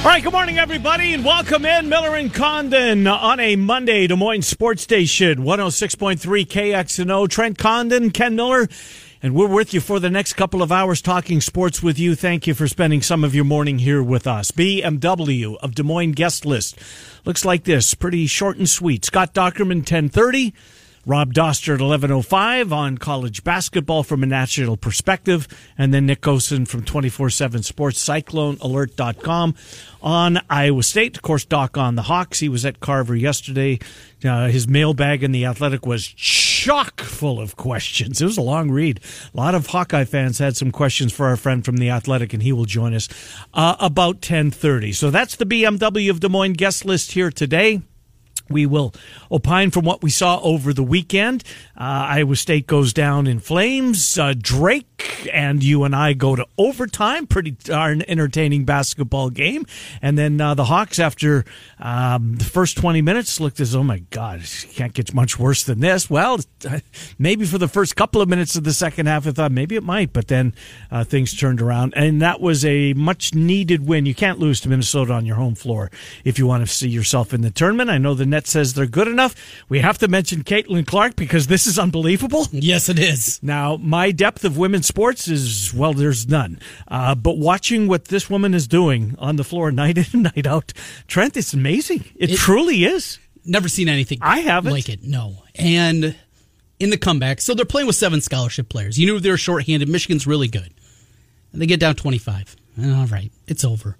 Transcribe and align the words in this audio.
All 0.00 0.06
right, 0.06 0.24
good 0.24 0.32
morning, 0.32 0.58
everybody, 0.58 1.12
and 1.12 1.22
welcome 1.22 1.66
in 1.66 1.90
Miller 1.90 2.16
and 2.16 2.32
Condon 2.32 3.06
on 3.06 3.38
a 3.38 3.54
Monday, 3.54 4.06
Des 4.06 4.16
Moines 4.16 4.46
Sports 4.46 4.80
Station, 4.80 5.40
106.3 5.40 6.16
KXNO. 6.46 7.28
Trent 7.28 7.58
Condon, 7.58 8.10
Ken 8.10 8.34
Miller, 8.34 8.66
and 9.22 9.34
we're 9.34 9.46
with 9.46 9.74
you 9.74 9.80
for 9.82 10.00
the 10.00 10.08
next 10.08 10.32
couple 10.32 10.62
of 10.62 10.72
hours 10.72 11.02
talking 11.02 11.42
sports 11.42 11.82
with 11.82 11.98
you. 11.98 12.14
Thank 12.14 12.46
you 12.46 12.54
for 12.54 12.66
spending 12.66 13.02
some 13.02 13.24
of 13.24 13.34
your 13.34 13.44
morning 13.44 13.80
here 13.80 14.02
with 14.02 14.26
us. 14.26 14.50
BMW 14.50 15.56
of 15.58 15.74
Des 15.74 15.82
Moines 15.82 16.12
guest 16.12 16.46
list 16.46 16.78
looks 17.26 17.44
like 17.44 17.64
this, 17.64 17.92
pretty 17.92 18.26
short 18.26 18.56
and 18.56 18.70
sweet. 18.70 19.04
Scott 19.04 19.34
Dochterman, 19.34 19.80
1030. 19.80 20.54
Rob 21.10 21.34
Dauster 21.34 21.74
at 21.74 21.80
11.05 21.80 22.70
on 22.70 22.96
college 22.96 23.42
basketball 23.42 24.04
from 24.04 24.22
a 24.22 24.26
national 24.26 24.76
perspective. 24.76 25.48
And 25.76 25.92
then 25.92 26.06
Nick 26.06 26.20
Gosen 26.20 26.68
from 26.68 26.84
24-7 26.84 27.64
Sports, 27.64 28.08
CycloneAlert.com 28.08 29.56
on 30.02 30.40
Iowa 30.48 30.84
State. 30.84 31.16
Of 31.16 31.22
course, 31.22 31.44
Doc 31.44 31.76
on 31.76 31.96
the 31.96 32.02
Hawks. 32.02 32.38
He 32.38 32.48
was 32.48 32.64
at 32.64 32.78
Carver 32.78 33.16
yesterday. 33.16 33.80
Uh, 34.24 34.46
his 34.50 34.68
mailbag 34.68 35.24
in 35.24 35.32
the 35.32 35.46
Athletic 35.46 35.84
was 35.84 36.06
chock 36.06 37.00
full 37.00 37.40
of 37.40 37.56
questions. 37.56 38.22
It 38.22 38.26
was 38.26 38.38
a 38.38 38.42
long 38.42 38.70
read. 38.70 39.00
A 39.34 39.36
lot 39.36 39.56
of 39.56 39.66
Hawkeye 39.66 40.04
fans 40.04 40.38
had 40.38 40.56
some 40.56 40.70
questions 40.70 41.12
for 41.12 41.26
our 41.26 41.36
friend 41.36 41.64
from 41.64 41.78
the 41.78 41.90
Athletic, 41.90 42.32
and 42.34 42.42
he 42.44 42.52
will 42.52 42.66
join 42.66 42.94
us 42.94 43.08
uh, 43.52 43.74
about 43.80 44.20
10.30. 44.20 44.94
So 44.94 45.10
that's 45.10 45.34
the 45.34 45.44
BMW 45.44 46.08
of 46.08 46.20
Des 46.20 46.28
Moines 46.28 46.52
guest 46.52 46.84
list 46.84 47.10
here 47.10 47.32
today. 47.32 47.82
We 48.50 48.66
will 48.66 48.92
opine 49.30 49.70
from 49.70 49.84
what 49.84 50.02
we 50.02 50.10
saw 50.10 50.40
over 50.40 50.72
the 50.72 50.82
weekend. 50.82 51.44
Uh, 51.76 52.08
Iowa 52.08 52.34
State 52.34 52.66
goes 52.66 52.92
down 52.92 53.28
in 53.28 53.38
flames. 53.38 54.18
Uh, 54.18 54.34
Drake 54.36 55.28
and 55.32 55.62
you 55.62 55.84
and 55.84 55.94
I 55.94 56.14
go 56.14 56.34
to 56.34 56.46
overtime. 56.58 57.28
Pretty 57.28 57.52
darn 57.52 58.02
entertaining 58.08 58.64
basketball 58.64 59.30
game. 59.30 59.66
And 60.02 60.18
then 60.18 60.40
uh, 60.40 60.54
the 60.54 60.64
Hawks, 60.64 60.98
after 60.98 61.44
um, 61.78 62.36
the 62.36 62.44
first 62.44 62.76
20 62.76 63.02
minutes, 63.02 63.38
looked 63.38 63.60
as, 63.60 63.76
oh 63.76 63.84
my 63.84 64.00
God, 64.10 64.42
can't 64.72 64.92
get 64.92 65.14
much 65.14 65.38
worse 65.38 65.62
than 65.62 65.78
this. 65.78 66.10
Well, 66.10 66.40
maybe 67.18 67.46
for 67.46 67.58
the 67.58 67.68
first 67.68 67.94
couple 67.94 68.20
of 68.20 68.28
minutes 68.28 68.56
of 68.56 68.64
the 68.64 68.72
second 68.72 69.06
half, 69.06 69.28
I 69.28 69.30
thought 69.30 69.52
maybe 69.52 69.76
it 69.76 69.84
might, 69.84 70.12
but 70.12 70.26
then 70.26 70.54
uh, 70.90 71.04
things 71.04 71.36
turned 71.36 71.62
around. 71.62 71.94
And 71.96 72.20
that 72.20 72.40
was 72.40 72.64
a 72.64 72.94
much 72.94 73.32
needed 73.32 73.86
win. 73.86 74.06
You 74.06 74.14
can't 74.14 74.40
lose 74.40 74.60
to 74.62 74.68
Minnesota 74.68 75.12
on 75.12 75.24
your 75.24 75.36
home 75.36 75.54
floor 75.54 75.90
if 76.24 76.36
you 76.38 76.48
want 76.48 76.66
to 76.66 76.72
see 76.72 76.88
yourself 76.88 77.32
in 77.32 77.42
the 77.42 77.50
tournament. 77.50 77.90
I 77.90 77.98
know 77.98 78.14
the 78.14 78.26
net 78.26 78.39
says 78.46 78.74
they're 78.74 78.86
good 78.86 79.08
enough. 79.08 79.34
We 79.68 79.80
have 79.80 79.98
to 79.98 80.08
mention 80.08 80.44
Caitlin 80.44 80.86
Clark 80.86 81.16
because 81.16 81.46
this 81.46 81.66
is 81.66 81.78
unbelievable. 81.78 82.46
Yes, 82.52 82.88
it 82.88 82.98
is. 82.98 83.42
Now, 83.42 83.76
my 83.76 84.10
depth 84.10 84.44
of 84.44 84.56
women's 84.58 84.86
sports 84.86 85.28
is, 85.28 85.72
well, 85.74 85.92
there's 85.92 86.28
none. 86.28 86.58
Uh, 86.88 87.14
but 87.14 87.38
watching 87.38 87.88
what 87.88 88.06
this 88.06 88.28
woman 88.30 88.54
is 88.54 88.66
doing 88.66 89.14
on 89.18 89.36
the 89.36 89.44
floor 89.44 89.70
night 89.72 89.98
in 89.98 90.06
and 90.12 90.22
night 90.34 90.46
out, 90.46 90.72
Trent, 91.06 91.36
it's 91.36 91.52
amazing. 91.54 92.04
It, 92.16 92.32
it 92.32 92.36
truly 92.36 92.84
is. 92.84 93.18
Never 93.44 93.68
seen 93.68 93.88
anything 93.88 94.18
I 94.20 94.40
haven't. 94.40 94.72
like 94.72 94.88
it, 94.88 95.02
no. 95.02 95.42
And 95.54 96.14
in 96.78 96.90
the 96.90 96.98
comeback, 96.98 97.40
so 97.40 97.54
they're 97.54 97.64
playing 97.64 97.86
with 97.86 97.96
seven 97.96 98.20
scholarship 98.20 98.68
players. 98.68 98.98
You 98.98 99.06
knew 99.06 99.18
they 99.20 99.30
were 99.30 99.36
shorthanded. 99.36 99.88
Michigan's 99.88 100.26
really 100.26 100.48
good. 100.48 100.72
And 101.52 101.60
they 101.60 101.66
get 101.66 101.80
down 101.80 101.94
25. 101.94 102.56
All 102.84 103.06
right, 103.06 103.32
it's 103.46 103.64
over. 103.64 103.96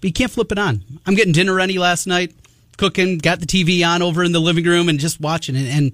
But 0.00 0.08
you 0.08 0.12
can't 0.12 0.30
flip 0.30 0.50
it 0.50 0.58
on. 0.58 0.82
I'm 1.04 1.14
getting 1.14 1.32
dinner 1.32 1.54
ready 1.54 1.78
last 1.78 2.06
night 2.06 2.32
cooking, 2.80 3.18
got 3.18 3.40
the 3.40 3.46
TV 3.46 3.86
on 3.86 4.00
over 4.00 4.24
in 4.24 4.32
the 4.32 4.40
living 4.40 4.64
room 4.64 4.88
and 4.88 4.98
just 4.98 5.20
watching 5.20 5.54
it. 5.54 5.68
And 5.68 5.92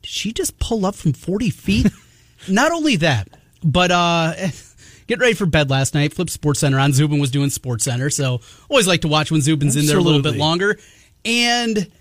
did 0.00 0.10
she 0.10 0.32
just 0.32 0.58
pull 0.58 0.86
up 0.86 0.94
from 0.94 1.12
40 1.12 1.50
feet? 1.50 1.86
Not 2.48 2.72
only 2.72 2.96
that, 2.96 3.28
but 3.62 3.90
uh, 3.90 4.32
get 5.06 5.20
ready 5.20 5.34
for 5.34 5.44
bed 5.44 5.68
last 5.68 5.92
night. 5.92 6.14
Flip 6.14 6.30
Sports 6.30 6.60
Center 6.60 6.78
on. 6.78 6.94
Zubin 6.94 7.18
was 7.18 7.30
doing 7.30 7.50
Sports 7.50 7.84
Center, 7.84 8.08
so 8.08 8.40
always 8.70 8.88
like 8.88 9.02
to 9.02 9.08
watch 9.08 9.30
when 9.30 9.42
Zubin's 9.42 9.76
Absolutely. 9.76 9.90
in 9.90 9.94
there 9.94 9.98
a 9.98 10.02
little 10.02 10.22
bit 10.22 10.38
longer. 10.38 10.78
And 11.26 11.92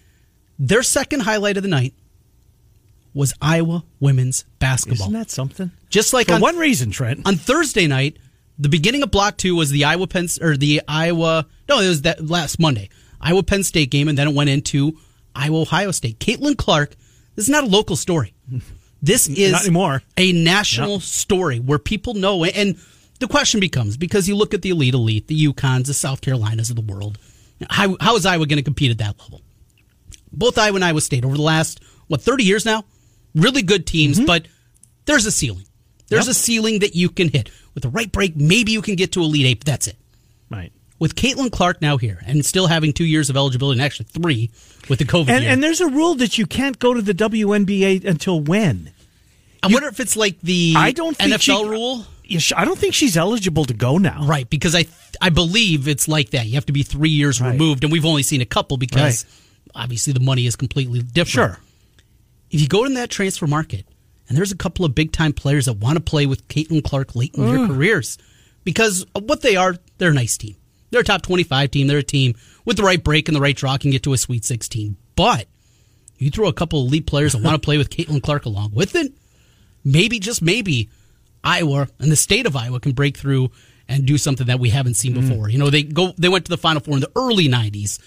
their 0.57 0.81
second 0.81 1.19
highlight 1.19 1.57
of 1.57 1.63
the 1.63 1.69
night 1.69 1.93
was 3.13 3.33
Iowa 3.41 3.83
women's 3.99 4.45
basketball. 4.59 5.07
Isn't 5.07 5.19
that 5.19 5.29
something? 5.29 5.71
Just 5.89 6.13
like 6.13 6.27
for 6.27 6.35
on, 6.35 6.41
one 6.41 6.57
reason, 6.57 6.89
Trent. 6.89 7.27
On 7.27 7.35
Thursday 7.35 7.85
night, 7.85 8.15
the 8.57 8.69
beginning 8.69 9.03
of 9.03 9.11
Block 9.11 9.35
Two 9.35 9.55
was 9.55 9.71
the 9.71 9.83
Iowa 9.83 10.07
Penn 10.07 10.29
or 10.41 10.55
the 10.55 10.81
Iowa. 10.87 11.47
No, 11.67 11.79
it 11.79 11.89
was 11.89 12.03
that 12.03 12.25
last 12.25 12.59
Monday. 12.59 12.89
Iowa 13.21 13.43
Penn 13.43 13.63
State 13.63 13.91
game, 13.91 14.07
and 14.07 14.17
then 14.17 14.27
it 14.27 14.33
went 14.33 14.49
into 14.49 14.97
Iowa 15.35 15.61
Ohio 15.61 15.91
State. 15.91 16.19
Caitlin 16.19 16.57
Clark, 16.57 16.95
this 17.35 17.45
is 17.45 17.49
not 17.49 17.63
a 17.63 17.67
local 17.67 17.95
story. 17.95 18.33
This 19.03 19.27
is 19.27 19.51
not 19.51 19.63
anymore. 19.63 20.03
a 20.15 20.31
national 20.31 20.91
yep. 20.91 21.01
story 21.01 21.59
where 21.59 21.79
people 21.79 22.13
know. 22.13 22.45
And 22.45 22.77
the 23.17 23.27
question 23.27 23.59
becomes 23.59 23.97
because 23.97 24.27
you 24.27 24.35
look 24.35 24.53
at 24.53 24.61
the 24.61 24.69
elite 24.69 24.93
elite, 24.93 25.25
the 25.25 25.47
UConns, 25.47 25.87
the 25.87 25.95
South 25.95 26.21
Carolinas 26.21 26.69
of 26.69 26.75
the 26.75 26.83
world, 26.83 27.17
how, 27.67 27.97
how 27.99 28.15
is 28.15 28.27
Iowa 28.27 28.45
going 28.45 28.57
to 28.57 28.63
compete 28.63 28.91
at 28.91 28.99
that 28.99 29.19
level? 29.19 29.41
Both 30.31 30.59
Iowa 30.59 30.75
and 30.75 30.85
Iowa 30.85 31.01
State 31.01 31.25
over 31.25 31.35
the 31.35 31.41
last, 31.41 31.83
what, 32.09 32.21
30 32.21 32.43
years 32.43 32.63
now? 32.63 32.85
Really 33.33 33.63
good 33.63 33.87
teams, 33.87 34.17
mm-hmm. 34.17 34.27
but 34.27 34.45
there's 35.05 35.25
a 35.25 35.31
ceiling. 35.31 35.65
There's 36.09 36.27
yep. 36.27 36.33
a 36.33 36.35
ceiling 36.35 36.79
that 36.81 36.95
you 36.95 37.09
can 37.09 37.29
hit. 37.29 37.49
With 37.73 37.81
the 37.81 37.89
right 37.89 38.11
break, 38.11 38.35
maybe 38.35 38.71
you 38.71 38.83
can 38.83 38.93
get 38.93 39.13
to 39.13 39.21
Elite 39.21 39.47
Eight, 39.47 39.59
but 39.61 39.65
that's 39.65 39.87
it. 39.87 39.97
Right 40.51 40.71
with 41.01 41.16
Caitlin 41.16 41.51
Clark 41.51 41.81
now 41.81 41.97
here 41.97 42.22
and 42.28 42.45
still 42.45 42.67
having 42.67 42.94
two 42.94 43.06
years 43.06 43.31
of 43.31 43.35
eligibility, 43.35 43.79
and 43.79 43.84
actually 43.84 44.06
three 44.06 44.51
with 44.88 45.00
the 45.00 45.06
COVID 45.06 45.29
and, 45.29 45.44
year. 45.44 45.51
And 45.51 45.63
there's 45.63 45.81
a 45.81 45.88
rule 45.88 46.13
that 46.16 46.38
you 46.38 46.45
can't 46.45 46.78
go 46.78 46.94
to 46.94 47.01
the 47.01 47.16
WNBA 47.16 48.06
until 48.06 48.39
when? 48.39 48.91
I 49.63 49.69
you, 49.69 49.73
wonder 49.73 49.90
if 49.90 50.00
it's 50.00 50.16
like 50.16 50.40
the 50.41 50.75
I 50.78 50.91
don't 50.91 51.17
NFL 51.17 51.40
she, 51.41 51.67
rule. 51.67 52.06
I 52.56 52.66
don't 52.66 52.78
think 52.78 52.94
she's 52.94 53.17
eligible 53.17 53.66
to 53.66 53.73
go 53.73 53.97
now. 53.97 54.28
Right, 54.28 54.47
because 54.47 54.75
I 54.75 54.85
I 55.19 55.31
believe 55.31 55.88
it's 55.88 56.07
like 56.07 56.29
that. 56.29 56.45
You 56.45 56.53
have 56.53 56.67
to 56.67 56.73
be 56.73 56.84
three 56.84 57.09
years 57.09 57.41
right. 57.41 57.51
removed, 57.51 57.84
and 57.84 57.91
we've 57.91 58.06
only 58.06 58.22
seen 58.22 58.41
a 58.41 58.45
couple 58.45 58.78
because 58.78 59.25
right. 59.25 59.84
obviously 59.84 60.13
the 60.13 60.19
money 60.19 60.45
is 60.45 60.56
completely 60.56 61.01
different. 61.01 61.56
Sure. 61.56 61.59
If 62.51 62.61
you 62.61 62.67
go 62.67 62.85
in 62.85 62.94
that 62.94 63.09
transfer 63.09 63.47
market, 63.47 63.88
and 64.29 64.38
there's 64.38 64.51
a 64.51 64.57
couple 64.57 64.85
of 64.85 64.94
big 64.94 65.11
time 65.11 65.34
players 65.34 65.66
that 65.66 65.73
want 65.73 65.95
to 65.95 66.03
play 66.03 66.28
with 66.28 66.47
Caitlin 66.47 66.84
Clark 66.84 67.16
late 67.16 67.34
in 67.34 67.44
mm. 67.44 67.57
their 67.57 67.67
careers, 67.67 68.19
because 68.63 69.03
what 69.19 69.41
they 69.41 69.56
are, 69.56 69.75
they're 69.97 70.11
a 70.11 70.13
nice 70.13 70.38
team. 70.38 70.57
They're 70.91 71.02
a 71.02 71.06
top 71.06 71.22
25 71.22 71.72
team. 71.72 71.88
They're 71.88 72.00
a 72.00 72.03
team 72.03 72.35
with 72.66 72.78
the 72.78 72.84
right 72.84 73.03
break 73.03 73.28
and 73.28 73.35
the 73.35 73.41
right 73.41 73.56
draw 73.56 73.78
can 73.78 73.91
get 73.91 74.03
to 74.03 74.13
a 74.13 74.18
Sweet 74.18 74.46
16. 74.46 74.97
But 75.16 75.47
you 76.18 76.29
throw 76.29 76.47
a 76.47 76.53
couple 76.53 76.85
elite 76.85 77.07
players 77.07 77.34
that 77.34 77.41
want 77.41 77.56
to 77.56 77.59
play 77.66 77.78
with 77.78 77.90
Caitlin 77.90 78.22
Clark 78.22 78.46
along 78.46 78.72
with 78.74 78.96
it, 78.96 79.12
maybe, 79.84 80.19
just 80.19 80.41
maybe, 80.41 80.90
Iowa 81.44 81.88
and 82.00 82.12
the 82.12 82.16
state 82.16 82.46
of 82.46 82.56
Iowa 82.56 82.79
can 82.79 82.91
break 82.91 83.18
through 83.18 83.50
and 83.88 84.06
do 84.06 84.18
something 84.19 84.46
that 84.47 84.59
we 84.59 84.69
haven't 84.69 84.94
seen 84.94 85.13
mm. 85.13 85.22
before. 85.22 85.47
Mm. 85.47 85.52
You 85.53 85.57
know, 85.57 85.69
they 85.72 85.84
go 85.84 86.13
they 86.18 86.29
went 86.29 86.46
to 86.46 86.50
the 86.50 86.57
Final 86.57 86.81
Four 86.81 86.96
in 86.96 87.00
the 87.00 87.12
early 87.16 87.47
90s 87.47 88.00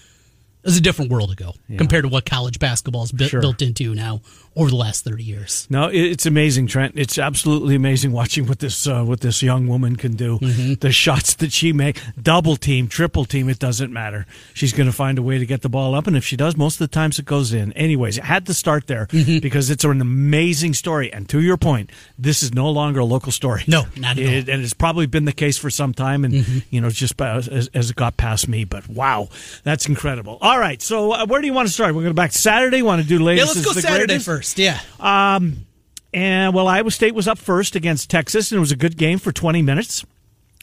it 0.65 0.69
was 0.69 0.79
a 0.79 0.81
different 0.81 1.11
world 1.11 1.31
ago 1.31 1.55
yeah. 1.69 1.77
compared 1.77 2.05
to 2.05 2.09
what 2.09 2.25
college 2.25 2.59
basketball 2.59 3.03
is 3.03 3.13
bu- 3.13 3.27
sure. 3.27 3.43
built 3.43 3.61
into 3.61 3.95
now 3.95 4.23
over 4.57 4.71
the 4.71 4.77
last 4.77 5.05
30 5.05 5.23
years. 5.23 5.67
No, 5.69 5.91
it's 5.93 6.27
amazing, 6.27 6.69
Trent. 6.69 6.95
It's 6.97 7.19
absolutely 7.19 7.75
amazing 7.75 8.13
watching 8.13 8.47
what 8.47 8.61
this 8.61 8.87
uh, 8.87 9.03
what 9.05 9.21
this 9.21 9.43
young 9.43 9.67
woman 9.67 9.97
can 9.97 10.15
do. 10.15 10.39
Mm-hmm. 10.39 10.75
The 10.75 10.93
shots 10.93 11.35
that 11.35 11.53
she 11.53 11.73
make, 11.73 12.01
double 12.21 12.57
team, 12.57 12.89
triple 12.89 13.25
team, 13.25 13.49
it 13.49 13.59
doesn't 13.59 13.93
matter. 13.93 14.27
She's 14.53 14.73
going 14.73 14.87
to 14.87 14.93
find 14.93 15.19
a 15.19 15.23
way 15.23 15.39
to 15.39 15.47
get 15.47 15.63
the 15.63 15.69
ball 15.69 15.95
up, 15.95 16.07
and 16.07 16.17
if 16.17 16.25
she 16.25 16.37
does, 16.37 16.57
most 16.57 16.81
of 16.81 16.91
the 16.91 16.95
times 16.95 17.19
it 17.19 17.25
goes 17.25 17.53
in. 17.53 17.73
Anyways, 17.73 18.19
it 18.19 18.25
had 18.25 18.47
to 18.47 18.55
start 18.55 18.87
there 18.87 19.07
mm-hmm. 19.07 19.39
because 19.39 19.71
it's 19.71 19.85
an 19.85 20.01
amazing 20.01 20.75
story. 20.75 21.13
And 21.13 21.29
to 21.31 21.41
your 21.41 21.57
point, 21.57 21.91
this 22.19 22.43
is 22.43 22.55
no 22.55 22.71
longer 22.71 23.01
a 23.01 23.05
local 23.05 23.33
story. 23.33 23.65
No, 23.67 23.85
not 23.97 24.19
at 24.19 24.19
it, 24.19 24.49
all. 24.49 24.55
And 24.55 24.63
it's 24.63 24.75
probably 24.75 25.07
been 25.07 25.25
the 25.25 25.33
case 25.33 25.59
for 25.59 25.71
some 25.71 25.93
time, 25.93 26.25
and 26.25 26.35
mm-hmm. 26.35 26.59
you 26.71 26.81
know, 26.81 26.91
just 26.91 27.21
as, 27.21 27.49
as, 27.49 27.91
it 27.91 27.97
got 27.97 28.17
past 28.17 28.49
me. 28.49 28.65
But 28.65 28.89
wow, 28.89 29.29
that's 29.65 29.89
incredible. 29.89 30.39
All 30.41 30.59
right, 30.59 30.81
so 30.81 31.13
uh, 31.13 31.27
where 31.27 31.41
do 31.41 31.47
you 31.47 31.53
want 31.53 31.69
to 31.69 31.75
start? 31.75 31.95
We're 31.95 32.03
going 32.03 32.11
to 32.11 32.15
back 32.15 32.31
to 32.31 32.39
Saturday. 32.39 32.83
Want 32.83 33.03
to 33.03 33.09
do 33.09 33.19
latest? 33.19 33.57
Yeah, 33.57 33.63
let's 33.63 33.75
go 33.75 33.81
Saturday 33.81 34.07
greatest? 34.07 34.27
first. 34.27 34.44
Yeah. 34.57 34.81
Um, 35.01 35.67
and 36.13 36.55
well, 36.55 36.69
Iowa 36.69 36.91
State 36.91 37.15
was 37.15 37.27
up 37.27 37.39
first 37.39 37.75
against 37.75 38.11
Texas, 38.11 38.53
and 38.53 38.59
it 38.59 38.61
was 38.61 38.73
a 38.73 38.77
good 38.77 38.97
game 38.97 39.19
for 39.19 39.33
20 39.33 39.63
minutes. 39.63 40.05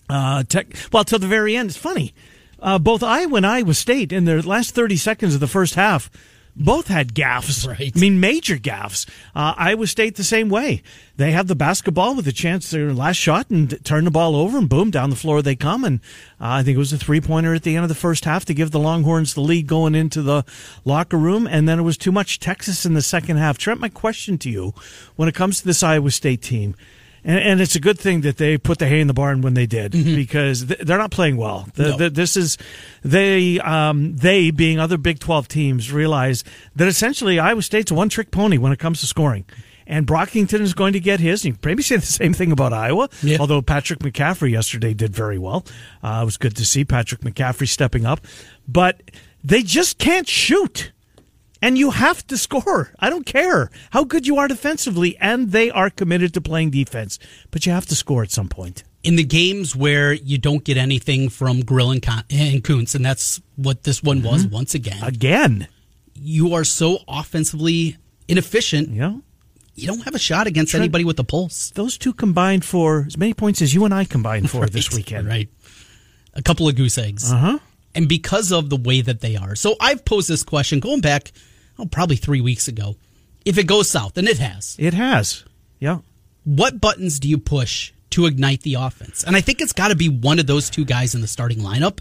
Uh, 0.09 0.43
tech, 0.43 0.67
well, 0.91 1.03
till 1.03 1.19
the 1.19 1.27
very 1.27 1.55
end. 1.55 1.69
It's 1.69 1.77
funny. 1.77 2.13
Uh, 2.59 2.77
both 2.77 3.01
Iowa 3.01 3.37
and 3.37 3.45
Iowa 3.45 3.73
State 3.73 4.11
in 4.11 4.25
their 4.25 4.41
last 4.41 4.75
30 4.75 4.95
seconds 4.97 5.33
of 5.33 5.39
the 5.39 5.47
first 5.47 5.75
half 5.75 6.09
both 6.55 6.87
had 6.87 7.13
gaffes. 7.13 7.61
Right. 7.71 7.93
I 7.95 7.99
mean, 7.99 8.19
major 8.19 8.57
gaffes. 8.57 9.07
Uh, 9.33 9.53
Iowa 9.55 9.87
State 9.87 10.15
the 10.15 10.23
same 10.23 10.49
way. 10.49 10.81
They 11.15 11.31
have 11.31 11.47
the 11.47 11.55
basketball 11.55 12.15
with 12.15 12.27
a 12.27 12.31
chance 12.33 12.69
their 12.69 12.93
last 12.93 13.15
shot 13.17 13.49
and 13.49 13.83
turn 13.85 14.03
the 14.03 14.11
ball 14.11 14.35
over 14.35 14.57
and 14.57 14.67
boom 14.67 14.91
down 14.91 15.09
the 15.09 15.15
floor 15.15 15.41
they 15.41 15.55
come. 15.55 15.85
And 15.85 15.99
uh, 16.39 16.59
I 16.59 16.63
think 16.63 16.75
it 16.75 16.79
was 16.79 16.91
a 16.91 16.97
three 16.97 17.21
pointer 17.21 17.53
at 17.53 17.63
the 17.63 17.75
end 17.75 17.83
of 17.83 17.89
the 17.89 17.95
first 17.95 18.25
half 18.25 18.43
to 18.45 18.53
give 18.53 18.71
the 18.71 18.79
Longhorns 18.79 19.35
the 19.35 19.41
lead 19.41 19.67
going 19.67 19.95
into 19.95 20.21
the 20.21 20.43
locker 20.83 21.17
room. 21.17 21.47
And 21.47 21.69
then 21.69 21.79
it 21.79 21.83
was 21.83 21.97
too 21.97 22.11
much 22.11 22.39
Texas 22.39 22.85
in 22.85 22.93
the 22.93 23.01
second 23.01 23.37
half. 23.37 23.57
Trent, 23.57 23.79
my 23.79 23.89
question 23.89 24.37
to 24.39 24.49
you 24.49 24.73
when 25.15 25.29
it 25.29 25.35
comes 25.35 25.61
to 25.61 25.65
this 25.65 25.83
Iowa 25.83 26.11
State 26.11 26.41
team. 26.41 26.75
And, 27.23 27.39
and 27.39 27.61
it's 27.61 27.75
a 27.75 27.79
good 27.79 27.99
thing 27.99 28.21
that 28.21 28.37
they 28.37 28.57
put 28.57 28.79
the 28.79 28.87
hay 28.87 28.99
in 28.99 29.07
the 29.07 29.13
barn 29.13 29.41
when 29.41 29.53
they 29.53 29.65
did 29.67 29.91
because 29.91 30.65
th- 30.65 30.79
they're 30.79 30.97
not 30.97 31.11
playing 31.11 31.37
well. 31.37 31.67
The, 31.75 31.83
No. 31.89 31.97
the, 31.97 32.09
this 32.09 32.35
is 32.35 32.57
they 33.03 33.59
um, 33.59 34.15
they 34.15 34.49
being 34.51 34.79
other 34.79 34.97
Big 34.97 35.19
Twelve 35.19 35.47
teams 35.47 35.91
realize 35.91 36.43
that 36.75 36.87
essentially 36.87 37.39
Iowa 37.39 37.61
State's 37.61 37.91
a 37.91 37.93
one 37.93 38.09
trick 38.09 38.31
pony 38.31 38.57
when 38.57 38.71
it 38.71 38.79
comes 38.79 38.99
to 39.01 39.05
scoring. 39.07 39.45
And 39.87 40.07
Brockington 40.07 40.61
is 40.61 40.73
going 40.73 40.93
to 40.93 40.99
get 41.01 41.19
his. 41.19 41.43
You 41.43 41.51
can 41.53 41.59
maybe 41.65 41.83
say 41.83 41.97
the 41.97 42.05
same 42.05 42.33
thing 42.33 42.51
about 42.53 42.71
Iowa. 42.71 43.09
Yeah. 43.21 43.37
Although 43.39 43.61
Patrick 43.61 43.99
McCaffery 43.99 44.51
yesterday 44.51 44.93
did 44.93 45.13
very 45.13 45.37
well. 45.37 45.65
Uh, 46.01 46.19
it 46.21 46.25
was 46.25 46.37
good 46.37 46.55
to 46.55 46.65
see 46.65 46.85
Patrick 46.85 47.21
McCaffery 47.21 47.67
stepping 47.67 48.05
up. 48.05 48.21
But 48.67 49.01
they 49.43 49.63
just 49.63 49.97
can't 49.97 50.29
shoot. 50.29 50.91
And 51.61 51.77
you 51.77 51.91
have 51.91 52.25
to 52.27 52.37
score. 52.37 52.91
I 52.99 53.09
don't 53.09 53.25
care 53.25 53.69
how 53.91 54.03
good 54.03 54.25
you 54.25 54.37
are 54.37 54.47
defensively. 54.47 55.15
And 55.19 55.51
they 55.51 55.69
are 55.69 55.89
committed 55.91 56.33
to 56.33 56.41
playing 56.41 56.71
defense. 56.71 57.19
But 57.51 57.65
you 57.65 57.71
have 57.71 57.85
to 57.87 57.95
score 57.95 58.23
at 58.23 58.31
some 58.31 58.47
point. 58.49 58.83
in 59.03 59.15
the 59.15 59.23
games 59.23 59.75
where 59.75 60.13
you 60.13 60.37
don't 60.37 60.63
get 60.63 60.77
anything 60.77 61.27
from 61.29 61.61
Grill 61.61 61.89
and, 61.91 62.01
Con- 62.03 62.23
and 62.29 62.63
Kunc, 62.63 62.93
and 62.93 63.03
that's 63.03 63.41
what 63.55 63.81
this 63.83 64.03
one 64.03 64.21
was 64.21 64.45
Mm-hmm. 64.45 64.53
once 64.53 64.75
again. 64.75 65.03
Again. 65.03 65.67
you 66.13 66.53
are 66.53 66.63
so 66.63 66.99
offensively 67.07 67.97
inefficient. 68.27 68.89
Know? 68.89 69.21
You 69.75 69.87
don't 69.87 70.03
have 70.03 70.13
a 70.13 70.19
shot 70.19 70.45
against 70.47 70.71
Trent- 70.71 70.83
anybody 70.83 71.03
with 71.03 71.17
a 71.19 71.23
pulse. 71.23 71.71
those 71.71 71.97
two 71.97 72.13
combined 72.13 72.63
for 72.63 73.05
as 73.07 73.17
many 73.17 73.33
points 73.33 73.61
as 73.61 73.73
you 73.73 73.85
and 73.85 73.93
I 73.93 74.05
combined 74.05 74.49
for 74.51 74.65
this 74.77 74.93
weekend. 74.93 75.27
Right. 75.27 75.49
A 76.35 76.41
couple 76.43 76.67
of 76.67 76.75
goose 76.75 76.97
eggs. 76.97 77.31
Uh 77.31 77.37
huh. 77.37 77.59
And 77.95 78.07
because 78.07 78.51
of 78.51 78.69
the 78.69 78.77
way 78.77 79.01
that 79.01 79.19
they 79.21 79.35
are. 79.35 79.55
So 79.55 79.75
I've 79.79 80.05
posed 80.05 80.29
this 80.29 80.43
question 80.43 80.79
going 80.79 81.01
back, 81.01 81.31
oh, 81.81 81.85
probably 81.85 82.15
three 82.15 82.41
weeks 82.41 82.67
ago. 82.67 82.95
If 83.45 83.57
it 83.57 83.65
goes 83.67 83.89
south, 83.89 84.17
and 84.17 84.27
it 84.27 84.37
has, 84.37 84.75
It 84.79 84.93
has. 84.93 85.43
Yeah. 85.79 85.99
what 86.43 86.79
buttons 86.79 87.19
do 87.19 87.27
you 87.27 87.37
push 87.39 87.91
to 88.11 88.25
ignite 88.27 88.61
the 88.61 88.75
offense? 88.75 89.23
And 89.23 89.35
I 89.35 89.41
think 89.41 89.61
it's 89.61 89.73
got 89.73 89.87
to 89.87 89.95
be 89.95 90.09
one 90.09 90.37
of 90.39 90.45
those 90.47 90.69
two 90.69 90.85
guys 90.85 91.15
in 91.15 91.21
the 91.21 91.27
starting 91.27 91.59
lineup. 91.59 91.99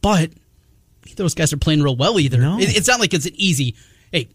But 0.00 0.32
those 1.16 1.34
guys 1.34 1.52
are 1.52 1.56
playing 1.56 1.82
real 1.82 1.96
well 1.96 2.18
either. 2.18 2.38
No. 2.38 2.58
It- 2.58 2.76
it's 2.76 2.88
not 2.88 2.98
like 3.00 3.14
it's 3.14 3.26
an 3.26 3.32
easy, 3.36 3.76
hey, 4.12 4.28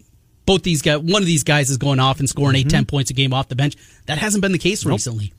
both 0.45 0.63
these 0.63 0.81
guys, 0.81 0.99
one 0.99 1.21
of 1.21 1.25
these 1.27 1.43
guys 1.43 1.69
is 1.69 1.77
going 1.77 1.99
off 1.99 2.19
and 2.19 2.29
scoring 2.29 2.55
eight, 2.55 2.69
ten 2.69 2.85
points 2.85 3.11
a 3.11 3.13
game 3.13 3.33
off 3.33 3.49
the 3.49 3.55
bench. 3.55 3.75
That 4.07 4.17
hasn't 4.17 4.41
been 4.41 4.51
the 4.53 4.57
case 4.57 4.85
recently. 4.85 5.33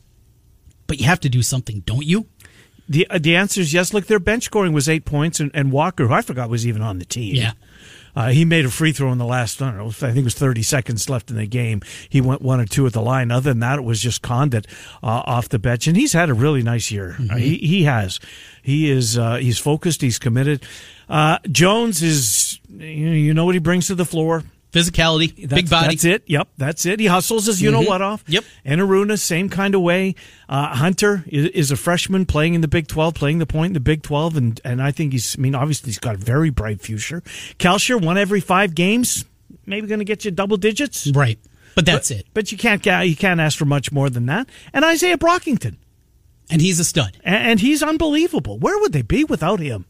But 0.87 0.99
you 1.00 1.06
have 1.06 1.20
to 1.20 1.29
do 1.29 1.43
something, 1.43 1.81
don't 1.87 2.05
you? 2.05 2.26
The 2.88 3.06
uh, 3.08 3.19
the 3.19 3.37
answer 3.37 3.61
is 3.61 3.73
yes. 3.73 3.94
Look, 3.94 4.06
their 4.08 4.19
bench 4.19 4.44
scoring 4.44 4.73
was 4.73 4.88
eight 4.88 5.05
points, 5.05 5.38
and, 5.38 5.50
and 5.55 5.70
Walker, 5.70 6.08
who 6.08 6.12
I 6.12 6.23
forgot 6.23 6.50
was 6.50 6.67
even 6.67 6.82
on 6.82 6.99
the 6.99 7.05
team. 7.05 7.37
Yeah. 7.37 7.52
Uh, 8.21 8.29
he 8.29 8.45
made 8.45 8.67
a 8.67 8.71
free 8.71 8.93
throw 8.93 9.11
in 9.13 9.19
the 9.19 9.25
last, 9.25 9.63
I 9.63 9.71
don't 9.71 9.79
know, 9.79 9.87
I 9.87 9.91
think 9.91 10.19
it 10.19 10.25
was 10.25 10.35
30 10.35 10.63
seconds 10.63 11.09
left 11.09 11.31
in 11.31 11.37
the 11.37 11.47
game. 11.47 11.81
He 12.09 12.21
went 12.21 12.43
one 12.43 12.61
or 12.61 12.67
two 12.67 12.87
at 12.87 12.93
the 12.93 13.01
line. 13.01 13.31
Other 13.31 13.51
than 13.51 13.61
that, 13.61 13.79
it 13.79 13.83
was 13.83 14.01
just 14.01 14.21
Conditt 14.21 14.67
uh, 15.03 15.23
off 15.25 15.49
the 15.49 15.59
bench. 15.59 15.87
And 15.87 15.97
he's 15.97 16.13
had 16.13 16.29
a 16.29 16.35
really 16.35 16.63
nice 16.63 16.91
year. 16.91 17.17
Uh, 17.31 17.37
he, 17.37 17.57
he 17.57 17.85
has. 17.85 18.21
He 18.63 18.91
is, 18.91 19.17
uh, 19.17 19.37
he's 19.37 19.59
focused, 19.59 20.03
he's 20.03 20.19
committed. 20.19 20.63
Uh, 21.09 21.39
Jones 21.51 22.03
is, 22.03 22.61
you 22.69 23.33
know 23.33 23.47
what 23.47 23.55
he 23.55 23.59
brings 23.59 23.87
to 23.87 23.95
the 23.95 24.05
floor. 24.05 24.45
Physicality, 24.73 25.35
That's, 25.49 25.63
big 25.63 25.69
body. 25.71 25.89
That's 25.89 26.05
it. 26.05 26.23
Yep, 26.27 26.49
that's 26.57 26.87
it. 26.87 27.01
He 27.01 27.07
hustles 27.07 27.47
his 27.47 27.61
you 27.61 27.71
know 27.73 27.81
what 27.83 28.01
off. 28.03 28.23
Yep. 28.29 28.45
And 28.65 28.81
Aruna, 28.81 29.19
same 29.19 29.49
kind 29.49 29.75
of 29.75 29.81
way. 29.81 30.15
Uh, 30.49 30.75
Hunter 30.77 31.25
is, 31.27 31.47
is 31.47 31.71
a 31.73 31.77
freshman 31.77 32.25
playing 32.25 32.55
in 32.55 32.61
the 32.61 32.69
Big 32.69 32.87
12, 32.87 33.15
playing 33.15 33.39
the 33.39 33.47
point 33.47 33.71
in 33.71 33.75
the 33.75 33.81
Big 33.81 34.03
12, 34.03 34.37
and, 34.37 34.61
and 34.65 34.81
I 34.81 34.93
think 34.93 35.13
he's, 35.13 35.37
I 35.37 35.41
mean, 35.41 35.55
obviously 35.57 35.89
he's 35.89 35.99
got 35.99 36.15
a 36.15 36.19
very 36.19 36.51
bright 36.51 36.81
future. 36.81 37.21
Kalscheur, 37.59 38.01
won 38.01 38.17
every 38.17 38.41
five 38.41 38.75
games, 38.77 39.25
maybe 39.67 39.89
going 39.89 39.99
to 39.99 40.05
get 40.05 40.25
you 40.25 40.31
double 40.31 40.57
digits. 40.57 41.09
Right. 41.09 41.39
But 41.75 41.87
that's 41.87 42.11
it. 42.13 42.27
But 42.33 42.53
you 42.53 42.59
can't, 42.59 42.85
you 42.87 43.17
can't 43.17 43.41
ask 43.41 43.59
for 43.59 43.65
much 43.65 43.91
more 43.91 44.09
than 44.09 44.27
that. 44.27 44.49
And 44.73 44.85
Izaiah 44.85 45.17
Brockington, 45.17 45.77
And 46.51 46.61
he's 46.61 46.79
a 46.79 46.85
stud. 46.85 47.17
and, 47.25 47.35
and 47.51 47.61
he's 47.61 47.83
unbelievable. 47.83 48.59
Where 48.59 48.79
would 48.81 48.93
they 48.93 49.03
be 49.03 49.25
without 49.25 49.59
him? 49.61 49.87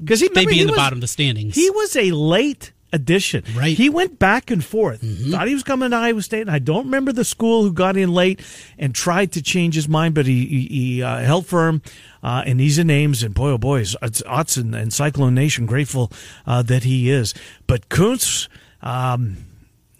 Because 0.00 0.20
he 0.20 0.28
They'd 0.28 0.46
remember, 0.46 0.50
be 0.52 0.60
in 0.60 0.66
the 0.66 0.72
was- 0.72 0.78
bottom 0.78 0.96
of 0.98 1.00
the 1.02 1.08
standings. 1.08 1.54
he 1.54 1.70
was 1.70 1.94
a 1.96 2.10
late 2.12 2.72
addition. 2.92 3.44
Right. 3.56 3.76
He 3.76 3.88
went 3.88 4.18
back 4.18 4.50
and 4.50 4.64
forth. 4.64 5.00
Thought 5.00 5.48
he 5.48 5.54
was 5.54 5.62
coming 5.62 5.90
to 5.90 5.96
Iowa 5.96 6.22
State. 6.22 6.42
And 6.42 6.50
I 6.50 6.58
don't 6.58 6.84
remember 6.86 7.12
the 7.12 7.24
school 7.24 7.62
who 7.62 7.72
got 7.72 7.96
in 7.96 8.12
late 8.12 8.40
and 8.78 8.94
tried 8.94 9.32
to 9.32 9.42
change 9.42 9.74
his 9.74 9.88
mind, 9.88 10.14
but 10.14 10.26
he 10.26 10.46
he, 10.46 10.66
he 10.66 11.02
uh, 11.02 11.18
held 11.18 11.46
firm. 11.46 11.82
Uh, 12.22 12.42
and 12.46 12.58
he's 12.58 12.78
in 12.78 12.90
Ames, 12.90 13.22
and 13.22 13.32
boy, 13.32 13.50
oh 13.50 13.58
boy, 13.58 13.80
is 13.80 13.96
it's 14.02 14.22
Otson 14.22 14.74
and 14.76 14.92
Cyclone 14.92 15.34
Nation 15.34 15.66
grateful 15.66 16.10
uh, 16.46 16.62
that 16.62 16.82
he 16.82 17.10
is. 17.10 17.32
But 17.68 17.88
Kunc, 17.88 18.48
um, 18.82 19.36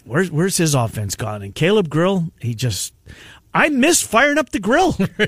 where's 0.04 0.30
where's 0.30 0.56
his 0.56 0.74
offense 0.74 1.14
gone? 1.14 1.42
And 1.42 1.54
Caleb 1.54 1.88
Grill, 1.88 2.32
he 2.40 2.54
just. 2.54 2.92
I 3.54 3.70
miss 3.70 4.02
firing 4.02 4.38
up 4.38 4.50
the 4.50 4.60
grill. 4.60 4.96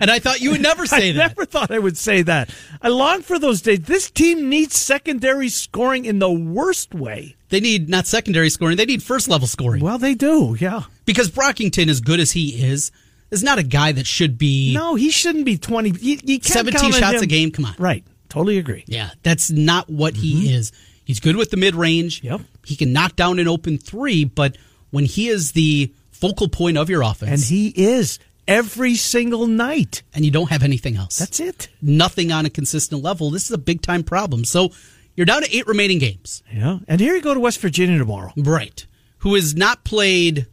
and 0.00 0.10
I 0.10 0.18
thought 0.18 0.40
you 0.40 0.50
would 0.52 0.62
never 0.62 0.86
say 0.86 1.08
I 1.10 1.12
that. 1.12 1.24
I 1.24 1.28
never 1.28 1.44
thought 1.44 1.70
I 1.70 1.78
would 1.78 1.96
say 1.96 2.22
that. 2.22 2.50
I 2.80 2.88
long 2.88 3.22
for 3.22 3.38
those 3.38 3.62
days. 3.62 3.80
This 3.80 4.10
team 4.10 4.48
needs 4.48 4.76
secondary 4.76 5.48
scoring 5.48 6.04
in 6.04 6.18
the 6.18 6.30
worst 6.30 6.94
way. 6.94 7.36
They 7.50 7.60
need 7.60 7.88
not 7.88 8.06
secondary 8.06 8.48
scoring, 8.48 8.76
they 8.76 8.86
need 8.86 9.02
first 9.02 9.28
level 9.28 9.46
scoring. 9.46 9.82
Well, 9.82 9.98
they 9.98 10.14
do, 10.14 10.56
yeah. 10.58 10.84
Because 11.04 11.30
Brockington, 11.30 11.88
as 11.88 12.00
good 12.00 12.20
as 12.20 12.32
he 12.32 12.64
is, 12.64 12.90
is 13.30 13.42
not 13.42 13.58
a 13.58 13.62
guy 13.62 13.92
that 13.92 14.06
should 14.06 14.38
be 14.38 14.72
No, 14.74 14.94
he 14.94 15.10
shouldn't 15.10 15.44
be 15.44 15.58
20. 15.58 15.90
You, 16.00 16.18
you 16.22 16.38
can't 16.38 16.44
17 16.44 16.80
count 16.80 16.94
shots 16.94 17.16
him. 17.18 17.22
a 17.22 17.26
game. 17.26 17.50
Come 17.50 17.66
on. 17.66 17.74
Right. 17.78 18.04
Totally 18.28 18.56
agree. 18.56 18.84
Yeah, 18.86 19.10
that's 19.22 19.50
not 19.50 19.90
what 19.90 20.14
he 20.14 20.54
is. 20.54 20.72
He's 21.04 21.20
good 21.20 21.36
with 21.36 21.50
the 21.50 21.58
mid 21.58 21.74
range. 21.74 22.18
Mm-hmm. 22.22 22.26
Yep. 22.28 22.40
He 22.64 22.76
can 22.76 22.92
knock 22.92 23.16
down 23.16 23.38
an 23.38 23.48
open 23.48 23.76
three, 23.76 24.24
but 24.24 24.56
when 24.90 25.04
he 25.04 25.28
is 25.28 25.52
the 25.52 25.92
focal 26.22 26.48
point 26.48 26.76
of 26.78 26.88
your 26.88 27.02
offense 27.02 27.30
And 27.30 27.40
he 27.42 27.68
is 27.76 28.18
every 28.48 28.94
single 28.94 29.46
night. 29.46 30.02
and 30.14 30.24
you 30.24 30.30
don't 30.30 30.50
have 30.50 30.62
anything 30.62 30.96
else, 30.96 31.18
That's 31.18 31.40
it. 31.40 31.68
nothing 31.80 32.30
on 32.32 32.46
a 32.46 32.50
consistent 32.50 33.02
level, 33.02 33.30
this 33.30 33.44
is 33.46 33.50
a 33.50 33.58
big 33.58 33.82
time 33.82 34.02
problem. 34.04 34.44
So 34.44 34.70
you're 35.16 35.26
down 35.26 35.42
to 35.42 35.56
eight 35.56 35.66
remaining 35.66 35.98
games. 35.98 36.42
Yeah. 36.52 36.78
And 36.88 37.00
here 37.00 37.14
you 37.14 37.22
go 37.22 37.34
to 37.34 37.40
West 37.40 37.60
Virginia 37.60 37.98
tomorrow. 37.98 38.32
Right. 38.36 38.86
Who 39.18 39.34
has 39.34 39.54
not 39.54 39.84
played 39.84 40.46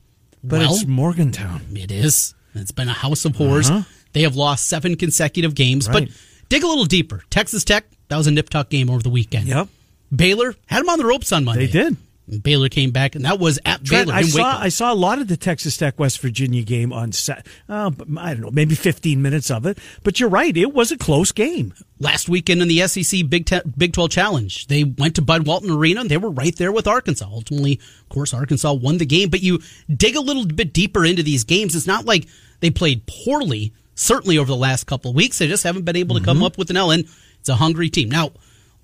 But 0.44 0.60
well? 0.60 0.74
it's 0.75 0.86
Morgantown. 0.86 1.62
It 1.74 1.92
is. 1.92 2.33
It's 2.56 2.71
been 2.71 2.89
a 2.89 2.94
house 2.94 3.25
of 3.25 3.36
horrors. 3.36 3.69
Uh-huh. 3.69 3.83
They 4.13 4.24
have 4.24 4.36
lost 4.36 4.68
seven 4.68 4.95
consecutive 4.98 5.54
games. 5.56 5.88
Right. 5.88 6.07
But 6.07 6.16
dig 6.50 6.63
a 6.63 6.68
little 6.68 6.86
deeper. 6.86 7.24
Texas 7.30 7.63
Tech, 7.63 7.86
that 8.10 8.18
was 8.18 8.27
a 8.27 8.31
nip 8.31 8.50
tuck 8.50 8.69
game 8.69 8.89
over 8.89 9.01
the 9.04 9.10
weekend. 9.10 9.48
Yep. 9.48 9.68
Baylor 10.16 10.56
had 10.66 10.81
them 10.81 10.89
on 10.89 10.98
the 11.00 11.06
ropes 11.06 11.31
on 11.31 11.44
Monday. 11.45 11.68
They 11.68 11.71
did. 11.71 11.98
Baylor 12.37 12.69
came 12.69 12.91
back, 12.91 13.15
and 13.15 13.25
that 13.25 13.39
was 13.39 13.59
at 13.65 13.83
Trent, 13.83 14.07
Baylor 14.07 14.19
I 14.19 14.21
saw 14.21 14.37
Waco. 14.37 14.63
I 14.63 14.69
saw 14.69 14.93
a 14.93 14.95
lot 14.95 15.19
of 15.19 15.27
the 15.27 15.37
Texas 15.37 15.77
Tech 15.77 15.97
West 15.97 16.19
Virginia 16.19 16.61
game 16.61 16.93
on 16.93 17.11
set. 17.11 17.47
Uh, 17.68 17.92
I 18.18 18.33
don't 18.33 18.42
know, 18.42 18.51
maybe 18.51 18.75
15 18.75 19.21
minutes 19.21 19.49
of 19.49 19.65
it. 19.65 19.80
But 20.04 20.19
you're 20.19 20.30
right, 20.30 20.56
it 20.56 20.73
was 20.73 20.92
a 20.92 20.97
close 20.97 21.31
game. 21.31 21.73
Last 21.99 22.30
weekend 22.30 22.61
in 22.61 22.68
the 22.68 22.87
SEC 22.87 23.27
Big, 23.30 23.45
Te- 23.45 23.61
Big 23.77 23.94
12 23.94 24.11
Challenge, 24.11 24.68
they 24.68 24.83
went 24.83 25.15
to 25.15 25.21
Bud 25.21 25.47
Walton 25.47 25.71
Arena, 25.71 26.01
and 26.01 26.09
they 26.09 26.18
were 26.18 26.30
right 26.30 26.56
there 26.56 26.71
with 26.71 26.87
Arkansas. 26.87 27.27
Ultimately, 27.30 27.80
of 28.01 28.09
course, 28.09 28.33
Arkansas 28.33 28.73
won 28.73 28.99
the 28.99 29.06
game. 29.06 29.30
But 29.30 29.42
you 29.42 29.59
dig 29.94 30.15
a 30.15 30.21
little 30.21 30.45
bit 30.45 30.71
deeper 30.73 31.06
into 31.06 31.23
these 31.23 31.44
games, 31.44 31.75
it's 31.75 31.87
not 31.87 32.06
like 32.06 32.27
they 32.59 32.69
played 32.69 33.06
poorly, 33.07 33.73
certainly 33.95 34.37
over 34.37 34.47
the 34.47 34.56
last 34.56 34.85
couple 34.85 35.09
of 35.09 35.15
weeks. 35.15 35.39
They 35.39 35.47
just 35.47 35.63
haven't 35.63 35.85
been 35.85 35.95
able 35.95 36.18
to 36.18 36.23
come 36.23 36.44
up 36.44 36.57
with 36.57 36.69
an 36.69 36.77
L, 36.77 36.92
and 36.92 37.06
it's 37.39 37.49
a 37.49 37.56
hungry 37.56 37.89
team. 37.89 38.09
Now, 38.09 38.31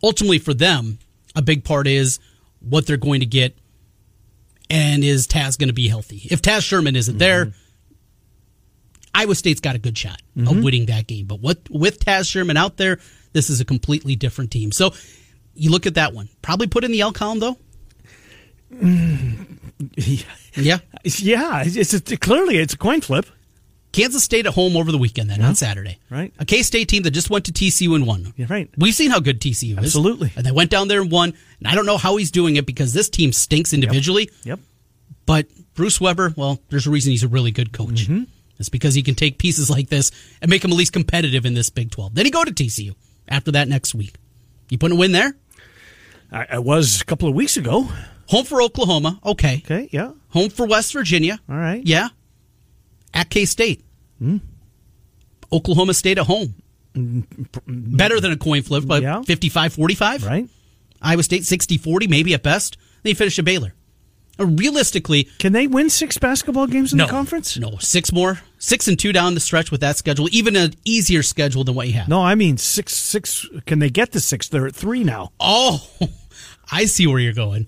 ultimately 0.02 0.40
for 0.40 0.54
them, 0.54 0.98
a 1.36 1.42
big 1.42 1.64
part 1.64 1.88
is 1.88 2.20
what 2.68 2.86
they're 2.86 2.98
going 2.98 3.20
to 3.20 3.26
get 3.26 3.58
and 4.70 5.04
is 5.04 5.28
Taz 5.28 5.58
going 5.58 5.70
to 5.70 5.74
be 5.74 5.88
healthy? 5.88 6.28
If 6.30 6.42
Taz 6.42 6.64
Sherman 6.64 6.96
isn't 6.96 7.18
there, 7.18 7.46
mm-hmm. 7.46 7.58
Iowa 9.14 9.36
State's 9.36 9.62
got 9.62 9.76
a 9.76 9.80
good 9.80 9.98
shot 9.98 10.22
of 10.36 10.44
mm-hmm. 10.44 10.62
winning 10.62 10.86
that 10.88 11.08
game. 11.08 11.26
But 11.26 11.40
what 11.40 11.60
with 11.70 12.04
Taz 12.04 12.30
Sherman 12.30 12.58
out 12.58 12.78
there, 12.78 13.00
this 13.34 13.50
is 13.50 13.62
a 13.62 13.66
completely 13.66 14.16
different 14.16 14.52
team. 14.52 14.72
So 14.72 14.94
you 15.54 15.72
look 15.72 15.86
at 15.86 15.96
that 15.96 16.14
one. 16.14 16.30
Probably 16.42 16.68
put 16.68 16.84
in 16.84 16.92
the 16.92 17.02
L 17.02 17.12
column 17.12 17.40
though. 17.40 17.58
Mm. 18.74 19.48
Yeah. 20.58 20.78
Yeah, 21.04 21.64
it's 21.66 21.94
a, 21.94 22.16
clearly 22.16 22.56
it's 22.58 22.74
a 22.74 22.78
coin 22.78 23.02
flip. 23.02 23.26
Kansas 23.96 24.24
State 24.24 24.46
at 24.46 24.54
home 24.54 24.76
over 24.76 24.92
the 24.92 24.98
weekend 24.98 25.30
then 25.30 25.42
on 25.42 25.56
Saturday. 25.56 26.00
Right. 26.10 26.34
A 26.38 26.46
K 26.46 26.64
State 26.64 26.90
team 26.90 27.04
that 27.04 27.12
just 27.12 27.30
went 27.30 27.46
to 27.46 27.54
TCU 27.54 27.96
and 27.96 28.06
won. 28.06 28.34
You're 28.36 28.48
right. 28.48 28.70
We've 28.78 28.94
seen 28.94 29.12
how 29.12 29.20
good 29.20 29.40
TCU 29.40 29.72
is. 29.72 29.78
Absolutely. 29.78 30.34
And 30.36 30.46
they 30.46 30.52
went 30.52 30.70
down 30.70 30.88
there 30.88 31.02
and 31.02 31.12
won. 31.12 31.34
And 31.60 31.68
I 31.68 31.76
don't 31.76 31.86
know 31.86 31.98
how 31.98 32.18
he's 32.18 32.32
doing 32.32 32.58
it 32.58 32.66
because 32.66 32.94
this 32.94 33.10
team 33.10 33.32
stinks 33.32 33.74
individually. 33.74 34.30
Yep. 34.44 34.60
But 35.26 35.48
Bruce 35.74 36.00
Weber, 36.02 36.34
well, 36.36 36.60
there's 36.70 36.88
a 36.88 36.92
reason 36.92 37.12
he's 37.12 37.24
a 37.24 37.28
really 37.28 37.52
good 37.52 37.72
coach. 37.72 38.08
Mm-hmm. 38.08 38.24
It's 38.60 38.70
because 38.70 38.94
he 38.96 39.04
can 39.04 39.16
take 39.16 39.38
pieces 39.38 39.70
like 39.70 39.90
this 39.90 40.12
and 40.42 40.50
make 40.50 40.62
them 40.62 40.72
at 40.72 40.78
least 40.78 40.94
competitive 40.94 41.46
in 41.46 41.54
this 41.54 41.70
Big 41.70 41.92
12. 41.92 42.16
Then 42.16 42.26
he 42.26 42.32
go 42.32 42.44
to 42.44 42.52
TCU 42.52 42.96
after 43.28 43.52
that 43.52 43.68
next 43.68 43.96
week. 43.96 44.16
You 44.70 44.78
put 44.78 44.92
a 44.92 44.96
win 44.96 45.12
there? 45.12 45.36
I, 46.32 46.48
I 46.52 46.60
was 46.60 47.02
a 47.02 47.06
couple 47.06 47.30
of 47.30 47.36
weeks 47.36 47.58
ago. 47.58 47.88
Home 48.28 48.46
for 48.46 48.62
Oklahoma. 48.62 49.20
Okay. 49.26 49.62
Okay, 49.66 49.90
yeah. 49.92 50.12
Home 50.30 50.50
for 50.50 50.66
West 50.66 50.92
Virginia. 50.94 51.40
All 51.48 51.56
right. 51.56 51.86
Yeah. 51.86 52.10
At 53.14 53.30
K 53.30 53.46
State. 53.46 53.85
Oklahoma 55.52 55.94
State 55.94 56.18
at 56.18 56.26
home. 56.26 56.56
Better 57.68 58.20
than 58.20 58.32
a 58.32 58.38
coin 58.38 58.62
flip, 58.62 58.86
but 58.86 59.02
Yeah. 59.04 59.22
55 59.24 59.74
45. 59.74 60.24
Right. 60.24 60.48
Iowa 61.02 61.24
State 61.24 61.46
60 61.46 61.78
40, 61.78 62.08
maybe 62.08 62.34
at 62.34 62.42
best. 62.44 62.78
They 63.04 63.14
finish 63.14 63.38
at 63.38 63.46
Baylor. 63.46 63.74
Uh, 64.40 64.46
Realistically, 64.48 65.26
Can 65.40 65.54
they 65.54 65.68
win 65.68 65.90
six 65.90 66.18
basketball 66.18 66.68
games 66.68 66.92
in 66.94 66.98
no. 66.98 67.06
the 67.06 67.12
conference? 67.12 67.58
No. 67.58 67.78
Six 67.80 68.12
more. 68.12 68.40
Six 68.58 68.88
and 68.88 68.98
two 68.98 69.14
down 69.14 69.34
the 69.34 69.40
stretch 69.40 69.72
with 69.72 69.82
that 69.82 69.98
schedule. 69.98 70.28
Even 70.32 70.56
an 70.56 70.74
easier 70.86 71.22
schedule 71.22 71.64
than 71.64 71.76
what 71.76 71.88
you 71.88 71.94
have. 71.94 72.08
No, 72.08 72.22
I 72.22 72.36
mean 72.36 72.58
six. 72.58 72.96
Six. 72.96 73.46
Can 73.66 73.80
they 73.80 73.90
get 73.90 74.12
to 74.14 74.20
six? 74.20 74.48
They're 74.48 74.68
at 74.68 74.76
three 74.76 75.04
now. 75.04 75.32
Oh, 75.40 75.88
I 76.72 76.86
see 76.86 77.08
where 77.08 77.20
you're 77.20 77.34
going. 77.34 77.68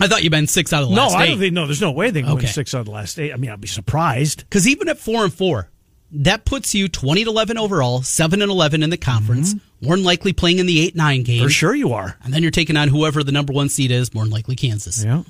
I 0.00 0.06
thought 0.06 0.22
you 0.22 0.30
meant 0.30 0.48
six 0.48 0.72
out 0.72 0.84
of 0.84 0.90
the 0.90 0.94
No, 0.94 1.02
last 1.08 1.16
I 1.16 1.26
don't 1.26 1.38
think. 1.40 1.52
No, 1.52 1.66
there's 1.66 1.80
no 1.80 1.90
way 1.90 2.10
they 2.10 2.22
can 2.22 2.30
Okay. 2.30 2.44
win 2.44 2.52
six 2.52 2.72
out 2.74 2.80
of 2.80 2.86
the 2.86 2.92
last 2.92 3.18
eight. 3.18 3.32
I 3.32 3.36
mean, 3.36 3.50
I'd 3.50 3.60
be 3.60 3.66
surprised. 3.68 4.38
Because 4.40 4.66
even 4.68 4.88
at 4.88 4.98
four 4.98 5.24
and 5.24 5.34
four, 5.34 5.68
that 6.12 6.44
puts 6.44 6.74
you 6.74 6.88
twenty 6.88 7.24
to 7.24 7.30
eleven 7.30 7.58
overall, 7.58 8.02
seven 8.02 8.42
and 8.42 8.50
eleven 8.50 8.82
in 8.82 8.90
the 8.90 8.96
conference. 8.96 9.54
Mm-hmm. 9.54 9.86
More 9.86 9.96
than 9.96 10.04
likely 10.04 10.32
playing 10.32 10.58
in 10.58 10.66
the 10.66 10.80
eight 10.80 10.96
nine 10.96 11.22
game. 11.22 11.42
For 11.42 11.50
sure, 11.50 11.74
you 11.74 11.92
are. 11.92 12.16
And 12.22 12.32
then 12.32 12.42
you're 12.42 12.50
taking 12.50 12.76
on 12.76 12.88
whoever 12.88 13.22
the 13.22 13.32
number 13.32 13.52
one 13.52 13.68
seed 13.68 13.90
is. 13.90 14.12
More 14.14 14.24
than 14.24 14.32
likely 14.32 14.56
Kansas. 14.56 15.04
Yeah. 15.04 15.22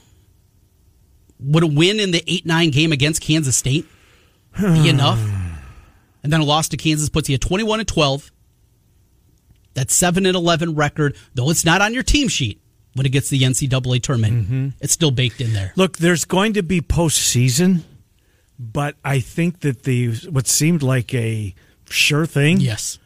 Would 1.40 1.62
a 1.62 1.66
win 1.66 2.00
in 2.00 2.10
the 2.10 2.22
eight 2.26 2.46
nine 2.46 2.70
game 2.70 2.92
against 2.92 3.20
Kansas 3.20 3.56
State 3.56 3.86
be 4.58 4.88
enough? 4.88 5.20
And 6.22 6.32
then 6.32 6.40
a 6.40 6.44
loss 6.44 6.68
to 6.70 6.76
Kansas 6.76 7.08
puts 7.08 7.28
you 7.28 7.34
at 7.34 7.40
twenty 7.40 7.64
one 7.64 7.80
and 7.80 7.88
twelve. 7.88 8.30
That 9.74 9.90
seven 9.90 10.26
and 10.26 10.36
eleven 10.36 10.74
record, 10.74 11.16
though 11.34 11.50
it's 11.50 11.64
not 11.64 11.80
on 11.80 11.94
your 11.94 12.02
team 12.02 12.28
sheet 12.28 12.60
when 12.94 13.06
it 13.06 13.10
gets 13.10 13.28
to 13.28 13.38
the 13.38 13.44
NCAA 13.44 14.02
tournament, 14.02 14.44
mm-hmm. 14.44 14.68
it's 14.80 14.92
still 14.92 15.12
baked 15.12 15.40
in 15.40 15.52
there. 15.52 15.72
Look, 15.76 15.98
there's 15.98 16.24
going 16.24 16.54
to 16.54 16.62
be 16.62 16.80
postseason, 16.80 17.82
but 18.58 18.96
I 19.04 19.20
think 19.20 19.60
that 19.60 19.84
the 19.84 20.14
what 20.30 20.46
seemed 20.46 20.82
like 20.82 21.14
a 21.14 21.54
sure 21.88 22.26
thing 22.26 22.60
Yes. 22.60 22.98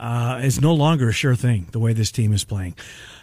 uh, 0.00 0.40
is 0.42 0.60
no 0.60 0.74
longer 0.74 1.08
a 1.08 1.12
sure 1.12 1.34
thing. 1.36 1.66
The 1.72 1.78
way 1.78 1.92
this 1.92 2.10
team 2.12 2.32
is 2.32 2.44
playing. 2.44 2.74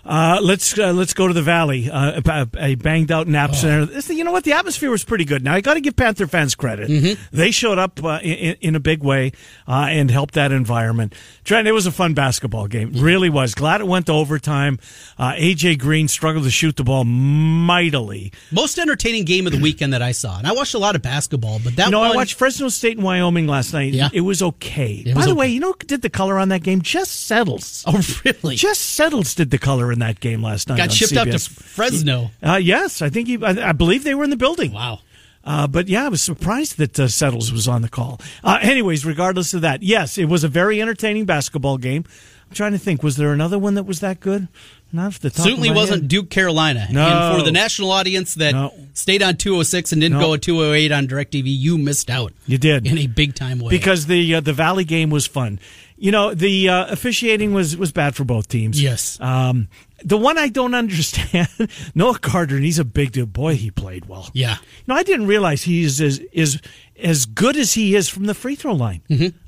Uh, 0.05 0.39
let's 0.41 0.77
uh, 0.77 0.93
let's 0.93 1.13
go 1.13 1.27
to 1.27 1.33
the 1.33 1.41
Valley. 1.41 1.89
Uh, 1.89 2.21
a, 2.23 2.47
a 2.59 2.75
banged 2.75 3.11
out 3.11 3.27
Nap 3.27 3.55
Center. 3.55 3.85
This- 3.85 4.09
You 4.09 4.23
know 4.23 4.31
what? 4.31 4.43
The 4.43 4.53
atmosphere 4.53 4.91
was 4.91 5.03
pretty 5.03 5.25
good. 5.25 5.43
Now 5.43 5.53
I 5.55 5.61
got 5.61 5.73
to 5.73 5.81
give 5.81 5.95
Panther 5.95 6.27
fans 6.27 6.53
credit. 6.53 7.17
They 7.31 7.51
showed 7.51 7.79
up 7.79 8.03
uh, 8.03 8.19
in, 8.21 8.55
in 8.61 8.75
a 8.75 8.79
big 8.79 9.03
way 9.03 9.31
uh, 9.67 9.87
and 9.89 10.11
helped 10.11 10.35
that 10.35 10.51
environment. 10.51 11.15
Trent, 11.43 11.67
it 11.67 11.71
was 11.71 11.85
a 11.87 11.91
fun 11.91 12.13
basketball 12.13 12.67
game. 12.67 12.91
Really 12.93 13.29
was. 13.29 13.55
Glad 13.55 13.81
it 13.81 13.87
went 13.87 14.05
to 14.05 14.11
overtime. 14.13 14.77
Uh, 15.17 15.33
AJ 15.33 15.79
Green 15.79 16.07
struggled 16.07 16.43
to 16.43 16.51
shoot 16.51 16.75
the 16.75 16.83
ball 16.83 17.03
mightily. 17.03 18.31
Most 18.51 18.77
entertaining 18.77 19.25
game 19.25 19.47
of 19.47 19.53
the 19.53 19.59
weekend 19.59 19.93
that 19.93 20.01
I 20.01 20.11
saw. 20.11 20.37
And 20.37 20.45
I 20.47 20.51
watched 20.53 20.73
a 20.75 20.79
lot 20.79 20.95
of 20.95 21.01
basketball, 21.01 21.59
but 21.63 21.75
that 21.77 21.89
know, 21.89 21.99
one, 21.99 22.11
I 22.11 22.15
watched 22.15 22.35
Fresno 22.35 22.69
State 22.69 22.97
and 22.97 23.03
Wyoming 23.03 23.47
last 23.47 23.73
night. 23.73 23.93
Yeah. 23.93 24.09
It 24.13 24.21
was 24.21 24.41
okay. 24.43 25.03
It 25.05 25.13
By 25.13 25.19
was 25.19 25.25
the 25.25 25.31
okay. 25.31 25.39
way, 25.39 25.47
you 25.49 25.59
know 25.59 25.71
who 25.71 25.77
did 25.87 26.01
the 26.03 26.09
color 26.09 26.37
on 26.37 26.49
that 26.49 26.61
game? 26.63 26.81
Jess 26.81 27.09
Settles. 27.09 27.83
Oh, 27.87 28.01
really? 28.25 28.55
Jess 28.55 28.77
Settles 28.77 29.33
did 29.33 29.49
the 29.51 29.57
color 29.57 29.91
in 29.95 29.99
that 29.99 30.19
game 30.19 30.43
last 30.43 30.69
night. 30.69 30.77
Got 30.77 30.91
shipped 30.91 31.17
out 31.17 31.27
to 31.27 31.39
Fresno. 31.39 32.29
Uh, 32.43 32.59
yes, 32.61 33.01
I 33.01 33.09
think 33.09 33.27
he, 33.27 33.43
I, 33.43 33.69
I 33.69 33.71
believe 33.71 34.03
they 34.03 34.13
were 34.13 34.23
in 34.23 34.29
the 34.29 34.37
building. 34.37 34.71
Wow. 34.71 34.99
Uh, 35.45 35.67
but 35.67 35.87
yeah, 35.87 36.05
I 36.05 36.09
was 36.09 36.21
surprised 36.23 36.77
that 36.77 36.99
uh, 36.99 37.07
Settles 37.07 37.51
was 37.51 37.67
on 37.67 37.81
the 37.83 37.89
call. 37.89 38.19
Uh, 38.43 38.57
anyways, 38.61 39.05
regardless 39.05 39.53
of 39.53 39.61
that, 39.61 39.83
yes, 39.83 40.17
it 40.17 40.25
was 40.25 40.43
a 40.43 40.47
very 40.47 40.81
entertaining 40.81 41.25
basketball 41.25 41.77
game. 41.77 42.03
I'm 42.49 42.55
trying 42.55 42.71
to 42.71 42.77
think, 42.79 43.03
was 43.03 43.17
there 43.17 43.31
another 43.31 43.57
one 43.59 43.75
that 43.75 43.83
was 43.83 43.99
that 43.99 44.19
good? 44.19 44.47
Not 44.91 45.07
off 45.07 45.19
the 45.19 45.29
top. 45.29 45.45
Certainly 45.45 45.71
wasn't 45.71 46.01
head. 46.03 46.07
Duke 46.09 46.29
Carolina. 46.29 46.87
No. 46.91 47.05
And 47.05 47.39
for 47.39 47.45
the 47.45 47.51
national 47.51 47.91
audience 47.91 48.35
that 48.35 48.53
No. 48.53 48.73
stayed 48.93 49.21
on 49.21 49.35
206 49.35 49.91
and 49.91 50.01
didn't 50.01 50.19
No. 50.19 50.25
go 50.25 50.33
at 50.35 50.41
208 50.41 50.91
on 50.91 51.07
DirecTV, 51.07 51.43
you 51.45 51.77
missed 51.77 52.09
out. 52.09 52.33
You 52.47 52.57
did. 52.57 52.85
In 52.87 52.97
a 52.97 53.07
big 53.07 53.35
time 53.35 53.59
way. 53.59 53.69
because 53.71 54.05
the 54.05 54.35
uh, 54.35 54.39
the 54.41 54.53
Valley 54.53 54.83
game 54.85 55.09
was 55.09 55.25
fun. 55.27 55.59
You 55.97 56.11
know, 56.11 56.33
the 56.33 56.69
uh, 56.69 56.85
officiating 56.91 57.53
was 57.53 57.75
was 57.77 57.91
bad 57.91 58.15
for 58.15 58.23
both 58.23 58.47
teams. 58.47 58.81
Yes. 58.81 59.19
Um, 59.19 59.67
the 60.03 60.17
one 60.17 60.37
I 60.37 60.49
don't 60.49 60.73
understand, 60.73 61.47
Noah 61.95 62.19
Carter, 62.19 62.55
and 62.55 62.65
he's 62.65 62.79
a 62.79 62.83
big 62.85 63.11
dude. 63.13 63.31
Boy, 63.33 63.55
he 63.55 63.71
played 63.71 64.05
well. 64.05 64.29
Yeah. 64.33 64.57
No, 64.87 64.95
I 64.95 65.03
didn't 65.03 65.27
realize 65.27 65.63
he's 65.63 66.01
as 66.01 66.19
is 66.31 66.61
as 67.01 67.25
good 67.25 67.57
as 67.57 67.73
he 67.73 67.95
is 67.95 68.07
from 68.07 68.25
the 68.25 68.33
free 68.33 68.55
throw 68.55 68.73
line. 68.73 69.01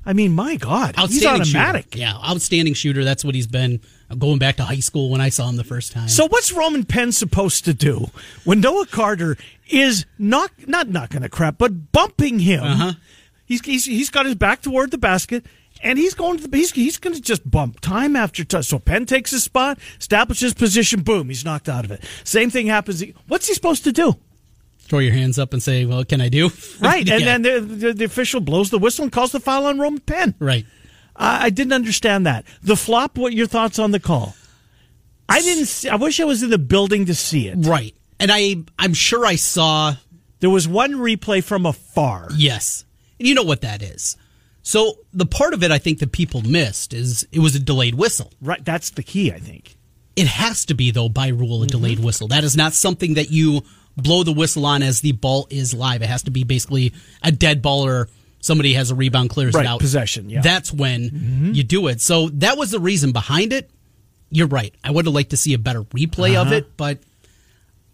I 0.06 0.13
mean, 0.13 0.34
my 0.34 0.56
God, 0.58 0.96
he's 0.98 1.25
automatic. 1.25 1.86
shooter. 1.86 1.98
Yeah, 2.00 2.13
outstanding 2.18 2.74
shooter. 2.74 3.04
That's 3.04 3.24
what 3.24 3.36
he's 3.36 3.48
been 3.48 3.82
uh, 4.10 4.16
going 4.16 4.38
back 4.38 4.58
to 4.58 4.63
high 4.63 4.80
school 4.80 5.10
when 5.10 5.22
I 5.22 5.30
saw 5.30 5.48
him 5.50 5.56
the 5.56 5.63
first 5.63 5.92
time. 5.92 6.08
So 6.10 6.27
what's 6.27 6.51
Roman 6.51 6.84
Penn 6.86 7.12
supposed 7.12 7.66
to 7.66 7.74
do 7.74 8.08
when 8.44 8.60
Noah 8.62 8.86
Carter 8.88 9.38
is 9.70 10.06
not 10.18 10.51
not 10.68 10.89
knocking 10.89 11.24
a 11.24 11.30
crap, 11.30 11.58
but 11.58 11.92
bumping 11.92 12.39
him? 12.39 12.63
Uh-huh. 12.63 12.92
He's, 13.46 13.66
he's 13.66 13.86
he's 13.86 14.10
got 14.10 14.25
his 14.25 14.36
back 14.36 14.62
toward 14.62 14.92
the 14.92 14.98
basket. 14.98 15.46
And 15.84 15.98
he's 16.00 16.13
going 16.13 16.38
to 16.39 16.48
the, 16.48 16.57
he's 16.57 16.72
he's 16.72 16.98
going 16.98 17.15
to 17.15 17.22
just 17.22 17.50
bump 17.50 17.79
time 17.81 18.15
after 18.15 18.43
time. 18.43 18.63
So 18.63 18.79
Penn 18.79 19.05
takes 19.05 19.31
his 19.31 19.43
spot, 19.43 19.77
establishes 20.00 20.53
position, 20.53 21.01
boom, 21.03 21.27
he's 21.29 21.46
knocked 21.46 21.69
out 21.69 21.86
of 21.86 21.91
it. 21.91 22.03
Same 22.24 22.50
thing 22.50 22.67
happens. 22.67 23.03
What's 23.27 23.48
he 23.48 23.53
supposed 23.53 23.84
to 23.86 23.91
do? 23.91 24.15
throw 24.79 25.00
your 25.00 25.12
hands 25.12 25.38
up 25.38 25.51
and 25.51 25.62
say, 25.62 25.84
"Well, 25.86 26.05
can 26.05 26.22
I 26.22 26.29
do?" 26.29 26.50
Right, 26.79 27.10
and 27.10 27.22
Yeah. 27.22 27.38
then 27.38 27.41
the, 27.41 27.60
the, 27.60 27.93
the 27.93 28.05
official 28.05 28.39
blows 28.39 28.69
the 28.69 28.79
whistle 28.79 29.03
and 29.03 29.12
calls 29.12 29.34
the 29.34 29.39
foul 29.41 29.65
on 29.65 29.79
Roman 29.79 30.00
Penn. 30.00 30.34
right. 30.39 30.65
I, 31.13 31.46
I 31.48 31.50
didn't 31.50 31.74
understand 31.74 32.25
that. 32.25 32.46
The 32.63 32.77
flop. 32.77 33.17
What 33.17 33.34
your 33.34 33.48
thoughts 33.48 33.79
on 33.79 33.91
the 33.91 34.00
call? 34.00 34.34
I 35.27 35.41
didn't. 35.41 35.65
See, 35.65 35.89
I 35.89 35.96
wish 35.98 36.19
I 36.22 36.24
was 36.24 36.41
in 36.41 36.50
the 36.51 36.57
building 36.57 37.05
to 37.07 37.15
see 37.15 37.50
it. 37.50 37.65
Right. 37.65 37.93
And 38.19 38.31
I 38.31 38.63
I'm 38.79 38.93
sure 38.93 39.25
I 39.25 39.36
saw 39.36 39.96
There 40.39 40.50
was 40.50 40.67
one 40.69 40.93
replay 40.93 41.43
from 41.43 41.65
afar. 41.65 42.29
Yes. 42.36 42.86
And 43.19 43.27
you 43.27 43.36
know 43.36 43.43
what 43.43 43.62
that 43.62 43.81
is. 43.81 44.15
So 44.68 44.98
the 45.14 45.26
part 45.26 45.54
of 45.54 45.64
it 45.64 45.72
I 45.72 45.78
think 45.78 46.00
that 46.00 46.12
people 46.12 46.42
missed 46.42 46.94
is 46.94 47.26
it 47.32 47.40
was 47.40 47.56
a 47.56 47.60
delayed 47.60 47.96
whistle. 47.96 48.34
Right, 48.42 48.64
that's 48.66 48.90
the 48.90 49.02
key. 49.02 49.32
I 49.32 49.40
think. 49.40 49.78
It 50.18 50.28
has 50.28 50.66
to 50.66 50.74
be 50.74 50.92
though 50.92 51.08
by 51.08 51.30
rule 51.30 51.64
a 51.64 51.68
delayed 51.68 52.00
whistle. 52.00 52.28
That 52.28 52.44
is 52.44 52.58
not 52.58 52.74
something 52.74 53.14
that 53.14 53.32
you 53.32 53.62
blow 53.96 54.24
the 54.24 54.34
whistle 54.34 54.66
on 54.66 54.84
as 54.84 55.00
the 55.00 55.14
ball 55.14 55.48
is 55.50 55.74
live. 55.74 56.02
It 56.02 56.10
has 56.10 56.24
to 56.24 56.32
be 56.32 56.44
basically 56.44 56.92
a 57.24 57.32
dead 57.32 57.62
ball 57.62 57.86
or 57.86 58.10
somebody 58.42 58.74
has 58.74 58.92
a 58.92 58.96
rebound 58.96 59.30
clears 59.30 59.54
Right, 59.54 59.64
it 59.66 59.70
out. 59.70 59.80
possession, 59.80 60.30
yeah. 60.30 60.42
That's 60.42 60.74
when 60.74 61.52
you 61.54 61.64
do 61.64 61.88
it. 61.88 62.02
So 62.02 62.28
that 62.30 62.58
was 62.58 62.72
the 62.72 62.80
reason 62.82 63.14
behind 63.14 63.54
it. 63.54 63.70
You're 64.32 64.48
right. 64.48 64.76
I 64.84 64.92
would 64.92 65.06
have 65.06 65.16
liked 65.16 65.30
to 65.30 65.38
see 65.38 65.54
a 65.54 65.58
better 65.58 65.84
replay 65.84 66.32
of 66.36 66.48
Uh-huh. 66.48 66.56
it, 66.56 66.76
but 66.76 67.00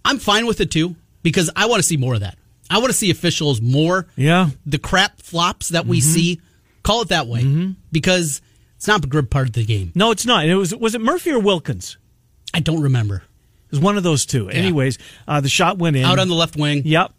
I'm 0.04 0.18
fine 0.18 0.48
with 0.48 0.60
it 0.60 0.72
too 0.72 0.96
because 1.22 1.52
I 1.56 1.68
want 1.68 1.82
to 1.82 1.88
see 1.88 1.98
more 1.98 2.16
of 2.16 2.22
that. 2.22 2.36
I 2.68 2.80
want 2.80 2.90
to 2.90 2.98
see 2.98 3.12
officials 3.12 3.62
more 3.62 4.08
Yeah. 4.16 4.50
the 4.66 4.80
crap 4.80 5.22
flops 5.22 5.70
that 5.70 5.86
we 5.86 6.00
Mm-hmm. 6.00 6.10
see. 6.14 6.42
Call 6.84 7.02
it 7.02 7.10
that 7.10 7.28
way 7.28 7.74
because 7.92 8.42
it's 8.76 8.88
not 8.88 9.04
a 9.06 9.08
good 9.08 9.32
part 9.32 9.48
of 9.48 9.54
the 9.54 9.64
game. 9.66 9.92
No, 9.96 10.12
it's 10.12 10.26
not. 10.26 10.46
It 10.46 10.56
was 10.56 10.76
was 10.76 10.96
it 10.96 11.02
Murphy 11.02 11.32
or 11.32 11.40
Wilkins? 11.40 11.98
I 12.54 12.60
don't 12.60 12.82
remember. 12.82 13.18
It 13.18 13.72
was 13.72 13.80
one 13.80 13.98
of 13.98 14.04
those 14.04 14.26
two. 14.26 14.50
Anyways, 14.50 14.98
uh, 15.28 15.42
the 15.42 15.50
shot 15.50 15.78
went 15.80 15.96
in 15.96 16.04
Out 16.06 16.20
on 16.20 16.28
the 16.28 16.36
left 16.36 16.56
wing. 16.58 16.84
Yep. 16.86 17.12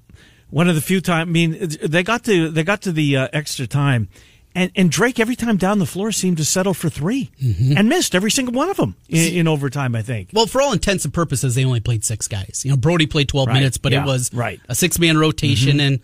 One 0.50 0.68
of 0.68 0.74
the 0.76 0.80
few 0.80 1.00
times. 1.00 1.28
I 1.28 1.32
mean, 1.32 1.58
they 1.82 2.02
got 2.04 2.24
to 2.24 2.50
they 2.50 2.62
got 2.62 2.82
to 2.82 2.92
the 2.92 3.16
uh, 3.16 3.28
extra 3.32 3.66
time, 3.66 4.08
and 4.54 4.70
and 4.76 4.88
Drake 4.90 5.18
every 5.18 5.34
time 5.34 5.56
down 5.56 5.80
the 5.80 5.86
floor 5.86 6.12
seemed 6.12 6.36
to 6.36 6.44
settle 6.44 6.74
for 6.74 6.88
3 6.88 7.30
Mm-hmm. 7.42 7.76
and 7.76 7.88
missed 7.88 8.14
every 8.14 8.30
single 8.30 8.54
one 8.54 8.70
of 8.70 8.76
them 8.76 8.94
in, 9.08 9.32
in 9.34 9.48
overtime. 9.48 9.96
I 9.96 10.02
think. 10.02 10.28
Well, 10.32 10.46
for 10.46 10.60
all 10.62 10.72
intents 10.72 11.04
and 11.04 11.12
purposes, 11.12 11.56
they 11.56 11.64
only 11.64 11.80
played 11.80 12.04
six 12.04 12.28
guys. 12.28 12.62
You 12.64 12.70
know, 12.70 12.76
Brody 12.76 13.06
played 13.06 13.28
12 13.28 13.48
Right, 13.48 13.54
minutes, 13.54 13.78
but 13.78 13.90
yeah, 13.92 14.02
it 14.04 14.06
was 14.06 14.32
right. 14.32 14.60
a 14.68 14.74
six 14.76 15.00
man 15.00 15.18
rotation 15.18 15.80
and 15.80 15.98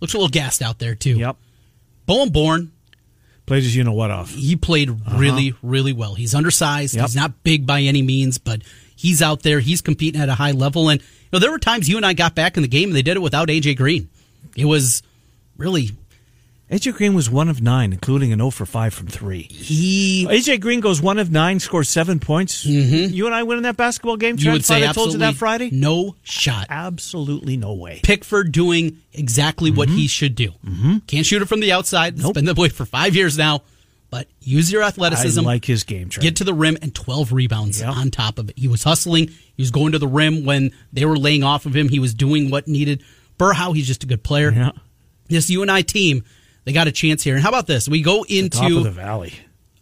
looks 0.00 0.14
a 0.14 0.16
little 0.16 0.30
gassed 0.30 0.62
out 0.62 0.80
there, 0.80 0.96
too. 0.96 1.18
Yep. 1.18 1.36
Bowen 2.06 2.30
Bourne, 2.30 2.72
Played 3.46 3.64
as 3.64 3.74
you 3.74 3.82
know 3.84 3.92
what 3.92 4.10
off. 4.10 4.30
he 4.30 4.56
played 4.56 4.88
uh-huh. 4.88 5.18
really, 5.18 5.54
really 5.62 5.92
well. 5.92 6.14
He's 6.14 6.34
undersized. 6.34 6.94
Yep. 6.94 7.02
He's 7.02 7.16
not 7.16 7.42
big 7.42 7.66
by 7.66 7.80
any 7.80 8.02
means, 8.02 8.38
but 8.38 8.62
he's 8.94 9.20
out 9.20 9.42
there. 9.42 9.60
He's 9.60 9.80
competing 9.80 10.20
at 10.20 10.28
a 10.28 10.34
high 10.34 10.52
level. 10.52 10.88
And 10.88 11.00
you 11.00 11.06
know, 11.32 11.38
there 11.38 11.50
were 11.50 11.58
times 11.58 11.88
you 11.88 11.96
and 11.96 12.06
I 12.06 12.12
got 12.12 12.34
back 12.34 12.56
in 12.56 12.62
the 12.62 12.68
game 12.68 12.90
and 12.90 12.96
they 12.96 13.02
did 13.02 13.16
it 13.16 13.20
without 13.20 13.48
AJ 13.48 13.76
Green. 13.76 14.08
It 14.56 14.66
was 14.66 15.02
really 15.56 15.90
AJ 16.72 16.94
Green 16.94 17.12
was 17.14 17.28
one 17.28 17.48
of 17.50 17.60
nine, 17.60 17.92
including 17.92 18.32
an 18.32 18.38
0 18.38 18.50
for 18.50 18.64
5 18.64 18.94
from 18.94 19.06
three. 19.06 19.42
he. 19.42 20.26
AJ 20.26 20.60
Green 20.60 20.80
goes 20.80 21.02
one 21.02 21.18
of 21.18 21.30
nine, 21.30 21.60
scores 21.60 21.88
seven 21.90 22.18
points. 22.18 22.64
You 22.64 23.26
and 23.26 23.34
I 23.34 23.42
win 23.42 23.58
in 23.58 23.64
that 23.64 23.76
basketball 23.76 24.16
game. 24.16 24.36
You 24.38 24.52
would 24.52 24.64
say 24.64 24.88
I 24.88 24.92
told 24.92 25.12
you 25.12 25.18
that 25.18 25.34
Friday. 25.34 25.68
no 25.70 26.16
shot. 26.22 26.66
Absolutely 26.70 27.56
no 27.58 27.74
way. 27.74 28.00
Pickford 28.02 28.52
doing 28.52 28.98
exactly 29.12 29.70
what 29.70 29.90
he 29.90 30.06
should 30.08 30.34
do. 30.34 30.48
Mm-hmm. 30.66 30.98
Can't 31.06 31.26
shoot 31.26 31.42
it 31.42 31.46
from 31.46 31.60
the 31.60 31.72
outside. 31.72 32.14
It's 32.14 32.22
Nope. 32.22 32.34
been 32.34 32.46
that 32.46 32.56
way 32.56 32.70
for 32.70 32.86
five 32.86 33.14
years 33.14 33.36
now. 33.36 33.62
But 34.08 34.28
use 34.40 34.70
your 34.72 34.82
athleticism. 34.82 35.40
I 35.40 35.42
like 35.44 35.64
his 35.64 35.84
game. 35.84 36.08
Trent. 36.10 36.22
get 36.22 36.36
to 36.36 36.44
the 36.44 36.52
rim 36.52 36.76
and 36.82 36.94
12 36.94 37.32
rebounds 37.32 37.80
Yeah. 37.80 37.90
on 37.92 38.10
top 38.10 38.38
of 38.38 38.50
it. 38.50 38.58
He 38.58 38.68
was 38.68 38.82
hustling. 38.82 39.28
He 39.28 39.62
was 39.62 39.70
going 39.70 39.92
to 39.92 39.98
the 39.98 40.08
rim 40.08 40.44
when 40.44 40.72
they 40.92 41.04
were 41.06 41.16
laying 41.16 41.42
off 41.42 41.64
of 41.64 41.74
him. 41.74 41.88
He 41.88 41.98
was 41.98 42.12
doing 42.14 42.50
what 42.50 42.68
needed. 42.68 43.02
Berhow, 43.38 43.74
he's 43.74 43.86
just 43.86 44.04
a 44.04 44.06
good 44.06 44.22
player. 44.22 44.50
Yeah. 44.52 44.72
This 45.28 45.48
UNI 45.48 45.82
team, 45.82 46.24
they 46.64 46.72
got 46.72 46.86
a 46.86 46.92
chance 46.92 47.22
here. 47.22 47.34
And 47.34 47.42
how 47.42 47.48
about 47.48 47.66
this? 47.66 47.88
We 47.88 48.02
go 48.02 48.24
into 48.28 48.82
the 48.82 48.90
valley. 48.90 49.34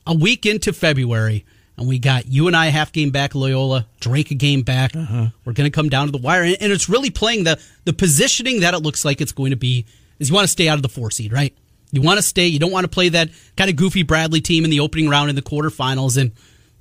a 0.07 0.15
week 0.15 0.47
into 0.47 0.73
February. 0.73 1.45
and 1.77 1.87
we 1.89 1.99
got 1.99 2.27
you 2.27 2.47
and 2.47 2.57
I 2.57 2.67
a 2.67 2.71
half 2.71 2.93
game 2.93 3.11
back, 3.11 3.35
Loyola, 3.35 3.87
Drake 4.01 4.31
a 4.31 4.35
game 4.35 4.63
back. 4.63 4.95
Uh-huh. 4.95 5.29
We're 5.45 5.53
going 5.53 5.71
to 5.71 5.75
come 5.75 5.89
down 5.89 6.07
to 6.07 6.13
the 6.13 6.19
wire, 6.19 6.43
and, 6.43 6.57
and 6.61 6.73
it's 6.73 6.89
really 6.89 7.11
playing 7.11 7.45
the 7.45 7.59
the 7.85 7.93
positioning 7.93 8.61
that 8.61 8.75
it 8.75 8.79
looks 8.81 9.05
like 9.05 9.21
it's 9.21 9.33
going 9.33 9.51
to 9.51 9.57
be. 9.57 9.87
Is 10.19 10.29
you 10.29 10.35
want 10.35 10.45
to 10.45 10.49
stay 10.49 10.69
out 10.69 10.77
of 10.77 10.83
the 10.83 10.89
four 10.91 11.11
seed, 11.11 11.33
right? 11.33 11.55
You 11.93 12.03
want 12.03 12.19
to 12.19 12.23
stay. 12.23 12.47
You 12.47 12.59
don't 12.59 12.71
want 12.71 12.85
to 12.85 12.89
play 12.89 13.09
that 13.11 13.31
kind 13.57 13.71
of 13.71 13.77
goofy 13.77 14.03
Bradley 14.03 14.41
team 14.41 14.65
in 14.65 14.71
the 14.71 14.81
opening 14.81 15.09
round 15.09 15.31
in 15.31 15.37
the 15.37 15.43
quarterfinals, 15.43 16.19
and 16.19 16.33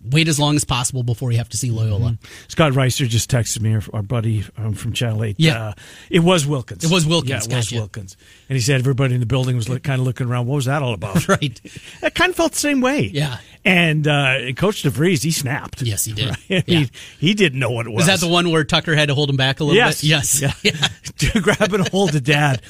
wait 0.03 0.27
as 0.27 0.39
long 0.39 0.55
as 0.55 0.63
possible 0.63 1.03
before 1.03 1.31
you 1.31 1.37
have 1.37 1.49
to 1.49 1.57
see 1.57 1.71
Loyola. 1.71 2.17
Scott 2.47 2.71
Reister 2.73 3.07
just 3.07 3.29
texted 3.29 3.61
me, 3.61 3.75
our, 3.75 3.81
our 3.93 4.01
buddy 4.01 4.45
um, 4.57 4.73
from 4.73 4.93
Channel 4.93 5.23
8. 5.23 5.35
Yeah. 5.39 5.63
Uh, 5.69 5.73
it 6.09 6.19
was 6.19 6.45
Wilkins. 6.47 6.83
It 6.83 6.91
was 6.91 7.05
Wilkins, 7.05 7.47
Yeah, 7.47 7.53
it 7.53 7.57
was. 7.57 7.71
Wilkins. 7.71 8.17
And 8.47 8.55
he 8.55 8.61
said 8.61 8.79
everybody 8.79 9.13
in 9.13 9.19
the 9.19 9.25
building 9.25 9.55
was 9.55 9.67
look, 9.69 9.83
kind 9.83 9.99
of 9.99 10.05
looking 10.05 10.27
around. 10.27 10.47
What 10.47 10.55
was 10.55 10.65
that 10.65 10.81
all 10.81 10.93
about? 10.93 11.27
Right. 11.27 11.59
I 12.01 12.09
kind 12.09 12.29
of 12.31 12.35
felt 12.35 12.53
the 12.53 12.59
same 12.59 12.81
way. 12.81 13.01
Yeah. 13.13 13.37
And 13.65 14.07
uh, 14.07 14.53
Coach 14.55 14.83
DeVries, 14.83 15.21
he 15.23 15.31
snapped. 15.31 15.81
Yes, 15.81 16.05
he 16.05 16.13
did. 16.13 16.29
Right? 16.29 16.39
Yeah. 16.47 16.61
He, 16.65 16.89
he 17.19 17.33
didn't 17.33 17.59
know 17.59 17.71
what 17.71 17.85
it 17.85 17.89
was. 17.89 17.97
Was 17.97 18.07
that 18.07 18.19
the 18.25 18.31
one 18.31 18.49
where 18.51 18.63
Tucker 18.63 18.95
had 18.95 19.09
to 19.09 19.15
hold 19.15 19.29
him 19.29 19.35
back 19.37 19.59
a 19.59 19.63
little 19.63 19.75
Yes. 19.75 20.01
bit? 20.01 20.07
Yes. 20.09 20.41
Yeah. 20.63 21.31
Grabbing 21.41 21.81
a 21.81 21.89
hold 21.89 22.15
of 22.15 22.23
dad. 22.23 22.61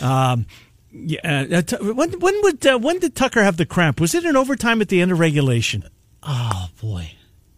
Um, 0.00 0.46
yeah. 0.92 1.46
Uh, 1.50 1.76
when 1.94 2.18
when 2.20 2.42
would 2.42 2.66
uh, 2.66 2.78
when 2.78 2.98
did 2.98 3.14
Tucker 3.14 3.42
have 3.42 3.56
the 3.56 3.64
cramp? 3.64 4.00
Was 4.00 4.14
it 4.14 4.24
in 4.24 4.36
overtime 4.36 4.82
at 4.82 4.88
the 4.88 5.00
end 5.00 5.10
of 5.12 5.18
regulation? 5.20 5.84
Oh 6.22 6.68
boy. 6.80 7.12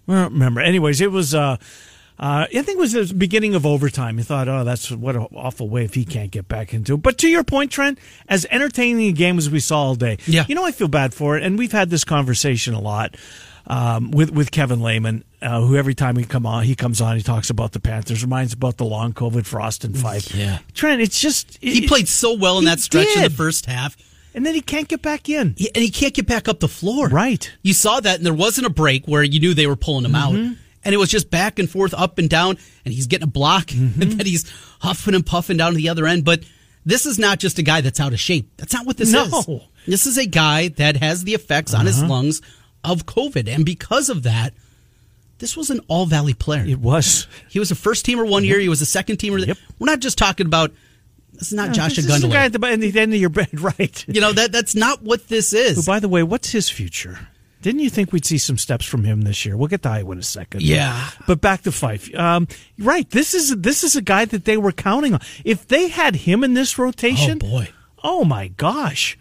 I 0.09 0.13
don't 0.15 0.33
remember. 0.35 0.61
Anyways, 0.61 1.01
it 1.01 1.11
was. 1.11 1.35
Uh, 1.35 1.57
uh, 2.17 2.47
I 2.49 2.63
think 2.63 2.69
it 2.69 2.79
was 2.79 2.93
the 2.93 3.13
beginning 3.13 3.55
of 3.57 3.67
overtime. 3.67 4.19
You 4.19 4.25
thought, 4.25 4.47
oh, 4.49 4.63
that's 4.63 4.91
what 4.91 5.17
an 5.17 5.27
awful 5.35 5.69
way 5.69 5.85
if 5.85 5.95
he 5.95 6.05
can't 6.05 6.31
get 6.31 6.47
back 6.47 6.73
into 6.73 6.95
it. 6.95 7.03
But 7.03 7.19
to 7.19 7.29
your 7.29 7.43
point, 7.43 7.73
Trent, 7.73 7.99
as 8.29 8.47
entertaining 8.51 9.09
a 9.09 9.13
game 9.13 9.37
as 9.37 9.51
we 9.51 9.59
saw 9.59 9.79
all 9.83 9.95
day, 9.97 10.19
Yeah. 10.27 10.45
you 10.49 10.55
know, 10.55 10.65
I 10.65 10.71
feel 10.71 10.87
bad 10.87 11.13
for 11.13 11.37
it, 11.37 11.43
and 11.43 11.59
we've 11.59 11.73
had 11.73 11.91
this 11.91 12.05
conversation 12.05 12.73
a 12.75 12.81
lot 12.81 13.17
um, 13.67 14.13
with 14.13 14.31
with 14.31 14.51
Kevin 14.53 14.81
Lehman, 14.81 15.25
uh, 15.43 15.61
who 15.63 15.75
every 15.77 15.95
time 15.95 16.15
he 16.17 16.25
come 16.25 16.47
on, 16.47 16.63
he 16.65 16.77
comes 16.77 17.01
on, 17.01 17.17
he 17.17 17.23
talks 17.23 17.51
about 17.51 17.73
the 17.73 17.81
Panthers, 17.81 18.23
reminds 18.23 18.53
about 18.53 18.77
the 18.77 18.85
long 18.85 19.13
COVID 19.13 19.45
for 19.45 19.61
Austin 19.61 19.93
Phyfe. 19.95 20.33
Yeah. 20.37 20.59
Trent, 20.73 21.01
it's 21.01 21.21
just 21.21 21.59
He 21.61 21.89
played 21.89 22.07
so 22.07 22.35
well 22.35 22.59
in 22.59 22.67
that 22.67 22.79
stretch 22.79 23.09
in 23.17 23.23
the 23.25 23.31
first 23.31 23.67
half. 23.67 23.97
And 24.35 24.45
then 24.45 24.55
he 24.55 24.61
can't 24.61 24.89
get 24.89 25.01
back 25.01 25.29
in. 25.29 25.55
He- 25.57 25.71
and 25.75 25.83
he 25.83 25.91
can't 25.91 26.13
get 26.13 26.27
back 26.27 26.49
up 26.49 26.61
the 26.61 26.69
floor. 26.69 27.09
Right. 27.09 27.51
You 27.63 27.73
saw 27.73 28.01
that, 28.01 28.17
and 28.17 28.27
there 28.27 28.35
wasn't 28.35 28.67
a 28.67 28.71
break 28.71 29.07
where 29.07 29.23
you 29.23 29.41
knew 29.41 29.55
they 29.55 29.67
were 29.67 29.77
pulling 29.77 30.05
him 30.05 30.15
out. 30.15 30.35
Mm-hmm. 30.35 30.55
And 30.87 30.95
it 30.95 30.99
was 30.99 31.09
just 31.09 31.31
back 31.31 31.59
and 31.59 31.71
forth, 31.71 31.95
up 31.95 32.19
and 32.19 32.29
down, 32.29 32.59
and 32.85 32.93
he's 32.93 33.07
getting 33.07 33.25
a 33.25 33.31
block, 33.31 33.71
and 33.73 33.93
mm-hmm. 33.93 34.17
then 34.19 34.27
he's 34.27 34.51
huffing 34.81 35.15
and 35.15 35.25
puffing 35.25 35.57
down 35.57 35.73
to 35.73 35.77
the 35.79 35.89
other 35.89 36.07
end. 36.07 36.25
But 36.25 36.45
this 36.85 37.07
is 37.07 37.19
not 37.19 37.39
just 37.39 37.59
a 37.59 37.63
guy 37.63 37.81
that's 37.81 38.01
out 38.01 38.13
of 38.13 38.21
shape. 38.21 38.51
That's 38.57 38.75
not 38.75 38.85
what 38.87 38.97
this 38.97 39.11
No. 39.11 39.25
is. 39.25 39.47
This 39.87 40.07
is 40.07 40.19
a 40.19 40.27
guy 40.27 40.69
that 40.69 40.97
has 40.97 41.25
the 41.25 41.35
effects 41.35 41.75
on 41.75 41.87
his 41.87 42.01
uh-huh. 42.01 42.09
lungs 42.09 42.43
of 42.83 43.07
COVID. 43.07 43.49
And 43.49 43.65
because 43.65 44.09
of 44.09 44.25
that, 44.25 44.53
this 45.39 45.57
was 45.57 45.71
an 45.71 45.81
all 45.89 46.07
valley 46.07 46.35
player. 46.35 46.65
It 46.67 46.81
was. 46.81 47.27
He 47.49 47.59
was 47.59 47.71
a 47.71 47.75
first 47.75 48.07
teamer 48.07 48.29
one 48.29 48.45
year. 48.45 48.59
He 48.61 48.69
was 48.69 48.81
a 48.83 48.87
second 48.87 49.17
teamer. 49.17 49.45
Yep. 49.47 49.59
We're 49.79 49.87
not 49.87 50.01
just 50.01 50.19
talking 50.19 50.47
about. 50.47 50.73
This 51.35 51.49
is 51.49 51.55
not 51.55 51.73
Josh 51.73 51.97
This 51.97 52.07
is 52.09 52.23
the 52.23 52.29
guy 52.29 52.47
at 52.47 52.53
the, 52.53 52.67
at 52.67 52.81
the 52.81 52.99
end 53.01 53.13
of 53.15 53.21
your 53.21 53.29
bed, 53.31 53.61
right? 53.61 54.05
You 54.09 54.21
know 54.21 54.33
that 54.33 54.53
that's 54.53 54.75
not 54.75 55.03
what 55.03 55.29
this 55.29 55.53
is. 55.53 55.77
Who, 55.77 55.83
by 55.83 56.01
the 56.01 56.09
way, 56.09 56.23
what's 56.23 56.51
his 56.51 56.69
future? 56.71 57.29
Didn't 57.63 57.81
you 57.81 57.89
think 57.89 58.13
we'd 58.13 58.27
see 58.27 58.37
some 58.37 58.59
steps 58.59 58.85
from 58.85 59.05
him 59.05 59.23
this 59.23 59.47
year? 59.47 59.57
We'll 59.57 59.69
get 59.69 59.83
to 59.85 59.89
Iowa 59.89 60.13
in 60.13 60.19
a 60.19 60.23
second. 60.23 60.61
Yeah. 60.63 61.09
but 61.27 61.41
back 61.41 61.63
to 61.63 61.71
Phyfe. 61.71 62.15
Um, 62.15 62.47
right, 62.79 63.09
this 63.11 63.33
is 63.35 63.57
this 63.57 63.83
is 63.83 63.97
a 63.97 64.03
guy 64.03 64.27
that 64.27 64.45
they 64.45 64.57
were 64.59 64.71
counting 64.73 65.15
on. 65.15 65.21
If 65.45 65.67
they 65.69 65.89
had 65.89 66.15
him 66.15 66.45
in 66.45 66.53
this 66.55 66.79
rotation, 66.79 67.39
Oh, 67.43 67.49
boy. 67.49 67.69
oh 68.03 68.25
my 68.27 68.49
gosh, 68.49 69.19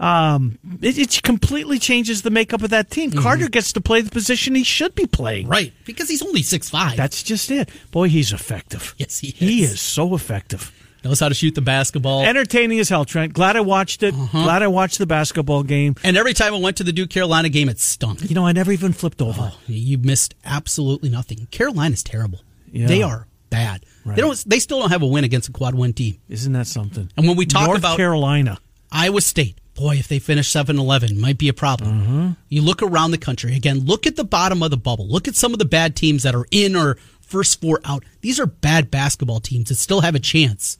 um, 0.00 0.58
it, 0.80 0.98
it 0.98 1.22
completely 1.22 1.78
changes 1.78 2.22
the 2.22 2.30
makeup 2.30 2.62
of 2.62 2.70
that 2.70 2.90
team. 2.90 3.10
Mm-hmm. 3.10 3.20
Carter 3.20 3.48
gets 3.48 3.72
to 3.74 3.80
play 3.82 4.00
the 4.00 4.10
position 4.10 4.54
he 4.54 4.64
should 4.64 4.94
be 4.94 5.06
playing. 5.06 5.46
Right, 5.48 5.72
because 5.84 6.08
he's 6.08 6.22
only 6.22 6.42
six 6.42 6.70
five. 6.70 6.96
That's 6.96 7.22
just 7.22 7.50
it. 7.50 7.68
Boy, 7.90 8.08
he's 8.08 8.32
effective. 8.32 8.94
Yes, 8.96 9.18
he 9.18 9.28
is. 9.28 9.34
He 9.38 9.62
is 9.64 9.80
so 9.82 10.14
effective. 10.14 10.72
Knows 11.04 11.20
how 11.20 11.28
to 11.28 11.34
shoot 11.34 11.54
the 11.54 11.60
basketball. 11.60 12.22
Entertaining 12.24 12.78
as 12.80 12.88
hell, 12.88 13.04
Trent. 13.04 13.32
Glad 13.32 13.56
I 13.56 13.60
watched 13.60 14.02
it. 14.02 14.14
Uh-huh. 14.14 14.42
Glad 14.44 14.62
I 14.62 14.68
watched 14.68 14.98
the 14.98 15.06
basketball 15.06 15.62
game. 15.62 15.94
And 16.04 16.16
every 16.16 16.34
time 16.34 16.54
I 16.54 16.58
went 16.58 16.76
to 16.78 16.84
the 16.84 16.92
Duke 16.92 17.10
Carolina 17.10 17.48
game, 17.48 17.68
it 17.68 17.78
stunk. 17.80 18.28
You 18.28 18.34
know, 18.34 18.46
I 18.46 18.52
never 18.52 18.72
even 18.72 18.92
flipped 18.92 19.20
over. 19.22 19.52
You 19.66 19.98
missed 19.98 20.34
absolutely 20.44 21.08
nothing. 21.10 21.46
Carolina's 21.50 22.02
terrible. 22.02 22.40
Yeah. 22.70 22.86
They 22.86 23.02
are 23.02 23.26
bad. 23.50 23.84
Right. 24.04 24.16
They 24.16 24.22
don't. 24.22 24.36
They 24.46 24.58
still 24.58 24.80
don't 24.80 24.90
have 24.90 25.02
a 25.02 25.06
win 25.06 25.24
against 25.24 25.48
a 25.48 25.52
quad 25.52 25.74
one 25.74 25.92
team. 25.92 26.18
Isn't 26.28 26.52
that 26.54 26.66
something? 26.66 27.10
And 27.16 27.26
when 27.26 27.36
we 27.36 27.46
talk 27.46 27.66
North 27.66 27.78
about- 27.78 27.96
Carolina, 27.96 28.58
Iowa 28.90 29.20
State, 29.20 29.58
boy, 29.74 29.96
if 29.96 30.08
they 30.08 30.18
finish 30.18 30.48
7 30.48 30.78
11, 30.78 31.20
might 31.20 31.38
be 31.38 31.48
a 31.48 31.52
problem. 31.52 32.02
Mm-hmm. 32.02 32.28
You 32.48 32.62
look 32.62 32.82
around 32.82 33.10
the 33.10 33.18
country, 33.18 33.54
again, 33.54 33.80
look 33.80 34.06
at 34.06 34.16
the 34.16 34.24
bottom 34.24 34.62
of 34.62 34.70
the 34.70 34.76
bubble. 34.76 35.06
Look 35.08 35.28
at 35.28 35.34
some 35.34 35.52
of 35.52 35.58
the 35.58 35.64
bad 35.64 35.96
teams 35.96 36.22
that 36.24 36.34
are 36.34 36.46
in 36.50 36.74
or 36.76 36.96
first 37.20 37.60
four 37.60 37.80
out. 37.84 38.04
These 38.20 38.38
are 38.40 38.46
bad 38.46 38.90
basketball 38.90 39.40
teams 39.40 39.68
that 39.68 39.76
still 39.76 40.00
have 40.02 40.14
a 40.14 40.18
chance. 40.20 40.76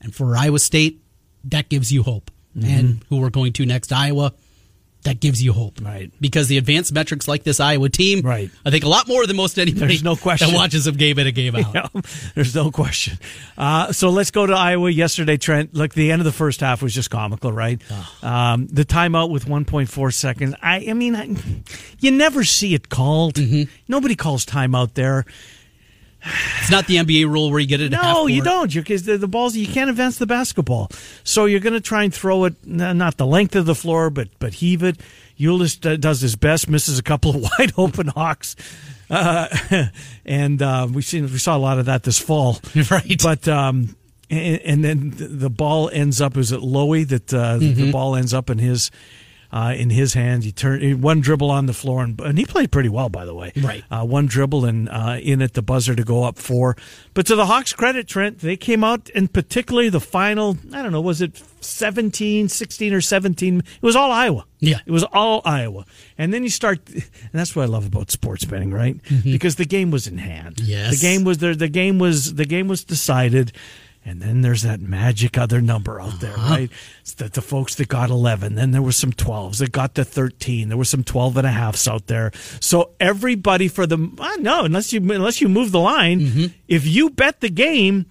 And 0.00 0.14
for 0.14 0.36
Iowa 0.36 0.58
State, 0.58 1.02
that 1.44 1.68
gives 1.68 1.92
you 1.92 2.02
hope. 2.02 2.30
Mm-hmm. 2.56 2.68
And 2.78 3.04
who 3.08 3.20
we're 3.20 3.30
going 3.30 3.52
to 3.54 3.66
next, 3.66 3.92
Iowa, 3.92 4.32
that 5.04 5.20
gives 5.20 5.40
you 5.42 5.52
hope. 5.52 5.80
Right. 5.80 6.10
Because 6.20 6.48
the 6.48 6.58
advanced 6.58 6.92
metrics 6.92 7.28
like 7.28 7.44
this 7.44 7.60
Iowa 7.60 7.88
team, 7.88 8.20
Right. 8.22 8.50
I 8.66 8.70
think 8.70 8.84
a 8.84 8.88
lot 8.88 9.06
more 9.06 9.26
than 9.26 9.36
most 9.36 9.58
anybody 9.58 9.86
There's 9.86 10.02
no 10.02 10.16
question. 10.16 10.50
that 10.50 10.56
watches 10.56 10.86
a 10.88 10.92
game 10.92 11.18
in 11.20 11.26
a 11.26 11.30
game 11.32 11.54
out. 11.54 11.74
Yeah, 11.74 12.00
there's 12.34 12.54
no 12.54 12.70
question. 12.72 13.18
Uh, 13.56 13.92
so 13.92 14.10
let's 14.10 14.30
go 14.32 14.44
to 14.46 14.52
Iowa 14.54 14.90
yesterday, 14.90 15.36
Trent. 15.36 15.72
Look, 15.74 15.94
the 15.94 16.10
end 16.10 16.20
of 16.20 16.24
the 16.26 16.32
first 16.32 16.60
half 16.60 16.82
was 16.82 16.92
just 16.94 17.10
comical, 17.10 17.52
right? 17.52 17.80
Um, 18.22 18.66
the 18.66 18.84
timeout 18.84 19.30
with 19.30 19.46
1.4 19.46 20.12
seconds. 20.12 20.54
I, 20.62 20.86
I 20.88 20.94
mean, 20.94 21.14
I, 21.14 21.36
you 22.00 22.10
never 22.10 22.42
see 22.42 22.74
it 22.74 22.88
called. 22.88 23.34
Mm-hmm. 23.34 23.70
Nobody 23.86 24.16
calls 24.16 24.44
timeout 24.44 24.94
there. 24.94 25.24
It's 26.22 26.70
not 26.70 26.86
the 26.86 26.96
NBA 26.96 27.26
rule 27.30 27.50
where 27.50 27.60
you 27.60 27.66
get 27.66 27.80
it 27.80 27.92
No, 27.92 28.26
you 28.26 28.42
don't. 28.42 28.72
Because 28.72 29.04
the, 29.04 29.16
the 29.18 29.28
balls, 29.28 29.56
you 29.56 29.66
can't 29.66 29.88
advance 29.88 30.18
the 30.18 30.26
basketball. 30.26 30.90
So 31.24 31.44
you're 31.44 31.60
going 31.60 31.74
to 31.74 31.80
try 31.80 32.02
and 32.02 32.12
throw 32.12 32.44
it, 32.44 32.54
not 32.66 33.16
the 33.16 33.26
length 33.26 33.54
of 33.56 33.66
the 33.66 33.74
floor, 33.74 34.10
but 34.10 34.28
but 34.38 34.54
heave 34.54 34.82
it. 34.82 34.98
Ulis 35.38 36.00
does 36.00 36.20
his 36.20 36.34
best, 36.36 36.68
misses 36.68 36.98
a 36.98 37.02
couple 37.02 37.30
of 37.36 37.42
wide 37.58 37.72
open 37.76 38.08
hawks. 38.08 38.56
Uh, 39.08 39.48
and 40.24 40.60
uh, 40.60 40.86
we 40.92 41.02
seen 41.02 41.24
we 41.24 41.38
saw 41.38 41.56
a 41.56 41.58
lot 41.58 41.78
of 41.78 41.86
that 41.86 42.02
this 42.02 42.18
fall, 42.18 42.58
Right. 42.90 43.20
But 43.22 43.46
um, 43.48 43.96
and, 44.28 44.60
and 44.62 44.84
then 44.84 45.12
the- 45.16 45.48
ball 45.50 45.88
ends 45.90 46.20
up. 46.20 46.36
Is 46.36 46.52
it 46.52 46.60
Loewe 46.60 47.04
that 47.08 47.32
uh, 47.32 47.58
the 47.58 47.90
ball 47.92 48.16
ends 48.16 48.34
up 48.34 48.50
in 48.50 48.58
his 48.58 48.90
uh, 49.52 49.74
in 49.76 49.90
his 49.90 50.14
hands? 50.14 50.44
He 50.44 50.52
turned 50.52 51.02
one 51.02 51.20
dribble 51.20 51.50
on 51.50 51.66
the 51.66 51.72
floor, 51.72 52.02
and, 52.02 52.20
and 52.20 52.38
he 52.38 52.44
played 52.44 52.70
pretty 52.70 52.88
well, 52.88 53.08
by 53.08 53.24
the 53.24 53.34
way. 53.34 53.52
Right. 53.56 53.84
Uh, 53.90 54.04
one 54.04 54.26
dribble 54.26 54.64
and 54.64 54.88
uh, 54.88 55.18
in 55.20 55.42
at 55.42 55.54
the 55.54 55.62
buzzer 55.62 55.94
to 55.94 56.04
go 56.04 56.24
up 56.24 56.38
four. 56.38 56.76
But 57.14 57.26
to 57.26 57.36
the 57.36 57.46
Hawks' 57.46 57.72
credit, 57.72 58.08
Trent, 58.08 58.40
they 58.40 58.56
came 58.56 58.84
out, 58.84 59.10
and 59.14 59.32
particularly 59.32 59.88
the 59.88 60.00
final, 60.00 60.56
I 60.72 60.82
don't 60.82 60.92
know, 60.92 61.00
was 61.00 61.20
it 61.22 61.42
17, 61.60 62.48
16, 62.48 62.92
or 62.92 63.00
17? 63.00 63.58
It 63.58 63.64
was 63.82 63.96
all 63.96 64.10
Iowa. 64.10 64.46
Yeah. 64.60 64.78
It 64.86 64.90
was 64.90 65.04
all 65.04 65.42
Iowa. 65.44 65.84
And 66.16 66.32
then 66.32 66.42
you 66.42 66.50
start, 66.50 66.80
and 66.88 67.02
that's 67.32 67.54
what 67.54 67.62
I 67.62 67.66
love 67.66 67.86
about 67.86 68.10
sports 68.10 68.44
betting, 68.44 68.72
right? 68.72 68.96
Because 69.24 69.56
the 69.56 69.64
game 69.64 69.90
was 69.90 70.06
in 70.06 70.18
hand. 70.18 70.56
Mm-hmm. 70.56 70.70
Yes. 70.70 71.00
The 71.00 71.06
game 71.06 71.24
was 71.24 71.38
there. 71.38 71.54
The 71.54 71.68
game 71.68 71.98
was 71.98 72.34
the 72.34 72.44
game 72.44 72.68
was 72.68 72.84
decided. 72.84 73.52
And 74.08 74.20
then 74.22 74.40
there's 74.42 74.62
that 74.62 74.80
magic 74.80 75.36
other 75.38 75.60
number 75.60 76.00
out 76.00 76.18
there, 76.20 76.32
Uh-huh. 76.34 76.54
right? 76.54 76.70
It's 77.02 77.14
the, 77.14 77.28
the 77.28 77.42
folks 77.42 77.74
that 77.76 77.88
got 77.88 78.10
11. 78.10 78.54
Then 78.54 78.70
there 78.72 78.82
were 78.82 78.92
some 78.92 79.12
12s 79.12 79.58
that 79.58 79.70
got 79.72 79.94
to 79.96 80.04
13. 80.04 80.68
There 80.68 80.78
were 80.78 80.84
some 80.84 81.04
12 81.04 81.36
and 81.36 81.46
a 81.46 81.50
halfs 81.52 81.86
out 81.86 82.06
there. 82.06 82.30
So 82.60 82.90
everybody 82.98 83.68
for 83.68 83.86
the, 83.86 83.96
uh, 84.18 84.36
no, 84.40 84.64
unless 84.64 84.92
you, 84.92 85.00
unless 85.00 85.40
you 85.40 85.48
move 85.48 85.70
the 85.72 85.80
line, 85.80 86.20
Mm-hmm. 86.20 86.46
if 86.68 86.86
you 86.86 87.10
bet 87.10 87.40
the 87.40 87.50
game, 87.50 88.06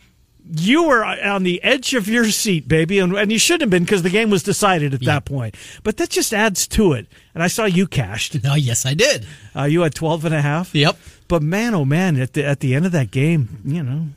you 0.49 0.83
were 0.87 1.03
on 1.03 1.43
the 1.43 1.61
edge 1.61 1.93
of 1.93 2.07
your 2.07 2.25
seat, 2.31 2.69
baby, 2.69 2.99
and, 2.99 3.13
and 3.17 3.31
you 3.33 3.37
shouldn't 3.37 3.63
have 3.63 3.69
been 3.69 3.83
because 3.83 4.03
the 4.03 4.09
game 4.09 4.29
was 4.29 4.43
decided 4.43 4.93
at 4.93 5.01
that 5.03 5.25
point. 5.25 5.55
But 5.83 5.97
that 5.97 6.09
just 6.09 6.33
adds 6.33 6.67
to 6.69 6.93
it. 6.93 7.07
And 7.33 7.43
I 7.43 7.47
saw 7.47 7.65
you 7.65 7.85
cashed. 7.85 8.37
Oh, 8.45 8.55
yes, 8.55 8.85
I 8.85 8.93
did. 8.93 9.25
Uh, 9.53 9.63
you 9.63 9.81
had 9.81 9.93
12 9.93 10.23
and 10.23 10.33
a 10.33 10.41
half. 10.41 10.73
Yep. 10.73 10.97
But 11.27 11.41
man, 11.43 11.75
oh 11.75 11.83
man, 11.83 12.17
at 12.21 12.31
the 12.31 12.45
at 12.45 12.61
the 12.61 12.73
end 12.75 12.85
of 12.85 12.93
that 12.93 13.11
game, 13.11 13.59
you 13.65 13.83
know, 13.83 14.07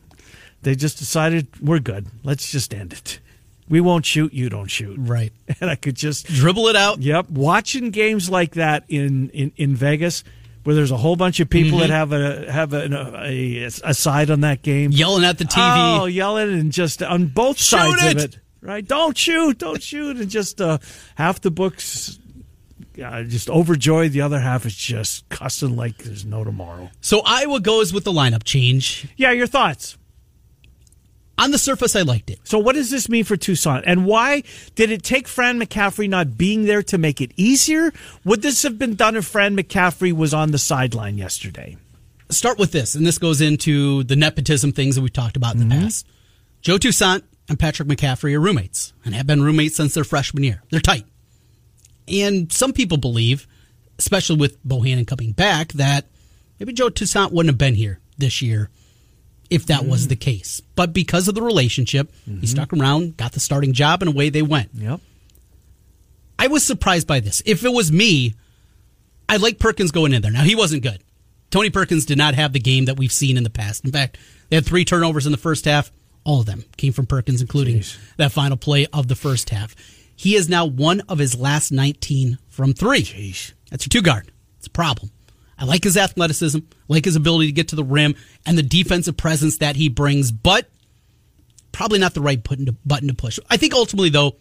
they 0.63 0.75
just 0.75 0.99
decided 0.99 1.47
we're 1.61 1.79
good. 1.81 2.07
Let's 2.23 2.51
just 2.51 2.73
end 2.75 2.93
it. 2.93 3.21
We 3.69 3.81
won't 3.81 4.05
shoot. 4.05 4.33
You 4.33 4.49
don't 4.49 4.67
shoot. 4.71 4.97
Right. 4.99 5.33
And 5.61 5.71
I 5.71 5.77
could 5.77 5.95
just, 5.97 6.27
Dribble 6.27 6.69
it 6.69 6.77
out. 6.77 7.01
yep, 7.03 7.29
watching 7.31 7.91
games 7.91 8.29
like 8.31 8.53
that 8.55 8.85
in 8.89 9.31
in, 9.31 9.53
in 9.57 9.77
Vegas, 9.77 10.25
where 10.65 10.75
there's 10.75 10.91
a 10.91 10.97
whole 10.97 11.17
bunch 11.17 11.39
of 11.41 11.49
people 11.51 11.79
Mm-hmm. 11.79 11.89
that 11.89 11.91
have 11.91 12.13
a 12.13 12.51
have 12.53 12.73
a, 12.73 13.23
a, 13.25 13.65
a 13.65 13.95
side 13.95 14.31
on 14.31 14.41
that 14.41 14.63
game, 14.63 14.91
Yelling 14.93 15.25
at 15.25 15.39
the 15.39 15.45
TV. 15.45 16.01
Oh, 16.01 16.05
yelling 16.07 16.53
and 16.59 16.73
just 16.73 17.03
on 17.03 17.27
both 17.27 17.59
Shoot 17.59 17.77
sides 17.79 18.03
it! 18.05 18.17
of 18.17 18.25
it. 18.35 18.39
Right? 18.63 18.87
Don't 18.87 19.17
shoot, 19.17 19.57
don't 19.59 19.83
shoot, 19.83 20.17
and 20.19 20.29
just 20.29 20.61
uh, 20.61 20.79
half 21.15 21.41
the 21.41 21.51
books. 21.51 22.19
Uh, 23.03 23.23
just 23.23 23.49
overjoyed. 23.49 24.13
The 24.13 24.21
other 24.21 24.39
half 24.41 24.67
is 24.67 24.75
just 24.75 25.27
cussing 25.31 25.77
like 25.77 25.99
there's 25.99 26.25
no 26.27 26.45
tomorrow. 26.45 26.91
So 27.01 27.21
Iowa 27.25 27.61
goes 27.61 27.93
with 27.95 28.05
the 28.05 28.13
lineup 28.13 28.45
change. 28.45 29.09
Yeah, 29.17 29.31
your 29.33 29.47
thoughts? 29.47 29.97
On 31.41 31.51
the 31.51 31.59
surface, 31.59 31.97
I 31.97 32.03
liked 32.03 32.29
it. 32.29 32.39
So, 32.45 32.59
what 32.59 32.75
does 32.75 32.91
this 32.91 33.09
mean 33.09 33.25
for 33.25 33.35
Toussaint? 33.37 33.85
And 33.87 34.05
why 34.05 34.43
did 34.75 34.91
it 34.91 35.03
take 35.03 35.27
Fran 35.27 35.59
McCaffery 35.59 36.07
not 36.09 36.37
being 36.37 36.67
there 36.67 36.83
to 36.85 36.99
make 36.99 37.21
it 37.23 37.33
easier? 37.37 37.93
Would 38.25 38.43
this 38.43 38.63
have 38.63 38.79
been 38.79 38.95
done 38.95 39.17
if 39.17 39.25
Fran 39.25 39.57
McCaffery 39.57 40.13
was 40.13 40.35
on 40.35 40.51
the 40.51 40.59
sideline 40.59 41.17
yesterday? 41.17 41.79
Start 42.29 42.59
with 42.59 42.73
this, 42.73 42.95
and 42.95 43.07
this 43.07 43.17
goes 43.17 43.41
into 43.41 44.05
the 44.05 44.17
nepotism 44.17 44.73
things 44.73 44.97
that 44.97 45.01
we've 45.03 45.13
talked 45.13 45.37
about 45.37 45.55
in 45.55 45.61
the 45.61 45.75
Mm-hmm. 45.75 45.85
past. 45.85 46.07
Joe 46.61 46.77
Toussaint 46.77 47.23
and 47.49 47.59
Patrick 47.59 47.89
McCaffery 47.89 48.35
are 48.35 48.41
roommates 48.41 48.93
and 49.05 49.15
have 49.15 49.27
been 49.27 49.43
roommates 49.43 49.77
since 49.77 49.95
their 49.95 50.05
freshman 50.05 50.45
year. 50.45 50.63
They're 50.71 50.79
tight. 50.79 51.07
And 52.07 52.53
some 52.53 52.75
people 52.75 52.99
believe, 52.99 53.47
especially 53.99 54.37
with 54.37 54.63
Bohannon 54.67 55.07
coming 55.07 55.33
back, 55.33 55.73
that 55.73 56.05
maybe 56.59 56.75
Joe 56.75 56.91
Toussaint 56.91 57.33
wouldn't 57.33 57.51
have 57.53 57.59
been 57.59 57.77
here 57.77 57.99
this 58.19 58.43
year 58.43 58.69
if 59.51 59.67
that 59.67 59.85
was 59.87 60.07
Mm. 60.07 60.09
the 60.11 60.17
case. 60.17 60.63
But 60.77 60.93
because 60.93 61.29
of 61.29 61.35
the 61.35 61.43
relationship, 61.43 62.11
Mm-hmm. 62.29 62.41
he 62.41 62.47
stuck 62.47 62.73
around, 62.73 63.17
got 63.17 63.33
the 63.33 63.41
starting 63.41 63.73
job, 63.73 64.03
and 64.03 64.09
away 64.09 64.31
they 64.31 64.43
went. 64.43 64.71
Yep. 64.75 65.01
I 66.39 66.47
was 66.47 66.65
surprised 66.65 67.07
by 67.07 67.21
this. 67.21 67.43
If 67.45 67.65
it 67.65 67.73
was 67.73 67.93
me, 67.93 68.35
I 69.29 69.37
like 69.37 69.59
Perkins 69.59 69.91
going 69.91 70.13
in 70.15 70.23
there. 70.23 70.31
Now 70.33 70.43
he 70.45 70.55
wasn't 70.55 70.83
good. 70.83 71.03
Tony 71.51 71.69
Perkins 71.71 72.07
did 72.07 72.17
not 72.17 72.35
have 72.35 72.53
the 72.53 72.61
game 72.61 72.85
that 72.87 72.97
we've 72.97 73.13
seen 73.13 73.37
in 73.37 73.43
the 73.43 73.51
past. 73.51 73.85
In 73.85 73.93
fact, 73.93 74.17
they 74.49 74.57
had 74.57 74.65
three 74.65 74.85
turnovers 74.85 75.27
in 75.27 75.33
the 75.33 75.39
first 75.39 75.65
half. 75.65 75.91
All 76.25 76.41
of 76.41 76.47
them 76.47 76.65
came 76.77 76.93
from 76.93 77.07
Perkins, 77.07 77.41
including 77.41 77.79
Jeez. 77.81 77.97
that 78.17 78.31
final 78.33 78.57
play 78.57 78.87
of 78.93 79.09
the 79.09 79.17
first 79.17 79.51
half. 79.51 79.75
He 80.15 80.37
is 80.37 80.49
now 80.49 80.65
one 80.67 81.01
of 81.09 81.19
his 81.19 81.37
last 81.37 81.73
19 81.73 82.39
from 82.49 82.73
three. 82.73 83.03
Jeez. 83.03 83.53
That's 83.71 83.85
your 83.87 83.91
two 83.91 84.03
guard. 84.03 84.31
It's 84.59 84.67
a 84.67 84.71
problem. 84.71 85.11
I 85.61 85.65
like 85.65 85.85
his 85.85 85.97
athleticism, 85.97 86.59
I 86.59 86.85
like 86.89 87.05
his 87.05 87.17
ability 87.17 87.47
to 87.47 87.53
get 87.53 87.69
to 87.69 87.77
the 87.77 87.85
rim, 87.85 88.17
and 88.47 88.57
the 88.57 88.63
defensive 88.63 89.17
presence 89.17 89.59
that 89.59 89.77
he 89.77 89.89
brings, 89.89 90.33
but 90.33 90.69
probably 91.71 91.99
not 91.99 92.15
the 92.15 92.23
right 92.23 92.43
button 92.43 92.67
to, 92.67 92.73
button 92.85 93.09
to 93.09 93.15
push. 93.15 93.39
I 93.49 93.57
think 93.59 93.75
ultimately, 93.75 94.09
though, 94.09 94.37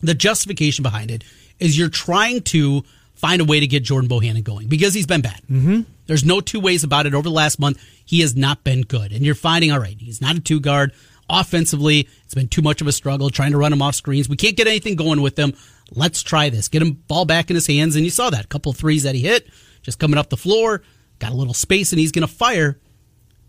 the 0.00 0.14
justification 0.14 0.82
behind 0.82 1.10
it 1.10 1.24
is 1.58 1.76
you're 1.76 1.88
trying 1.88 2.42
to 2.42 2.84
find 3.14 3.42
a 3.42 3.44
way 3.44 3.60
to 3.60 3.66
get 3.66 3.82
Jordan 3.82 4.08
Bohannon 4.08 4.42
going 4.42 4.68
because 4.68 4.94
he's 4.94 5.06
been 5.06 5.20
bad. 5.20 5.42
Mm-hmm. 5.50 5.82
There's 6.06 6.24
no 6.24 6.40
two 6.40 6.58
ways 6.58 6.84
about 6.84 7.06
it. 7.06 7.14
Over 7.14 7.28
the 7.28 7.34
last 7.34 7.58
month, 7.60 7.78
he 8.06 8.20
has 8.20 8.34
not 8.34 8.64
been 8.64 8.80
good. 8.80 9.12
And 9.12 9.24
you're 9.24 9.34
finding, 9.34 9.70
all 9.70 9.78
right, 9.78 9.96
he's 9.98 10.20
not 10.20 10.36
a 10.36 10.40
two 10.40 10.58
guard. 10.58 10.92
Offensively, 11.28 12.08
it's 12.24 12.34
been 12.34 12.48
too 12.48 12.62
much 12.62 12.80
of 12.80 12.86
a 12.86 12.92
struggle 12.92 13.30
trying 13.30 13.52
to 13.52 13.58
run 13.58 13.72
him 13.72 13.82
off 13.82 13.94
screens. 13.94 14.28
We 14.28 14.36
can't 14.36 14.56
get 14.56 14.66
anything 14.66 14.96
going 14.96 15.20
with 15.20 15.38
him. 15.38 15.52
Let's 15.92 16.22
try 16.22 16.48
this. 16.48 16.68
Get 16.68 16.82
him 16.82 16.92
ball 17.06 17.26
back 17.26 17.50
in 17.50 17.54
his 17.54 17.66
hands. 17.66 17.94
And 17.94 18.04
you 18.04 18.10
saw 18.10 18.30
that. 18.30 18.46
A 18.46 18.48
couple 18.48 18.72
threes 18.72 19.02
that 19.02 19.14
he 19.14 19.20
hit, 19.20 19.48
just 19.82 19.98
coming 19.98 20.18
up 20.18 20.30
the 20.30 20.36
floor, 20.36 20.82
got 21.18 21.32
a 21.32 21.34
little 21.34 21.54
space, 21.54 21.92
and 21.92 21.98
he's 22.00 22.12
going 22.12 22.26
to 22.26 22.32
fire. 22.32 22.78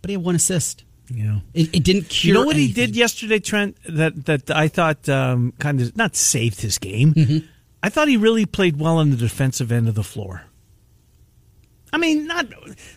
But 0.01 0.09
he 0.09 0.15
had 0.15 0.23
one 0.23 0.35
assist. 0.35 0.83
Yeah. 1.09 1.39
It, 1.53 1.75
it 1.75 1.83
didn't 1.83 2.03
cure 2.09 2.33
You 2.35 2.39
know 2.41 2.45
what 2.45 2.55
he 2.55 2.71
did 2.71 2.95
yesterday, 2.95 3.39
Trent? 3.39 3.77
That 3.87 4.25
that 4.25 4.49
I 4.49 4.67
thought 4.67 5.07
um, 5.09 5.53
kind 5.59 5.81
of 5.81 5.95
not 5.97 6.15
saved 6.15 6.61
his 6.61 6.77
game. 6.77 7.13
Mm-hmm. 7.13 7.47
I 7.83 7.89
thought 7.89 8.07
he 8.07 8.17
really 8.17 8.45
played 8.45 8.79
well 8.79 8.97
on 8.97 9.09
the 9.09 9.17
defensive 9.17 9.71
end 9.71 9.87
of 9.89 9.95
the 9.95 10.03
floor. 10.03 10.43
I 11.93 11.97
mean, 11.97 12.27
not 12.27 12.47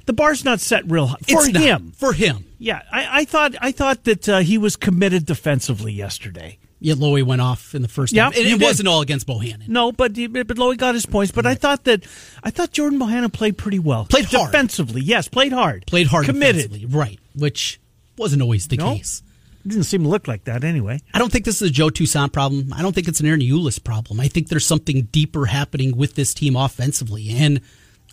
the 0.06 0.12
bar's 0.12 0.44
not 0.44 0.60
set 0.60 0.88
real 0.88 1.08
high 1.08 1.16
for 1.16 1.44
It's 1.44 1.48
not. 1.48 1.62
him. 1.62 1.92
For 1.96 2.12
him. 2.12 2.44
Yeah, 2.58 2.82
I, 2.92 3.20
I 3.20 3.24
thought 3.24 3.54
I 3.60 3.72
thought 3.72 4.04
that 4.04 4.28
uh, 4.28 4.38
he 4.38 4.56
was 4.58 4.76
committed 4.76 5.26
defensively 5.26 5.92
yesterday. 5.92 6.58
Yet 6.80 6.98
Loewe 6.98 7.22
went 7.24 7.40
off 7.40 7.74
in 7.74 7.80
the 7.82 7.88
first 7.88 8.12
Yeah, 8.12 8.30
he 8.30 8.52
it 8.52 8.60
wasn't 8.60 8.88
all 8.88 9.00
against 9.00 9.26
Bohannon. 9.26 9.68
No, 9.68 9.90
but 9.92 10.16
he- 10.16 10.26
but 10.26 10.58
Loewe 10.58 10.76
got 10.76 10.94
his 10.94 11.06
points. 11.06 11.32
But 11.32 11.46
I 11.46 11.54
thought 11.54 11.84
that 11.84 12.04
I 12.42 12.50
thought 12.50 12.72
Jordan 12.72 12.98
Bohannon 12.98 13.32
played 13.32 13.56
pretty 13.56 13.78
well. 13.78 14.04
Played 14.04 14.26
hard. 14.26 14.52
defensively. 14.52 15.00
Yes, 15.00 15.28
played 15.28 15.52
hard. 15.52 15.86
Played 15.86 16.08
hard 16.08 16.26
committed. 16.26 16.70
defensively. 16.70 16.86
Right. 16.98 17.18
Which 17.34 17.80
wasn't 18.18 18.42
always 18.42 18.68
the 18.68 18.76
No. 18.76 18.94
case. 18.96 19.22
It 19.64 19.68
didn't 19.70 19.84
seem 19.84 20.02
to 20.02 20.08
look 20.10 20.28
like 20.28 20.44
that 20.44 20.62
anyway. 20.62 21.00
I 21.14 21.18
don't 21.18 21.32
think 21.32 21.46
this 21.46 21.62
is 21.62 21.70
a 21.70 21.72
Joe 21.72 21.88
Toussaint 21.88 22.32
problem. 22.34 22.70
I 22.76 22.82
don't 22.82 22.94
think 22.94 23.08
it's 23.08 23.20
an 23.20 23.26
Ahron 23.26 23.48
Ulis 23.50 23.82
problem. 23.82 24.20
I 24.20 24.28
think 24.28 24.48
there's 24.48 24.66
something 24.66 25.08
deeper 25.10 25.46
happening 25.46 25.96
with 25.96 26.16
this 26.16 26.34
team 26.34 26.54
offensively. 26.54 27.30
And 27.30 27.62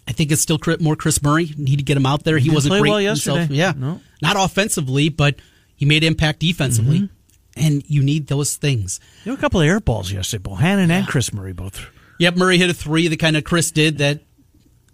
I 0.08 0.14
think 0.14 0.32
it's 0.32 0.42
still 0.42 0.60
more 0.80 0.96
Kris 0.96 1.22
Murray. 1.22 1.54
Need 1.58 1.76
to 1.78 1.84
get 1.84 1.98
him 1.98 2.06
out 2.06 2.24
there. 2.24 2.38
He, 2.38 2.46
didn't 2.46 2.56
wasn't 2.56 2.80
great 2.80 2.90
well 2.90 3.00
himself. 3.00 3.38
yesterday. 3.40 3.58
Yeah. 3.60 3.74
No. 3.76 4.00
Not 4.22 4.38
offensively, 4.40 5.10
but 5.10 5.36
he 5.76 5.84
made 5.86 6.06
impact 6.06 6.40
defensively. 6.40 7.00
Mm-hmm. 7.02 7.16
And 7.58 7.84
you 7.88 8.02
need 8.02 8.28
those 8.28 8.56
things. 8.56 9.00
There 9.26 9.34
were 9.34 9.38
a 9.38 9.42
couple 9.42 9.60
of 9.62 9.68
air 9.68 9.80
balls 9.80 10.12
yesterday. 10.12 10.44
Bohannon 10.44 10.90
and 10.90 11.08
Kris 11.08 11.34
Murray 11.34 11.52
both. 11.54 11.86
Yep, 12.20 12.36
Murray 12.38 12.58
hit 12.58 12.70
a 12.70 12.74
three, 12.74 13.08
the 13.10 13.18
kind 13.18 13.36
of 13.36 13.44
Kris 13.44 13.72
did 13.72 13.98
that 13.98 14.22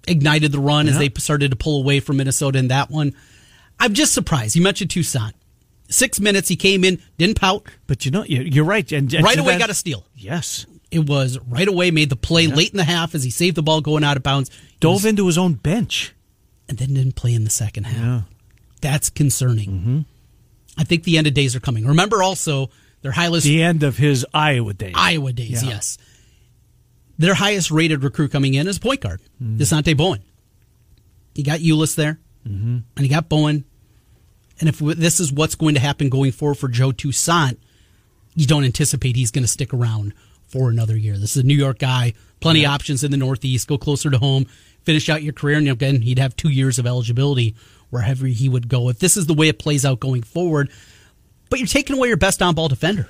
ignited 0.08 0.52
the 0.52 0.60
run 0.60 0.88
as 0.88 0.98
they 0.98 1.10
started 1.18 1.52
to 1.52 1.58
pull 1.58 1.80
away 1.82 2.00
from 2.00 2.18
Minnesota 2.18 2.58
in 2.58 2.70
that 2.70 2.90
one. 2.90 3.14
I'm 3.80 3.94
just 3.94 4.14
surprised. 4.14 4.56
You 4.56 4.62
mentioned 4.64 4.90
Toussaint. 4.90 5.34
Six 5.90 6.20
minutes, 6.20 6.50
he 6.50 6.56
came 6.56 6.84
in, 6.84 7.02
didn't 7.18 7.40
pout, 7.40 7.66
But 7.86 8.06
you 8.06 8.12
know, 8.12 8.24
you- 8.24 8.42
you're 8.42 8.66
right. 8.66 8.90
And, 8.92 9.14
and 9.14 9.24
right 9.24 9.38
away 9.38 9.54
that- 9.54 9.60
got 9.60 9.70
a 9.70 9.74
steal. 9.74 10.06
yes. 10.16 10.66
It 10.90 11.06
was 11.08 11.38
right 11.48 11.68
away, 11.68 11.92
made 11.92 12.10
the 12.10 12.16
play 12.16 12.48
late 12.48 12.72
in 12.72 12.78
the 12.78 12.84
half 12.86 13.14
as 13.14 13.24
he 13.24 13.30
saved 13.30 13.56
the 13.58 13.62
ball 13.64 13.82
going 13.82 14.04
out 14.06 14.16
of 14.18 14.24
bounds. 14.24 14.50
Dove 14.80 14.94
was- 14.96 15.06
into 15.06 15.28
his 15.28 15.38
own 15.38 15.54
bench. 15.54 16.14
and 16.70 16.78
then 16.78 16.94
didn't 16.94 17.16
play 17.16 17.34
in 17.34 17.44
the 17.46 17.50
second 17.50 17.86
half. 17.86 17.98
Yeah. 17.98 18.22
That's 18.82 19.10
concerning. 19.10 19.70
Mm-hmm. 19.70 20.00
I 20.78 20.84
think 20.84 21.04
the 21.04 21.18
end 21.18 21.28
of 21.28 21.34
days 21.34 21.56
are 21.56 21.60
coming. 21.60 21.86
Remember 21.88 22.22
also 22.22 22.70
their 23.02 23.12
highest 23.12 23.46
The 23.46 23.64
end 23.64 23.84
of 23.84 23.98
his 23.98 24.26
Iowa 24.34 24.74
days. 24.74 24.94
Iowa 24.96 25.34
days, 25.34 25.64
Yeah. 25.64 25.70
yes. 25.70 25.98
Their 27.20 27.34
highest 27.34 27.72
rated 27.72 28.04
recruit 28.04 28.32
coming 28.32 28.54
in 28.54 28.68
is 28.68 28.78
point 28.80 29.02
guard, 29.02 29.22
Mm-hmm. 29.42 29.58
Dasonte 29.58 29.98
Bowen. 29.98 30.22
You 31.36 31.44
got 31.44 31.60
Ulis 31.60 31.96
there, 31.96 32.20
mm-hmm. 32.48 32.78
and 32.96 33.06
you 33.06 33.10
got 33.10 33.30
Bowen. 33.30 33.66
And 34.60 34.70
if 34.70 34.80
this 34.80 35.20
is 35.20 35.32
what's 35.32 35.56
going 35.56 35.76
to 35.76 35.80
happen 35.80 36.10
going 36.10 36.32
forward 36.32 36.56
for 36.56 36.68
Joe 36.68 36.92
Toussaint, 36.92 37.60
you 38.36 38.46
don't 38.48 38.64
anticipate 38.64 39.16
he's 39.16 39.32
going 39.32 39.44
to 39.44 39.48
stick 39.48 39.74
around 39.74 40.14
for 40.48 40.70
another 40.70 40.96
year. 40.98 41.18
This 41.18 41.36
is 41.38 41.44
a 41.44 41.46
New 41.46 41.56
York 41.56 41.80
guy, 41.80 42.14
plenty 42.40 42.64
of 42.66 42.72
options 42.72 43.04
in 43.04 43.12
the 43.12 43.18
Northeast. 43.18 43.68
Go 43.68 43.78
closer 43.78 44.10
to 44.10 44.18
home, 44.18 44.46
finish 44.84 45.10
out 45.10 45.22
your 45.24 45.34
career, 45.34 45.58
and 45.58 45.68
again, 45.70 46.02
he'd 46.02 46.20
have 46.20 46.36
two 46.36 46.50
years 46.50 46.80
of 46.80 46.88
eligibility 46.88 47.56
wherever 47.90 48.28
he 48.28 48.50
would 48.50 48.68
go. 48.68 48.90
If 48.90 49.00
this 49.00 49.18
is 49.18 49.28
the 49.28 49.34
way 49.34 49.48
it 49.48 49.60
plays 49.60 49.86
out 49.86 50.00
going 50.00 50.24
forward, 50.24 50.72
but 51.50 51.60
you're 51.60 51.68
taking 51.68 51.96
away 51.96 52.08
your 52.08 52.18
best 52.18 52.42
on-ball 52.42 52.68
defender. 52.68 53.08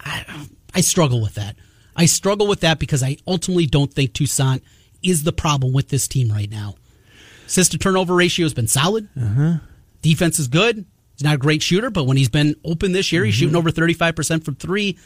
I, 0.00 0.46
I 0.74 0.80
struggle 0.80 1.20
with 1.20 1.34
that. 1.34 1.56
I 1.96 2.06
struggle 2.06 2.46
with 2.46 2.60
that 2.60 2.78
because 2.78 3.02
I 3.02 3.16
ultimately 3.26 3.66
don't 3.66 3.92
think 3.92 4.12
Toussaint 4.12 4.62
is 5.02 5.24
the 5.24 5.32
problem 5.32 5.72
with 5.72 5.88
this 5.88 6.08
team 6.08 6.30
right 6.30 6.50
now. 6.50 6.76
Assist 7.46 7.72
to 7.72 7.78
turnover 7.78 8.14
ratio 8.14 8.44
has 8.44 8.54
been 8.54 8.68
solid. 8.68 9.08
Uh-huh. 9.20 9.54
Defense 10.02 10.38
is 10.38 10.48
good. 10.48 10.84
He's 11.14 11.24
not 11.24 11.34
a 11.34 11.38
great 11.38 11.62
shooter, 11.62 11.90
but 11.90 12.04
when 12.04 12.16
he's 12.16 12.28
been 12.28 12.54
open 12.64 12.92
this 12.92 13.10
year, 13.10 13.24
he's 13.24 13.34
mm-hmm. 13.34 13.40
shooting 13.40 13.56
over 13.56 13.70
35% 13.70 14.44
from 14.44 14.54
three. 14.54 14.98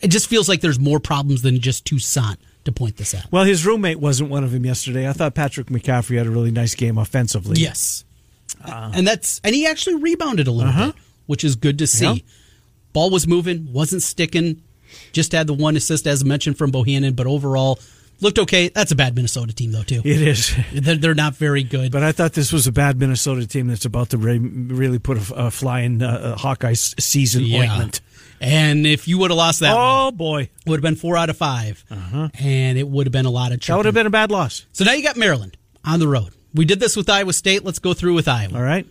It 0.00 0.08
just 0.08 0.28
feels 0.28 0.48
like 0.48 0.60
there's 0.60 0.78
more 0.78 1.00
problems 1.00 1.42
than 1.42 1.60
just 1.60 1.84
Toussaint 1.84 2.38
to 2.68 2.78
point 2.78 2.96
this 2.96 3.14
out. 3.14 3.24
Well, 3.30 3.44
his 3.44 3.66
roommate 3.66 3.98
wasn't 3.98 4.30
one 4.30 4.44
of 4.44 4.52
them 4.52 4.64
yesterday. 4.64 5.08
I 5.08 5.12
thought 5.12 5.34
Patrick 5.34 5.68
McCaffery 5.68 6.18
had 6.18 6.26
a 6.26 6.30
really 6.30 6.50
nice 6.50 6.74
game 6.74 6.98
offensively. 6.98 7.60
Yes. 7.60 8.04
and 8.64 9.06
that's 9.06 9.40
and 9.44 9.54
he 9.54 9.66
actually 9.66 9.96
rebounded 9.96 10.46
a 10.46 10.52
little 10.52 10.72
bit, 10.72 10.94
which 11.26 11.44
is 11.44 11.56
good 11.56 11.78
to 11.78 11.86
see. 11.86 12.06
Yeah. 12.06 12.22
Ball 12.92 13.10
was 13.10 13.26
moving, 13.26 13.72
wasn't 13.72 14.02
sticking. 14.02 14.62
Just 15.12 15.32
had 15.32 15.46
the 15.46 15.54
one 15.54 15.76
assist 15.76 16.06
as 16.06 16.24
mentioned 16.24 16.56
from 16.56 16.72
Bohannon, 16.72 17.14
but 17.14 17.26
overall 17.26 17.78
looked 18.20 18.38
okay. 18.38 18.68
That's 18.68 18.92
a 18.92 18.96
bad 18.96 19.14
Minnesota 19.14 19.52
team 19.54 19.72
though 19.72 19.82
too. 19.82 20.02
It 20.04 20.22
is. 20.22 20.54
They're, 20.72 21.14
not 21.14 21.34
very 21.34 21.62
good. 21.62 21.92
But 21.92 22.02
I 22.02 22.12
thought 22.12 22.32
this 22.32 22.52
was 22.52 22.66
a 22.66 22.72
bad 22.72 22.98
Minnesota 22.98 23.46
team 23.46 23.68
that's 23.68 23.84
about 23.84 24.10
to 24.10 24.18
re- 24.18 24.38
really 24.38 24.98
put 24.98 25.30
a, 25.30 25.34
a 25.34 25.50
fly 25.50 25.80
in 25.80 26.02
uh, 26.02 26.36
Hawkeye's 26.36 26.94
season 26.98 27.44
ointment. 27.52 28.00
And 28.40 28.86
if 28.86 29.08
you 29.08 29.18
would 29.18 29.30
have 29.30 29.36
lost 29.38 29.60
that, 29.60 29.74
Oh, 29.76 30.10
boy. 30.12 30.48
would 30.66 30.76
have 30.76 30.82
been 30.82 30.96
four 30.96 31.16
out 31.16 31.28
of 31.30 31.36
5 31.36 31.84
and 32.38 32.78
it 32.78 32.88
would 32.88 33.06
have 33.06 33.12
been 33.12 33.26
a 33.26 33.30
lot 33.30 33.52
of. 33.52 33.60
Trouble. 33.60 33.76
That 33.76 33.78
would 33.78 33.86
have 33.86 33.94
been 33.94 34.06
a 34.06 34.10
bad 34.10 34.30
loss. 34.30 34.64
So 34.72 34.84
now 34.84 34.92
you 34.92 35.02
got 35.02 35.16
Maryland 35.16 35.56
on 35.84 35.98
the 36.00 36.08
road. 36.08 36.32
We 36.54 36.64
did 36.64 36.80
this 36.80 36.96
with 36.96 37.08
Iowa 37.10 37.32
State. 37.32 37.64
Let's 37.64 37.78
go 37.78 37.94
through 37.94 38.14
with 38.14 38.28
Iowa. 38.28 38.54
All 38.56 38.62
right? 38.62 38.86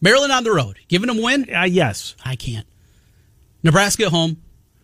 Maryland 0.00 0.32
on 0.32 0.44
the 0.44 0.52
road, 0.52 0.78
giving 0.88 1.06
them 1.08 1.22
win. 1.22 1.46
Uh, 1.54 1.62
yes. 1.64 2.14
I 2.24 2.36
can't. 2.36 2.66
Nebraska 3.62 4.04
at 4.04 4.10
home, 4.10 4.36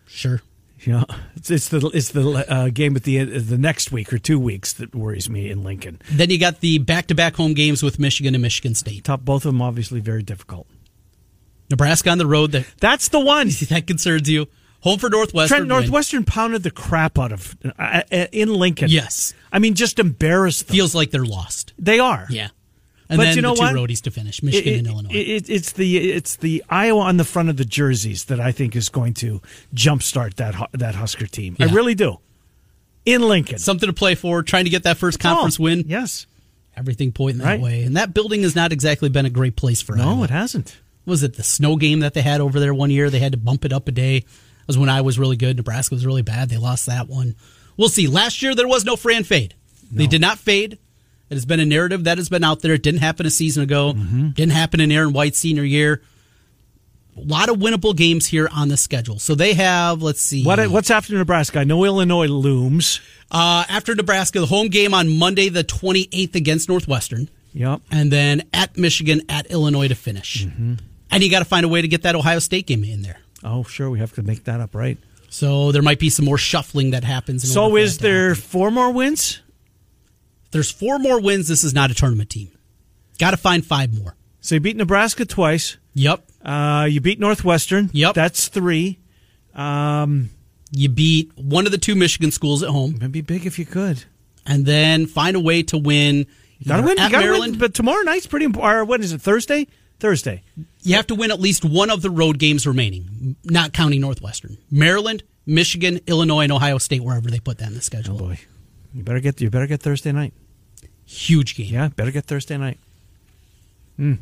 sure. 0.07 0.41
You 0.81 0.93
know, 0.93 1.05
it's, 1.37 1.49
it's 1.49 1.69
the 1.69 1.89
it's 1.93 2.09
the 2.09 2.45
uh, 2.51 2.67
game 2.69 2.97
at 2.97 3.03
the 3.03 3.17
end, 3.19 3.31
the 3.33 3.57
next 3.57 3.91
week 3.93 4.11
or 4.11 4.17
two 4.17 4.37
weeks 4.37 4.73
that 4.73 4.93
worries 4.93 5.29
me 5.29 5.49
in 5.49 5.63
Lincoln. 5.63 6.01
Then 6.11 6.29
you 6.29 6.37
got 6.37 6.59
the 6.59 6.77
back-to-back 6.79 7.35
home 7.35 7.53
games 7.53 7.81
with 7.81 7.99
Michigan 7.99 8.35
and 8.35 8.41
Michigan 8.41 8.75
State. 8.75 9.05
Top 9.05 9.21
both 9.21 9.45
of 9.45 9.53
them 9.53 9.61
obviously 9.61 10.01
very 10.01 10.23
difficult. 10.23 10.67
Nebraska 11.69 12.09
on 12.09 12.17
the 12.17 12.27
road, 12.27 12.51
that 12.51 12.65
That's 12.79 13.07
the 13.09 13.19
one. 13.19 13.49
that 13.69 13.87
concerns 13.87 14.29
you. 14.29 14.47
Home 14.81 14.99
for 14.99 15.09
Northwestern. 15.09 15.47
Trent 15.59 15.69
win. 15.71 15.79
Northwestern 15.79 16.25
pounded 16.25 16.63
the 16.63 16.71
crap 16.71 17.17
out 17.17 17.31
of 17.31 17.55
uh, 17.63 18.01
uh, 18.11 18.25
in 18.33 18.53
Lincoln. 18.53 18.89
Yes. 18.89 19.33
I 19.51 19.59
mean 19.59 19.75
just 19.75 19.97
embarrassed 19.97 20.67
them. 20.67 20.75
feels 20.75 20.93
like 20.93 21.11
they're 21.11 21.23
lost. 21.25 21.71
they 21.79 21.99
are. 21.99 22.27
Yeah, 22.29 22.49
and 23.07 23.17
But 23.17 23.23
then 23.25 23.35
you 23.37 23.41
know 23.41 23.51
the 23.55 23.61
two 23.61 23.61
what? 23.63 23.75
roadies 23.75 24.01
to 24.01 24.11
finish: 24.11 24.43
Michigan 24.43 24.73
It- 24.73 24.77
and 24.79 24.87
Illinois. 24.87 25.11
it- 25.13 25.49
it's 25.49 25.71
the 25.71 26.11
it's 26.11 26.35
the 26.35 26.63
Iowa 26.69 26.99
on 27.01 27.15
the 27.15 27.23
front 27.23 27.47
of 27.49 27.55
the 27.55 27.63
jerseys 27.63 28.25
that 28.25 28.41
I 28.41 28.51
think 28.51 28.75
is 28.75 28.89
going 28.89 29.13
to 29.15 29.41
jumpstart 29.73 30.33
that 30.35 30.53
that 30.73 30.95
Husker 30.95 31.27
team. 31.27 31.55
I 31.61 31.65
really 31.65 31.95
do. 31.95 32.17
In 33.05 33.21
Lincoln, 33.21 33.59
Something 33.59 33.87
to 33.87 33.93
play 33.93 34.15
for, 34.15 34.43
trying 34.43 34.63
to 34.65 34.69
get 34.69 34.83
that 34.83 34.97
first 34.97 35.19
conference 35.19 35.59
Oh, 35.59 35.63
win. 35.63 35.83
Yes. 35.87 36.25
Everything 36.75 37.11
pointing 37.13 37.39
that 37.39 37.45
Right. 37.45 37.61
way, 37.61 37.83
and 37.83 37.95
that 37.97 38.13
building 38.13 38.43
has 38.43 38.55
not 38.55 38.71
exactly 38.73 39.07
been 39.09 39.25
a 39.25 39.29
great 39.29 39.55
place 39.55 39.81
for 39.81 39.95
No, 39.95 40.09
Iowa. 40.11 40.23
it 40.25 40.29
hasn't. 40.29 40.77
Was 41.05 41.23
it 41.23 41.35
the 41.35 41.43
snow 41.43 41.75
game 41.75 41.99
that 41.99 42.13
they 42.13 42.21
had 42.21 42.41
over 42.41 42.59
there 42.59 42.73
one 42.73 42.91
year? 42.91 43.09
They 43.09 43.19
had 43.19 43.33
to 43.33 43.37
bump 43.37 43.65
it 43.65 43.73
up 43.73 43.87
a 43.87 43.91
day. 43.91 44.19
That 44.19 44.67
was 44.67 44.77
when 44.77 44.89
I 44.89 45.01
was 45.01 45.19
really 45.19 45.35
good. 45.35 45.57
Nebraska 45.57 45.95
was 45.95 46.05
really 46.05 46.21
bad. 46.21 46.49
They 46.49 46.57
lost 46.57 46.85
that 46.85 47.07
one. 47.07 47.35
We'll 47.77 47.89
see. 47.89 48.07
Last 48.07 48.41
year 48.41 48.55
there 48.55 48.67
was 48.67 48.85
no 48.85 48.95
Fran 48.95 49.23
fade. 49.23 49.55
No. 49.91 49.97
They 49.99 50.07
did 50.07 50.21
not 50.21 50.39
fade. 50.39 50.73
It 51.29 51.33
has 51.33 51.45
been 51.45 51.59
a 51.59 51.65
narrative 51.65 52.03
that 52.03 52.17
has 52.17 52.29
been 52.29 52.43
out 52.43 52.61
there. 52.61 52.73
It 52.73 52.83
didn't 52.83 53.01
happen 53.01 53.25
a 53.25 53.31
season 53.31 53.63
ago. 53.63 53.93
Mm-hmm. 53.93 54.29
Didn't 54.29 54.51
happen 54.53 54.79
in 54.79 54.91
Aaron 54.91 55.13
White's 55.13 55.37
senior 55.37 55.63
year. 55.63 56.01
A 57.17 57.21
lot 57.21 57.49
of 57.49 57.57
winnable 57.57 57.95
games 57.95 58.25
here 58.25 58.49
on 58.51 58.69
the 58.69 58.77
schedule. 58.77 59.19
So 59.19 59.35
they 59.35 59.53
have, 59.53 60.01
let's 60.01 60.21
see. 60.21 60.43
What, 60.43 60.65
what's 60.69 60.89
after 60.89 61.15
Nebraska? 61.15 61.59
I 61.59 61.63
know 61.63 61.83
Illinois 61.83 62.27
looms. 62.27 63.01
Uh, 63.31 63.65
after 63.69 63.93
Nebraska, 63.95 64.39
the 64.39 64.45
home 64.45 64.67
game 64.67 64.93
on 64.93 65.17
Monday, 65.17 65.49
the 65.49 65.63
28th 65.63 66.35
against 66.35 66.69
Northwestern. 66.69 67.29
Yep. 67.53 67.81
And 67.91 68.11
then 68.11 68.43
at 68.53 68.77
Michigan, 68.77 69.21
at 69.29 69.47
Illinois 69.51 69.87
to 69.87 69.95
finish. 69.95 70.45
Mm-hmm. 70.45 70.73
And 71.13 71.23
you 71.23 71.29
got 71.29 71.39
to 71.39 71.45
find 71.45 71.65
a 71.65 71.69
way 71.69 71.81
to 71.81 71.87
get 71.87 72.03
that 72.03 72.15
Ohio 72.15 72.39
State 72.39 72.67
game 72.67 72.83
in 72.83 73.01
there. 73.01 73.19
Oh, 73.43 73.63
sure. 73.63 73.89
We 73.89 73.99
have 73.99 74.13
to 74.13 74.23
make 74.23 74.45
that 74.45 74.59
up, 74.59 74.73
right? 74.75 74.97
So 75.29 75.71
there 75.71 75.81
might 75.81 75.99
be 75.99 76.09
some 76.09 76.25
more 76.25 76.37
shuffling 76.37 76.91
that 76.91 77.03
happens. 77.03 77.51
so 77.51 77.75
is 77.75 77.97
there 77.97 78.35
four 78.35 78.69
more 78.71 78.91
wins? 78.91 79.41
There's 80.51 80.69
four 80.69 80.99
more 80.99 81.19
wins. 81.19 81.47
This 81.47 81.63
is 81.63 81.73
not 81.73 81.89
a 81.89 81.93
tournament 81.95 82.29
team. 82.29 82.51
Got 83.17 83.31
to 83.31 83.37
find 83.37 83.65
five 83.65 83.93
more. 83.97 84.15
So 84.41 84.55
you 84.55 84.61
beat 84.61 84.75
Nebraska 84.77 85.25
twice. 85.25 85.77
Yep. 85.95 86.23
Uh, 86.43 86.87
you 86.89 87.01
beat 87.01 87.19
Northwestern. 87.19 87.89
Yep. 87.93 88.13
That's 88.15 88.47
three. 88.49 88.99
Um, 89.55 90.29
you 90.71 90.89
beat 90.89 91.31
one 91.35 91.65
of 91.65 91.71
the 91.71 91.77
two 91.77 91.95
Michigan 91.95 92.31
schools 92.31 92.61
at 92.63 92.69
home. 92.69 92.95
It'd 92.97 93.11
be 93.11 93.21
big 93.21 93.45
if 93.45 93.57
you 93.57 93.65
could. 93.65 94.03
And 94.45 94.65
then 94.65 95.05
find 95.07 95.35
a 95.35 95.39
way 95.39 95.63
to 95.63 95.77
win. 95.77 96.25
You 96.59 96.67
gotta 96.67 96.83
win. 96.83 96.91
You 96.91 97.09
gotta 97.09 97.17
Maryland. 97.19 97.51
win. 97.53 97.59
But 97.59 97.73
tomorrow 97.73 98.01
night's 98.03 98.25
pretty 98.27 98.45
important. 98.45 98.87
What 98.87 99.01
is 99.01 99.13
it? 99.13 99.21
Thursday. 99.21 99.67
Thursday. 100.03 100.43
You 100.81 100.97
have 100.97 101.07
to 101.07 101.15
win 101.15 101.31
at 101.31 101.39
least 101.39 101.63
one 101.63 101.89
of 101.89 102.01
the 102.01 102.09
road 102.09 102.37
games 102.37 102.67
remaining, 102.67 103.37
not 103.45 103.71
counting 103.71 104.01
Northwestern. 104.01 104.57
Maryland, 104.69 105.23
Michigan, 105.45 106.01
Illinois, 106.07 106.41
and 106.41 106.51
Ohio 106.51 106.77
State, 106.77 107.01
wherever 107.01 107.29
they 107.29 107.39
put 107.39 107.59
that 107.59 107.69
in 107.69 107.73
the 107.73 107.81
schedule. 107.81 108.17
Oh 108.17 108.27
boy, 108.27 108.39
you 108.93 109.01
better 109.01 109.21
get 109.21 109.39
you 109.39 109.49
better 109.49 109.65
get 109.65 109.81
Thursday 109.81 110.11
night. 110.11 110.33
Huge 111.05 111.55
game. 111.55 111.73
Yeah, 111.73 111.87
better 111.87 112.11
get 112.11 112.25
Thursday 112.25 112.57
night. 112.57 112.79
Mm. 113.97 114.17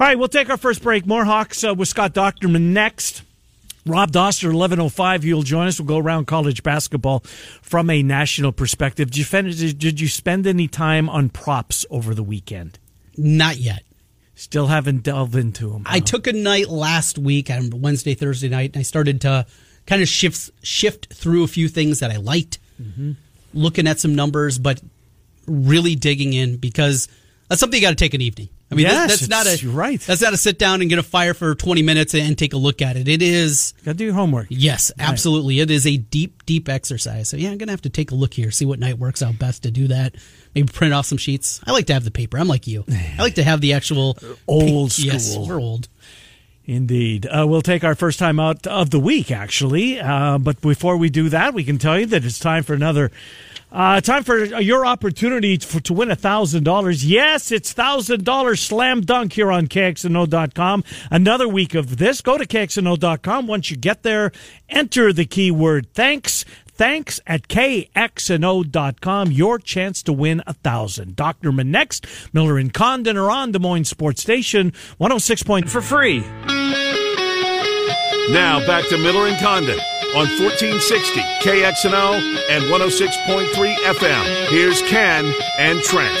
All 0.00 0.06
right, 0.08 0.18
we'll 0.18 0.26
take 0.26 0.50
our 0.50 0.56
first 0.56 0.82
break. 0.82 1.06
More 1.06 1.24
Hawks 1.24 1.62
uh, 1.62 1.72
with 1.72 1.86
Scott 1.86 2.12
Dochterman 2.12 2.72
next. 2.72 3.22
Rob 3.86 4.10
Dauster, 4.10 4.52
11.05, 4.52 5.22
you'll 5.22 5.42
join 5.42 5.68
us. 5.68 5.78
We'll 5.78 5.86
go 5.86 5.98
around 5.98 6.26
college 6.26 6.64
basketball 6.64 7.20
from 7.62 7.90
a 7.90 8.02
national 8.02 8.50
perspective. 8.50 9.12
Did 9.12 9.32
you, 9.32 9.72
did 9.72 10.00
you 10.00 10.08
spend 10.08 10.48
any 10.48 10.66
time 10.66 11.08
on 11.08 11.28
props 11.28 11.86
over 11.90 12.12
the 12.12 12.24
weekend? 12.24 12.80
Not 13.16 13.58
yet. 13.58 13.84
Still 14.38 14.66
haven't 14.66 15.02
delved 15.02 15.34
into 15.34 15.70
them. 15.70 15.84
Huh? 15.86 15.94
I 15.94 16.00
took 16.00 16.26
a 16.26 16.32
night 16.32 16.68
last 16.68 17.18
week 17.18 17.50
on 17.50 17.70
Wednesday, 17.80 18.14
Thursday 18.14 18.50
night, 18.50 18.74
and 18.74 18.80
I 18.80 18.82
started 18.82 19.22
to 19.22 19.46
kind 19.86 20.02
of 20.02 20.08
shift 20.08 20.50
shift 20.62 21.12
through 21.12 21.42
a 21.42 21.48
few 21.48 21.68
things 21.68 22.00
that 22.00 22.10
I 22.10 22.16
liked, 22.16 22.58
mm-hmm. 22.80 23.12
looking 23.54 23.86
at 23.86 23.98
some 23.98 24.14
numbers, 24.14 24.58
but 24.58 24.82
really 25.46 25.94
digging 25.94 26.34
in 26.34 26.58
because 26.58 27.08
that's 27.48 27.60
something 27.60 27.80
you 27.80 27.86
got 27.86 27.90
to 27.90 27.96
take 27.96 28.14
an 28.14 28.20
evening. 28.20 28.48
I 28.70 28.74
mean, 28.74 28.86
yes, 28.86 29.20
that's, 29.20 29.28
not 29.28 29.46
a 29.46 29.68
right. 29.68 30.00
That's 30.00 30.20
not 30.20 30.32
a 30.32 30.36
sit 30.36 30.58
down 30.58 30.80
and 30.80 30.90
get 30.90 30.98
a 30.98 31.02
fire 31.02 31.34
for 31.34 31.54
twenty 31.54 31.82
minutes 31.82 32.14
and 32.14 32.36
take 32.36 32.52
a 32.52 32.56
look 32.56 32.82
at 32.82 32.96
it. 32.96 33.06
It 33.06 33.22
is 33.22 33.74
got 33.84 33.92
to 33.92 33.96
do 33.96 34.06
your 34.06 34.14
homework. 34.14 34.48
Yes, 34.50 34.90
absolutely. 34.98 35.58
Right. 35.58 35.70
It 35.70 35.70
is 35.70 35.86
a 35.86 35.96
deep, 35.96 36.44
deep 36.46 36.68
exercise. 36.68 37.28
So 37.28 37.36
yeah, 37.36 37.50
I'm 37.50 37.58
gonna 37.58 37.70
have 37.72 37.82
to 37.82 37.90
take 37.90 38.10
a 38.10 38.16
look 38.16 38.34
here, 38.34 38.50
see 38.50 38.64
what 38.64 38.80
night 38.80 38.98
works 38.98 39.22
out 39.22 39.38
best 39.38 39.62
to 39.62 39.70
do 39.70 39.88
that. 39.88 40.16
Maybe 40.54 40.72
print 40.72 40.94
off 40.94 41.06
some 41.06 41.18
sheets. 41.18 41.60
I 41.64 41.70
like 41.70 41.86
to 41.86 41.94
have 41.94 42.02
the 42.02 42.10
paper. 42.10 42.38
I'm 42.38 42.48
like 42.48 42.66
you. 42.66 42.84
I 42.88 43.22
like 43.22 43.34
to 43.36 43.44
have 43.44 43.60
the 43.60 43.74
actual 43.74 44.18
old 44.48 44.92
school. 44.92 45.12
Yes, 45.12 45.36
we're 45.36 45.60
old. 45.60 45.88
Indeed. 46.64 47.26
Uh, 47.26 47.46
we'll 47.46 47.62
take 47.62 47.84
our 47.84 47.94
first 47.94 48.18
time 48.18 48.40
out 48.40 48.66
of 48.66 48.90
the 48.90 48.98
week, 48.98 49.30
actually. 49.30 50.00
Uh, 50.00 50.38
but 50.38 50.60
before 50.60 50.96
we 50.96 51.08
do 51.08 51.28
that, 51.28 51.54
we 51.54 51.62
can 51.62 51.78
tell 51.78 51.98
you 51.98 52.06
that 52.06 52.24
it's 52.24 52.40
time 52.40 52.64
for 52.64 52.74
another 52.74 53.12
uh, 53.76 54.00
time 54.00 54.24
for 54.24 54.42
your 54.42 54.86
opportunity 54.86 55.58
for, 55.58 55.80
to 55.80 55.92
win 55.92 56.08
$1,000. 56.08 57.04
Yes, 57.04 57.52
it's 57.52 57.74
$1,000 57.74 58.58
slam 58.58 59.02
dunk 59.02 59.34
here 59.34 59.52
on 59.52 59.66
KXNO.com. 59.66 60.82
Another 61.10 61.46
week 61.46 61.74
of 61.74 61.98
this. 61.98 62.22
Go 62.22 62.38
to 62.38 62.46
KXNO.com. 62.46 63.46
Once 63.46 63.70
you 63.70 63.76
get 63.76 64.02
there, 64.02 64.32
enter 64.70 65.12
the 65.12 65.26
keyword 65.26 65.92
thanks. 65.92 66.46
Thanks 66.64 67.20
at 67.26 67.48
KXNO.com. 67.48 69.32
Your 69.32 69.58
chance 69.58 70.02
to 70.04 70.12
win 70.12 70.42
a 70.46 70.54
thousand. 70.54 71.14
Dochterman 71.16 71.66
next. 71.66 72.06
Miller 72.32 72.56
and 72.56 72.72
Condon 72.72 73.18
are 73.18 73.30
on 73.30 73.52
Des 73.52 73.58
Moines 73.58 73.84
Sports 73.84 74.22
Station 74.22 74.72
106. 74.96 75.42
Point 75.42 75.68
for 75.68 75.82
free. 75.82 76.24
Now 78.30 78.58
back 78.66 78.88
to 78.88 78.98
Miller 78.98 79.28
and 79.28 79.38
Condon 79.38 79.78
on 80.16 80.26
1460 80.40 81.20
KXNO 81.42 82.14
and 82.50 82.64
106.3 82.64 83.74
FM. 83.76 84.48
Here's 84.48 84.82
Ken 84.82 85.32
and 85.58 85.80
Trent. 85.82 86.12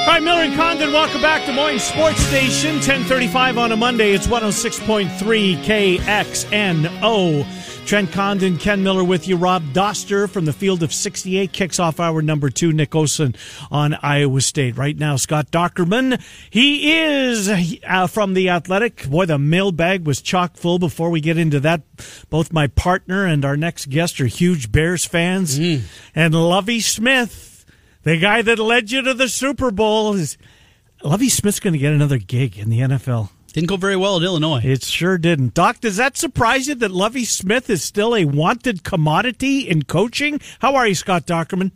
All 0.00 0.14
right, 0.14 0.22
Miller 0.22 0.40
and 0.40 0.54
Condon, 0.54 0.90
welcome 0.94 1.20
back 1.20 1.44
to 1.44 1.52
Moines 1.52 1.82
Sports 1.82 2.20
Station, 2.20 2.76
1035 2.76 3.58
on 3.58 3.72
a 3.72 3.76
Monday. 3.76 4.12
It's 4.12 4.26
106.3 4.26 5.56
KXNO. 5.98 7.44
Trent 7.88 8.12
Condon, 8.12 8.58
Ken 8.58 8.82
Miller 8.82 9.02
with 9.02 9.26
you. 9.26 9.38
Rob 9.38 9.62
Dauster 9.72 10.28
from 10.28 10.44
the 10.44 10.52
field 10.52 10.82
of 10.82 10.92
68 10.92 11.54
kicks 11.54 11.80
off 11.80 11.98
our 11.98 12.20
number 12.20 12.50
two. 12.50 12.70
Nick 12.70 12.90
Osen 12.90 13.34
on 13.70 13.94
Iowa 14.02 14.42
State. 14.42 14.76
Right 14.76 14.94
now, 14.94 15.16
Scott 15.16 15.50
Dochterman. 15.50 16.22
He 16.50 16.92
is 16.92 17.48
uh, 17.48 18.06
from 18.06 18.34
the 18.34 18.50
Athletic. 18.50 19.08
Boy, 19.08 19.24
the 19.24 19.38
mailbag 19.38 20.06
was 20.06 20.20
chock 20.20 20.58
full 20.58 20.78
before 20.78 21.08
we 21.08 21.22
get 21.22 21.38
into 21.38 21.60
that. 21.60 21.80
Both 22.28 22.52
my 22.52 22.66
partner 22.66 23.24
and 23.24 23.42
our 23.42 23.56
next 23.56 23.88
guest 23.88 24.20
are 24.20 24.26
huge 24.26 24.70
Bears 24.70 25.06
fans. 25.06 25.58
Mm. 25.58 25.84
And 26.14 26.34
Lovie 26.34 26.80
Smith, 26.80 27.64
the 28.02 28.18
guy 28.18 28.42
that 28.42 28.58
led 28.58 28.90
you 28.90 29.00
to 29.00 29.14
the 29.14 29.30
Super 29.30 29.70
Bowl, 29.70 30.12
is 30.12 30.36
Lovie 31.02 31.30
Smith's 31.30 31.58
going 31.58 31.72
to 31.72 31.78
get 31.78 31.94
another 31.94 32.18
gig 32.18 32.58
in 32.58 32.68
the 32.68 32.80
NFL. 32.80 33.30
Didn't 33.52 33.68
go 33.68 33.76
very 33.76 33.96
well 33.96 34.16
at 34.16 34.22
Illinois. 34.22 34.60
It 34.62 34.84
sure 34.84 35.16
didn't. 35.16 35.54
Doc, 35.54 35.80
does 35.80 35.96
that 35.96 36.16
surprise 36.16 36.68
you 36.68 36.74
that 36.76 36.90
Lovie 36.90 37.24
Smith 37.24 37.70
is 37.70 37.82
still 37.82 38.14
a 38.14 38.24
wanted 38.24 38.84
commodity 38.84 39.68
in 39.68 39.84
coaching? 39.84 40.40
How 40.60 40.76
are 40.76 40.86
you, 40.86 40.94
Scott 40.94 41.26
Dochterman? 41.26 41.72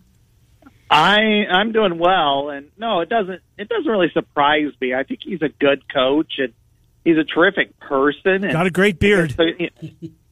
I 0.91 1.47
I'm 1.51 1.73
doing 1.73 1.99
well, 1.99 2.51
and 2.51 2.71
no, 2.77 3.01
it 3.01 3.09
doesn't. 3.09 3.41
It 3.57 3.69
doesn't 3.69 3.91
really 3.91 4.11
surprise 4.13 4.73
me. 4.81 4.95
I 4.95 5.05
think 5.05 5.21
he's 5.23 5.41
a 5.41 5.49
good 5.49 5.91
coach, 5.93 6.35
and 6.37 6.53
he's 7.05 7.17
a 7.17 7.25
terrific 7.25 7.79
person. 7.81 8.45
And 8.45 8.53
Got 8.53 8.67
a 8.67 8.71
great 8.71 8.99
beard. 8.99 9.35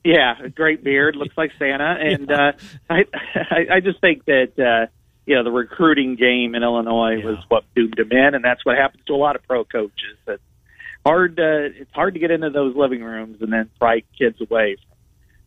Yeah, 0.04 0.34
a 0.42 0.50
great 0.50 0.84
beard. 0.84 1.16
Looks 1.16 1.36
like 1.36 1.52
Santa, 1.58 1.96
and 2.00 2.28
yeah. 2.28 2.48
uh, 2.48 2.52
I, 2.90 3.04
I 3.34 3.66
I 3.76 3.80
just 3.80 4.00
think 4.00 4.24
that. 4.26 4.58
uh 4.58 4.90
you 5.26 5.36
know 5.36 5.44
the 5.44 5.50
recruiting 5.52 6.16
game 6.16 6.56
in 6.56 6.64
Illinois 6.64 7.16
yeah. 7.18 7.26
was 7.26 7.38
what 7.48 7.62
doomed 7.76 7.96
him 7.96 8.10
in, 8.10 8.34
and 8.34 8.42
that's 8.42 8.64
what 8.64 8.76
happens 8.76 9.04
to 9.06 9.12
a 9.12 9.16
lot 9.16 9.36
of 9.36 9.46
pro 9.46 9.64
coaches. 9.64 10.16
That 10.26 10.40
hard 11.04 11.36
to, 11.36 11.66
it's 11.66 11.92
hard 11.92 12.14
to 12.14 12.20
get 12.20 12.30
into 12.30 12.50
those 12.50 12.76
living 12.76 13.02
rooms 13.02 13.40
and 13.40 13.52
then 13.52 13.70
pry 13.78 14.02
kids 14.18 14.40
away 14.40 14.76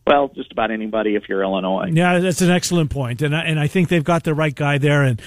well, 0.06 0.28
just 0.28 0.52
about 0.52 0.70
anybody 0.70 1.14
if 1.14 1.28
you're 1.28 1.42
Illinois. 1.42 1.88
Yeah, 1.90 2.18
that's 2.18 2.42
an 2.42 2.50
excellent 2.50 2.90
point, 2.90 3.22
and 3.22 3.34
I, 3.34 3.40
and 3.44 3.58
I 3.58 3.68
think 3.68 3.88
they've 3.88 4.04
got 4.04 4.24
the 4.24 4.34
right 4.34 4.54
guy 4.54 4.78
there. 4.78 5.02
And 5.02 5.20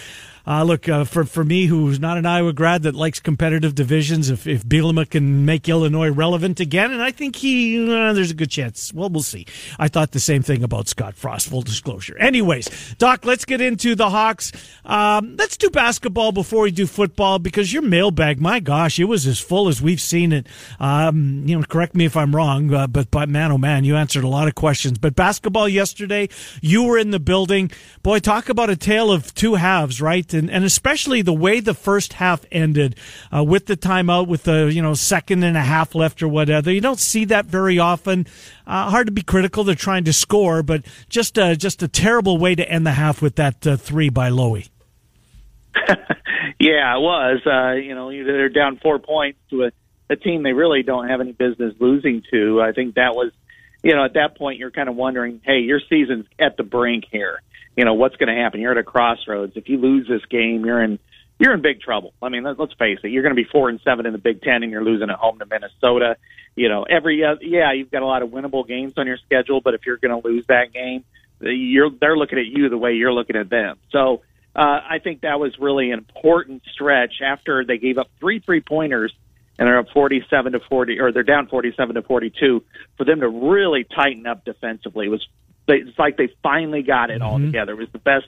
uh, 0.47 0.63
look, 0.63 0.88
uh, 0.88 1.03
for 1.03 1.25
for 1.25 1.43
me, 1.43 1.65
who's 1.65 1.99
not 1.99 2.17
an 2.17 2.25
Iowa 2.25 2.53
grad 2.53 2.83
that 2.83 2.95
likes 2.95 3.19
competitive 3.19 3.75
divisions, 3.75 4.29
if 4.29 4.47
if 4.47 4.65
Bielema 4.65 5.10
can 5.10 5.45
make 5.45 5.67
Illinois 5.67 6.10
relevant 6.10 6.62
again, 6.62 6.91
and 6.91 7.01
I 7.01 7.12
think 7.12 7.36
he, 7.36 7.83
uh, 7.83 8.13
there's 8.13 8.31
a 8.31 8.33
good 8.33 8.49
chance. 8.49 8.93
Well, 8.93 9.10
we'll 9.10 9.23
see. 9.23 9.45
I 9.77 9.89
thought 9.89 10.12
the 10.12 10.21
same 10.21 10.43
thing 10.43 10.63
about 10.63 10.88
Scott 10.88 11.15
Frost. 11.15 11.49
Full 11.49 11.63
disclosure. 11.63 12.17
Anyways, 12.17 12.95
Doc, 12.97 13.25
let's 13.25 13.43
get 13.43 13.60
into 13.60 13.93
the 13.93 14.10
Hawks. 14.10 14.53
Um, 14.86 15.36
let's 15.38 15.57
do 15.57 15.69
basketball 15.69 16.31
before 16.31 16.63
we 16.63 16.71
do 16.71 16.88
football 16.88 17.39
because 17.39 17.73
your 17.73 17.81
mailbag, 17.81 18.39
my 18.39 18.62
gosh, 18.62 18.99
it 18.99 19.05
was 19.05 19.27
as 19.27 19.39
full 19.39 19.67
as 19.67 19.81
we've 19.81 19.99
seen 19.99 20.31
it. 20.31 20.47
Um, 20.79 21.43
you 21.45 21.57
know, 21.60 21.65
correct 21.65 21.93
me 21.93 22.05
if 22.05 22.15
I'm 22.15 22.33
wrong, 22.33 22.73
uh, 22.73 22.88
but 22.88 23.12
but 23.12 23.27
man, 23.27 23.51
oh 23.51 23.57
man, 23.57 23.83
you 23.83 23.97
answered 23.97 24.23
a 24.23 24.29
lot 24.29 24.47
of 24.47 24.55
questions. 24.55 24.97
But 24.97 25.13
basketball 25.13 25.67
yesterday, 25.67 26.29
you 26.62 26.83
were 26.83 26.97
in 26.97 27.12
the 27.12 27.19
building. 27.19 27.69
Boy, 28.01 28.19
talk 28.19 28.47
about 28.47 28.69
a 28.69 28.77
tale 28.77 29.12
of 29.12 29.33
two 29.33 29.55
halves, 29.55 30.01
right? 30.01 30.37
And, 30.38 30.50
and 30.50 30.63
especially 30.63 31.21
the 31.21 31.34
way 31.34 31.60
the 31.60 31.73
first 31.73 32.13
half 32.13 32.45
ended 32.52 32.95
uh, 33.36 33.43
with 33.43 33.65
the 33.65 33.76
timeout, 33.76 34.28
with 34.28 34.43
the 34.43 34.71
you 34.71 34.82
know 34.82 34.93
second 34.93 35.43
and 35.43 35.58
a 35.58 35.62
half 35.62 35.95
left 35.95 36.23
or 36.23 36.28
whatever. 36.28 36.71
You 36.71 36.82
don't 36.82 37.00
see 37.00 37.26
that 37.26 37.45
very 37.45 37.80
often. 37.80 38.28
Uh, 38.65 38.89
hard 38.89 39.08
to 39.08 39.12
be 39.12 39.23
critical. 39.23 39.63
They're 39.63 39.76
trying 39.76 40.06
to 40.06 40.13
score, 40.13 40.63
but 40.63 40.86
just 41.10 41.38
a, 41.38 41.56
just 41.56 41.84
a 41.84 41.88
terrible 41.88 42.38
way 42.38 42.56
to 42.56 42.69
end 42.69 42.86
the 42.86 42.91
half 42.91 43.21
with 43.21 43.36
that 43.36 43.65
uh, 43.67 43.78
three 43.78 44.10
by 44.10 44.30
Loewe. 44.30 44.63
yeah, 46.60 46.95
it 46.95 47.02
was. 47.02 47.41
Uh, 47.45 47.73
you 47.73 47.95
know, 47.95 48.12
they're 48.12 48.50
down 48.50 48.80
four 48.82 49.00
points 49.00 49.39
to 49.50 49.63
a, 49.65 49.71
a 50.10 50.15
team 50.15 50.43
they 50.43 50.54
really 50.54 50.84
don't 50.84 51.08
have 51.10 51.21
any 51.21 51.32
business 51.34 51.73
losing 51.80 52.23
to. 52.32 52.62
I 52.62 52.71
think 52.71 52.95
that 52.95 53.15
was, 53.15 53.32
you 53.84 53.93
know, 53.95 54.06
at 54.06 54.13
that 54.13 54.38
point 54.38 54.60
you're 54.60 54.71
kind 54.71 54.89
of 54.89 54.95
wondering, 54.95 55.41
hey, 55.43 55.60
your 55.60 55.82
season's 55.89 56.26
at 56.39 56.58
the 56.58 56.63
brink 56.63 57.06
here 57.12 57.41
you 57.78 57.86
know 57.86 57.94
what's 57.94 58.16
going 58.16 58.36
to 58.36 58.42
happen. 58.42 58.60
You're 58.60 58.72
at 58.72 58.78
a 58.78 58.84
crossroads. 58.84 59.54
If 59.56 59.70
you 59.70 59.78
lose 59.78 60.08
this 60.08 60.26
game, 60.26 60.66
you're 60.66 60.82
in 60.82 61.00
you're 61.40 61.54
in 61.54 61.62
big 61.62 61.80
trouble. 61.80 62.13
I 62.22 62.30
mean, 62.30 62.44
let's 62.44 62.74
face 62.74 62.98
it. 63.04 63.10
You're 63.10 63.22
going 63.22 63.36
to 63.36 63.42
be 63.42 63.48
four 63.50 63.70
and 63.70 63.80
seven 63.82 64.08
in 64.08 64.12
the 64.12 64.18
Big 64.18 64.42
Ten, 64.42 64.63
and 64.63 64.72
you're 64.72 64.84
losing 64.84 65.12
at 65.12 65.18
home 65.18 65.38
to 65.38 65.46
Minnesota. 65.46 66.18
You 66.56 66.68
know, 66.68 66.84
every 66.84 67.24
uh, 67.24 67.36
yeah, 67.40 67.72
you've 67.74 67.92
got 67.92 68.02
a 68.02 68.08
lot 68.08 68.24
of 68.24 68.30
winnable 68.30 68.68
games 68.68 68.94
on 68.98 69.06
your 69.06 69.18
schedule, 69.18 69.62
but 69.62 69.76
if 69.76 69.86
you're 69.86 69.98
going 69.98 70.20
to 70.20 70.28
lose 70.28 70.46
that 70.48 70.74
game, 70.74 71.06
you're 71.40 71.92
they're 71.92 72.18
looking 72.18 72.40
at 72.40 72.48
you 72.48 72.68
the 72.70 72.78
way 72.78 72.94
you're 72.94 73.13
looking 73.13 73.36
at 73.36 73.50
them. 73.50 73.78
So 73.92 74.24
uh, 74.56 74.80
I 74.90 74.98
think 75.04 75.22
that 75.22 75.40
was 75.40 75.60
really 75.60 75.92
an 75.92 76.00
important 76.00 76.63
stretch 76.74 77.22
after 77.24 77.63
they 77.63 77.78
gave 77.78 78.00
up 78.00 78.10
three 78.20 78.40
three 78.40 78.62
pointers 78.62 79.13
and 79.60 79.68
they're 79.68 79.80
up 79.80 79.90
47 79.92 80.52
to 80.52 80.60
40, 80.60 81.00
or 81.00 81.12
they're 81.12 81.24
down 81.24 81.48
47 81.48 81.96
to 81.96 82.02
42. 82.04 82.63
For 82.96 83.06
them 83.06 83.22
to 83.22 83.28
really 83.28 83.86
tighten 83.86 84.28
up 84.28 84.46
defensively 84.46 85.08
it 85.08 85.10
was 85.67 85.88
it's 85.88 85.99
like 85.99 86.17
they 86.17 86.30
finally 86.43 86.82
got 86.82 87.10
it 87.10 87.21
all 87.21 87.36
mm-hmm. 87.36 87.47
together. 87.47 87.73
It 87.73 87.80
was 87.80 87.89
the 87.91 87.99
best 87.99 88.27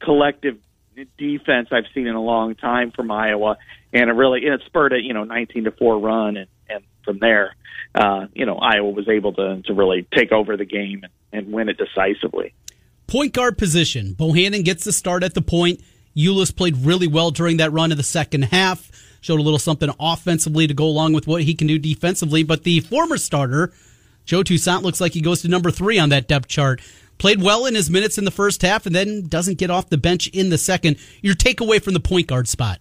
collective 0.00 0.58
defense 1.18 1.68
I've 1.72 1.86
seen 1.94 2.06
in 2.06 2.14
a 2.14 2.22
long 2.22 2.54
time 2.54 2.92
from 2.92 3.10
Iowa, 3.10 3.56
and 3.92 4.10
it 4.10 4.12
really 4.12 4.44
and 4.44 4.54
it 4.54 4.62
spurred 4.66 4.92
a 4.92 5.00
you 5.00 5.14
know 5.14 5.24
19 5.24 5.64
to 5.64 5.70
four 5.72 5.98
run, 5.98 6.36
and 6.36 6.48
and 6.68 6.84
from 7.04 7.18
there, 7.18 7.54
uh, 7.94 8.26
you 8.32 8.46
know 8.46 8.56
Iowa 8.56 8.90
was 8.90 9.08
able 9.08 9.32
to 9.34 9.62
to 9.62 9.74
really 9.74 10.06
take 10.14 10.32
over 10.32 10.56
the 10.56 10.64
game 10.64 11.02
and, 11.02 11.12
and 11.32 11.52
win 11.52 11.68
it 11.68 11.78
decisively. 11.78 12.54
Point 13.06 13.32
guard 13.32 13.58
position. 13.58 14.14
Bohannon 14.14 14.64
gets 14.64 14.84
the 14.84 14.92
start 14.92 15.22
at 15.22 15.34
the 15.34 15.42
point. 15.42 15.80
Ulis 16.16 16.54
played 16.54 16.76
really 16.78 17.06
well 17.06 17.30
during 17.30 17.58
that 17.58 17.72
run 17.72 17.90
in 17.90 17.98
the 17.98 18.04
second 18.04 18.42
half. 18.42 18.90
Showed 19.20 19.40
a 19.40 19.42
little 19.42 19.58
something 19.58 19.90
offensively 19.98 20.66
to 20.66 20.74
go 20.74 20.84
along 20.84 21.14
with 21.14 21.26
what 21.26 21.42
he 21.42 21.54
can 21.54 21.66
do 21.66 21.78
defensively. 21.78 22.42
But 22.42 22.64
the 22.64 22.80
former 22.80 23.16
starter, 23.16 23.72
Joe 24.24 24.42
Toussaint, 24.42 24.82
looks 24.82 25.00
like 25.00 25.12
he 25.12 25.20
goes 25.20 25.42
to 25.42 25.48
number 25.48 25.70
three 25.70 25.98
on 25.98 26.08
that 26.10 26.28
depth 26.28 26.48
chart. 26.48 26.80
Played 27.18 27.42
well 27.42 27.66
in 27.66 27.74
his 27.74 27.90
minutes 27.90 28.18
in 28.18 28.24
the 28.24 28.30
first 28.30 28.62
half 28.62 28.86
and 28.86 28.94
then 28.94 29.28
doesn't 29.28 29.58
get 29.58 29.70
off 29.70 29.88
the 29.88 29.98
bench 29.98 30.26
in 30.28 30.50
the 30.50 30.58
second. 30.58 30.96
Your 31.22 31.34
takeaway 31.34 31.82
from 31.82 31.94
the 31.94 32.00
point 32.00 32.26
guard 32.26 32.48
spot? 32.48 32.80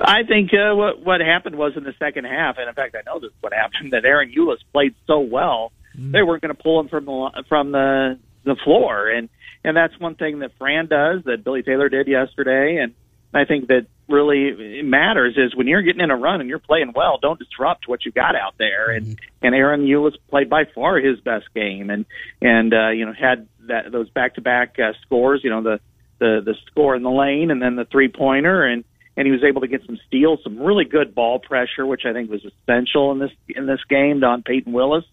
I 0.00 0.24
think 0.24 0.50
uh, 0.52 0.74
what 0.74 1.04
what 1.04 1.20
happened 1.20 1.56
was 1.56 1.72
in 1.76 1.84
the 1.84 1.94
second 1.98 2.24
half, 2.24 2.58
and 2.58 2.68
in 2.68 2.74
fact, 2.74 2.94
I 2.94 3.02
know 3.06 3.18
this 3.18 3.30
is 3.30 3.36
what 3.40 3.52
happened. 3.52 3.76
That 3.92 4.02
Ahron 4.02 4.34
Ulis 4.36 4.58
played 4.72 4.94
so 5.06 5.20
well, 5.20 5.72
mm. 5.96 6.12
they 6.12 6.22
weren't 6.22 6.42
going 6.42 6.54
to 6.54 6.62
pull 6.62 6.80
him 6.80 6.88
from 6.88 7.06
the 7.06 7.44
from 7.48 7.72
the 7.72 8.18
the 8.44 8.56
floor, 8.56 9.08
and 9.08 9.30
and 9.64 9.76
that's 9.76 9.98
one 9.98 10.14
thing 10.14 10.40
that 10.40 10.52
Fran 10.58 10.86
does 10.86 11.24
that 11.24 11.44
Billy 11.44 11.62
Taylor 11.62 11.88
did 11.88 12.08
yesterday, 12.08 12.78
and 12.82 12.94
I 13.32 13.46
think 13.46 13.68
that 13.68 13.86
really 14.08 14.82
matters 14.82 15.36
is 15.36 15.54
when 15.54 15.66
you're 15.66 15.82
getting 15.82 16.00
in 16.00 16.10
a 16.10 16.16
run 16.16 16.40
and 16.40 16.48
you're 16.48 16.58
playing 16.58 16.92
well, 16.94 17.18
don't 17.20 17.38
disrupt 17.38 17.88
what 17.88 18.04
you 18.04 18.12
got 18.12 18.36
out 18.36 18.54
there. 18.58 18.90
And 18.90 19.06
mm-hmm. 19.06 19.46
and 19.46 19.54
Ahron 19.54 19.86
Ulis 19.86 20.14
played 20.28 20.48
by 20.48 20.64
far 20.74 20.98
his 20.98 21.20
best 21.20 21.46
game, 21.54 21.90
and 21.90 22.06
and 22.40 22.72
uh, 22.72 22.90
you 22.90 23.06
know 23.06 23.12
had 23.12 23.48
that 23.68 23.90
those 23.90 24.08
back 24.10 24.34
to 24.34 24.40
back 24.40 24.76
scores, 25.02 25.40
you 25.42 25.50
know 25.50 25.62
the 25.62 25.80
the 26.18 26.40
the 26.44 26.54
score 26.70 26.96
in 26.96 27.02
the 27.02 27.10
lane 27.10 27.50
and 27.50 27.60
then 27.60 27.76
the 27.76 27.84
three 27.84 28.08
pointer 28.08 28.64
and 28.64 28.84
and 29.16 29.26
he 29.26 29.32
was 29.32 29.42
able 29.42 29.62
to 29.62 29.68
get 29.68 29.82
some 29.86 29.98
steals, 30.06 30.40
some 30.44 30.58
really 30.58 30.84
good 30.84 31.14
ball 31.14 31.38
pressure, 31.38 31.86
which 31.86 32.02
I 32.04 32.12
think 32.12 32.30
was 32.30 32.44
essential 32.44 33.12
in 33.12 33.18
this 33.18 33.30
in 33.48 33.66
this 33.66 33.80
game 33.88 34.22
on 34.22 34.42
Payton 34.42 34.72
Willis. 34.72 35.04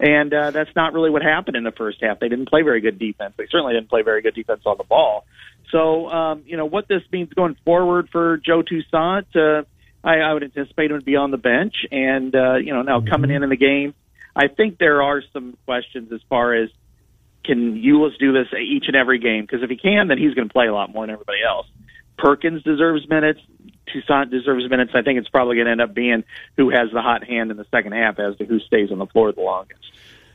And 0.00 0.34
uh, 0.34 0.50
that's 0.50 0.74
not 0.74 0.92
really 0.92 1.10
what 1.10 1.22
happened 1.22 1.56
in 1.56 1.62
the 1.62 1.70
first 1.70 2.02
half. 2.02 2.18
They 2.18 2.28
didn't 2.28 2.48
play 2.48 2.62
very 2.62 2.80
good 2.80 2.98
defense. 2.98 3.34
They 3.36 3.46
certainly 3.48 3.74
didn't 3.74 3.90
play 3.90 4.02
very 4.02 4.22
good 4.22 4.34
defense 4.34 4.62
on 4.66 4.76
the 4.76 4.84
ball. 4.84 5.24
So, 5.74 6.08
um, 6.08 6.44
you 6.46 6.56
know, 6.56 6.66
what 6.66 6.86
this 6.86 7.02
means 7.10 7.32
going 7.32 7.56
forward 7.64 8.08
for 8.12 8.36
Joe 8.36 8.62
Toussaint, 8.62 9.26
uh, 9.34 9.64
I, 10.04 10.18
I 10.18 10.32
would 10.32 10.44
anticipate 10.44 10.92
him 10.92 11.00
to 11.00 11.04
be 11.04 11.16
on 11.16 11.32
the 11.32 11.36
bench. 11.36 11.74
And, 11.90 12.32
uh, 12.32 12.54
you 12.56 12.72
know, 12.72 12.82
now 12.82 13.00
mm-hmm. 13.00 13.08
coming 13.08 13.32
in 13.32 13.42
in 13.42 13.50
the 13.50 13.56
game, 13.56 13.92
I 14.36 14.46
think 14.46 14.78
there 14.78 15.02
are 15.02 15.20
some 15.32 15.58
questions 15.64 16.12
as 16.12 16.20
far 16.28 16.54
as 16.54 16.70
can 17.44 17.74
Ulis 17.74 18.16
do 18.20 18.32
this 18.32 18.46
each 18.56 18.84
and 18.86 18.94
every 18.94 19.18
game? 19.18 19.42
Because 19.42 19.64
if 19.64 19.70
he 19.70 19.76
can, 19.76 20.06
then 20.06 20.16
he's 20.16 20.34
going 20.34 20.46
to 20.46 20.52
play 20.52 20.68
a 20.68 20.72
lot 20.72 20.92
more 20.92 21.04
than 21.04 21.12
everybody 21.12 21.38
else. 21.44 21.66
Perkins 22.16 22.62
deserves 22.62 23.08
minutes. 23.08 23.40
Toussaint 23.92 24.30
deserves 24.30 24.70
minutes. 24.70 24.92
I 24.94 25.02
think 25.02 25.18
it's 25.18 25.28
probably 25.28 25.56
going 25.56 25.66
to 25.66 25.72
end 25.72 25.80
up 25.80 25.92
being 25.92 26.22
who 26.56 26.70
has 26.70 26.90
the 26.92 27.02
hot 27.02 27.24
hand 27.24 27.50
in 27.50 27.56
the 27.56 27.66
second 27.72 27.92
half 27.92 28.20
as 28.20 28.36
to 28.36 28.44
who 28.44 28.60
stays 28.60 28.92
on 28.92 28.98
the 28.98 29.06
floor 29.06 29.32
the 29.32 29.40
longest. 29.40 29.82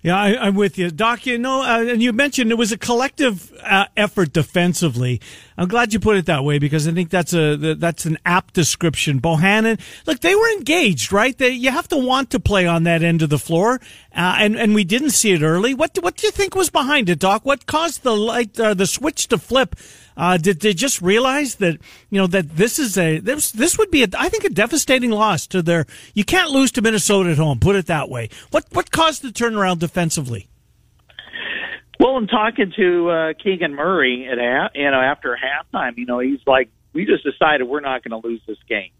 Yeah, 0.01 0.17
I, 0.17 0.47
am 0.47 0.55
with 0.55 0.77
you, 0.77 0.91
Doc. 0.91 1.25
You 1.25 1.38
know, 1.38 1.62
uh, 1.62 1.83
and 1.83 2.01
you 2.01 2.13
mentioned 2.13 2.51
it 2.51 2.57
was 2.57 2.71
a 2.71 2.77
collective 2.77 3.51
uh, 3.63 3.85
effort 3.97 4.31
defensively. 4.31 5.19
I'm 5.59 5.67
glad 5.67 5.91
you 5.91 5.99
put 5.99 6.15
it 6.15 6.27
that 6.27 6.45
way 6.45 6.57
because 6.57 6.87
I 6.87 6.93
think 6.93 7.09
that's 7.09 7.33
a 7.33 7.57
that's 7.57 8.05
an 8.05 8.17
apt 8.25 8.53
description. 8.53 9.19
Bohannon, 9.19 9.77
look, 10.07 10.21
they 10.21 10.33
were 10.33 10.49
engaged, 10.51 11.11
right? 11.11 11.37
They, 11.37 11.49
you 11.49 11.69
have 11.69 11.89
to 11.89 11.97
want 11.97 12.29
to 12.29 12.39
play 12.39 12.65
on 12.65 12.83
that 12.83 13.03
end 13.03 13.21
of 13.21 13.29
the 13.29 13.37
floor, 13.37 13.81
uh, 14.15 14.37
and 14.39 14.55
and 14.55 14.73
we 14.73 14.85
didn't 14.85 15.09
see 15.09 15.33
it 15.33 15.41
early. 15.41 15.73
What 15.73 15.99
what 16.01 16.15
do 16.15 16.27
you 16.27 16.31
think 16.31 16.55
was 16.55 16.69
behind 16.69 17.09
it, 17.09 17.19
Doc? 17.19 17.43
What 17.43 17.65
caused 17.65 18.03
the 18.03 18.15
light 18.15 18.57
uh, 18.57 18.73
the 18.73 18.87
switch 18.87 19.27
to 19.27 19.37
flip? 19.37 19.75
Uh, 20.15 20.37
did 20.37 20.61
they 20.61 20.73
just 20.73 21.01
realize 21.01 21.55
that 21.55 21.77
you 22.09 22.19
know 22.19 22.27
that 22.27 22.55
this 22.55 22.79
is 22.79 22.97
a 22.97 23.19
this 23.19 23.51
this 23.51 23.77
would 23.77 23.91
be 23.91 24.03
a, 24.03 24.07
I 24.17 24.29
think 24.29 24.45
a 24.45 24.49
devastating 24.49 25.11
loss 25.11 25.45
to 25.47 25.61
their. 25.61 25.85
You 26.13 26.23
can't 26.23 26.51
lose 26.51 26.71
to 26.71 26.81
Minnesota 26.81 27.31
at 27.31 27.37
home. 27.37 27.59
Put 27.59 27.75
it 27.75 27.87
that 27.87 28.07
way. 28.07 28.29
What 28.51 28.65
what 28.71 28.91
caused 28.91 29.23
the 29.23 29.29
turnaround 29.29 29.79
defensively? 29.79 30.47
Well, 31.99 32.17
in 32.17 32.27
talking 32.27 32.71
to 32.77 33.09
uh, 33.09 33.33
Keegan 33.33 33.75
Murray 33.75 34.25
at 34.31 34.71
you 34.73 34.89
know 34.89 35.01
after 35.01 35.38
halftime, 35.38 35.97
you 35.97 36.05
know 36.05 36.19
he's 36.19 36.39
like, 36.47 36.69
we 36.93 37.05
just 37.05 37.25
decided 37.25 37.67
we're 37.67 37.81
not 37.81 38.03
going 38.03 38.19
to 38.19 38.25
lose 38.25 38.41
this 38.47 38.57
game, 38.69 38.91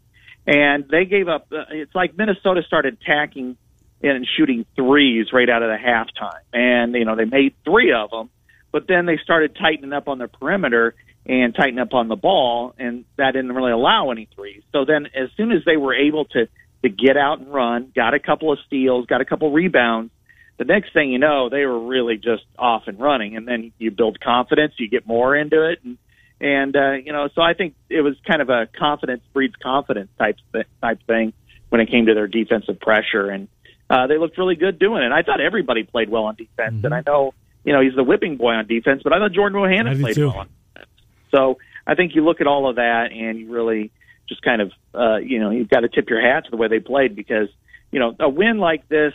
and 0.46 0.86
they 0.90 1.06
gave 1.06 1.30
up. 1.30 1.48
Uh, 1.50 1.64
it's 1.72 1.96
like 1.96 2.18
Minnesota 2.18 2.62
started 2.68 2.98
attacking 3.02 3.56
and 4.04 4.28
shooting 4.38 4.66
threes 4.76 5.28
right 5.32 5.50
out 5.50 5.64
of 5.64 5.70
the 5.70 5.78
halftime, 5.78 6.42
and 6.52 6.94
you 6.94 7.06
know 7.06 7.16
they 7.16 7.24
made 7.24 7.54
three 7.64 7.94
of 7.94 8.12
them, 8.12 8.30
but 8.74 8.86
then 8.90 9.06
they 9.06 9.18
started 9.24 9.56
tightening 9.56 9.94
up 9.94 10.10
on 10.10 10.18
their 10.18 10.28
perimeter 10.28 10.94
and 11.26 11.56
tightening 11.56 11.80
up 11.80 11.94
on 11.94 12.10
the 12.10 12.18
ball, 12.18 12.76
and 12.78 13.06
that 13.16 13.32
didn't 13.32 13.54
really 13.54 13.72
allow 13.72 14.12
any 14.12 14.28
threes. 14.36 14.62
So 14.74 14.84
then, 14.84 15.06
as 15.06 15.30
soon 15.38 15.54
as 15.54 15.64
they 15.66 15.78
were 15.78 15.96
able 15.96 16.26
to 16.26 16.50
to 16.82 16.90
get 16.90 17.16
out 17.16 17.40
and 17.40 17.54
run, 17.54 17.94
got 17.96 18.14
a 18.14 18.20
couple 18.20 18.52
of 18.52 18.60
steals, 18.68 19.06
got 19.06 19.22
a 19.22 19.26
couple 19.26 19.50
rebounds 19.54 20.12
the 20.60 20.66
next 20.66 20.92
thing 20.94 21.10
you 21.10 21.20
know, 21.20 21.50
they 21.50 21.66
were 21.66 21.80
really 21.80 22.18
just 22.18 22.44
off 22.58 22.84
and 22.88 23.00
running, 23.00 23.38
and 23.38 23.48
then 23.48 23.72
you 23.80 23.92
build 23.92 24.20
confidence, 24.20 24.74
you 24.78 24.90
get 24.90 25.08
more 25.08 25.36
into 25.36 25.70
it, 25.70 25.80
and 25.84 25.98
and 26.42 26.76
uh, 26.76 26.92
you 26.92 27.14
know, 27.14 27.30
so 27.34 27.42
I 27.42 27.54
think 27.54 27.76
it 27.90 28.02
was 28.02 28.16
kind 28.28 28.42
of 28.42 28.50
a 28.50 28.68
confidence 28.78 29.22
breeds 29.34 29.56
confidence 29.56 30.10
type 30.20 30.36
type 30.82 31.00
thing 31.08 31.32
when 31.70 31.80
it 31.80 31.90
came 31.90 32.08
to 32.08 32.14
their 32.14 32.28
defensive 32.28 32.78
pressure, 32.82 33.30
and 33.30 33.48
uh, 33.90 34.08
they 34.08 34.18
looked 34.18 34.38
really 34.38 34.56
good 34.56 34.80
doing 34.80 35.02
it. 35.02 35.14
I 35.14 35.24
thought 35.24 35.40
everybody 35.40 35.84
played 35.84 36.10
well 36.10 36.26
on 36.26 36.36
defense, 36.36 36.76
mm-hmm. 36.76 36.86
and 36.86 36.94
I 36.94 37.04
know 37.08 37.34
you 37.64 37.72
know 37.72 37.80
he's 37.82 37.96
the 37.96 38.04
whipping 38.04 38.36
boy 38.36 38.52
on 38.52 38.68
defense, 38.68 39.02
but 39.02 39.14
I 39.14 39.20
thought 39.20 39.32
Jordan 39.32 39.58
Bohannon 39.58 40.00
played 40.02 40.16
too. 40.16 40.28
well 40.28 40.40
on 40.40 40.50
defense. 40.74 40.92
So 41.32 41.58
I 41.88 41.96
think 41.96 42.16
you 42.16 42.26
look 42.26 42.42
at 42.42 42.48
all 42.48 42.70
of 42.70 42.76
that, 42.76 43.14
and 43.14 43.40
you 43.40 43.50
really 43.50 43.92
just 44.28 44.42
kind 44.42 44.62
of 44.62 44.74
uh, 44.94 45.18
you 45.18 45.40
know 45.40 45.52
you've 45.52 45.70
got 45.70 45.82
to 45.82 45.88
tip 45.88 46.10
your 46.10 46.22
hat 46.22 46.46
to 46.46 46.52
the 46.52 46.58
way 46.58 46.68
they 46.68 46.82
played 46.82 47.16
because 47.16 47.48
you 47.92 48.00
know 48.02 48.14
a 48.20 48.28
win 48.28 48.58
like 48.58 48.90
this 48.90 49.14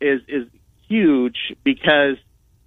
is 0.00 0.20
is 0.28 0.46
huge 0.88 1.36
because 1.64 2.16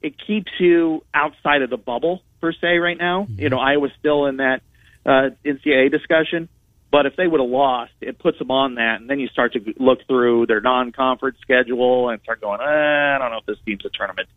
it 0.01 0.15
keeps 0.25 0.51
you 0.59 1.03
outside 1.13 1.61
of 1.61 1.69
the 1.69 1.77
bubble 1.77 2.21
per 2.41 2.53
se 2.53 2.77
right 2.77 2.97
now. 2.97 3.23
Mm-hmm. 3.23 3.39
You 3.39 3.49
know, 3.49 3.59
Iowa's 3.59 3.91
still 3.99 4.25
in 4.25 4.37
that 4.37 4.61
uh, 5.05 5.29
NCAA 5.45 5.91
discussion, 5.91 6.49
but 6.91 7.05
if 7.05 7.15
they 7.15 7.27
would 7.27 7.39
have 7.39 7.49
lost, 7.49 7.91
it 8.01 8.19
puts 8.19 8.39
them 8.39 8.51
on 8.51 8.75
that, 8.75 9.01
and 9.01 9.09
then 9.09 9.19
you 9.19 9.27
start 9.27 9.53
to 9.53 9.73
look 9.77 9.99
through 10.07 10.47
their 10.47 10.61
non-conference 10.61 11.37
schedule 11.41 12.09
and 12.09 12.21
start 12.21 12.41
going, 12.41 12.59
eh, 12.61 13.15
I 13.15 13.17
don't 13.19 13.31
know 13.31 13.37
if 13.37 13.45
this 13.45 13.57
team's 13.65 13.85
a 13.85 13.89
tournament. 13.89 14.27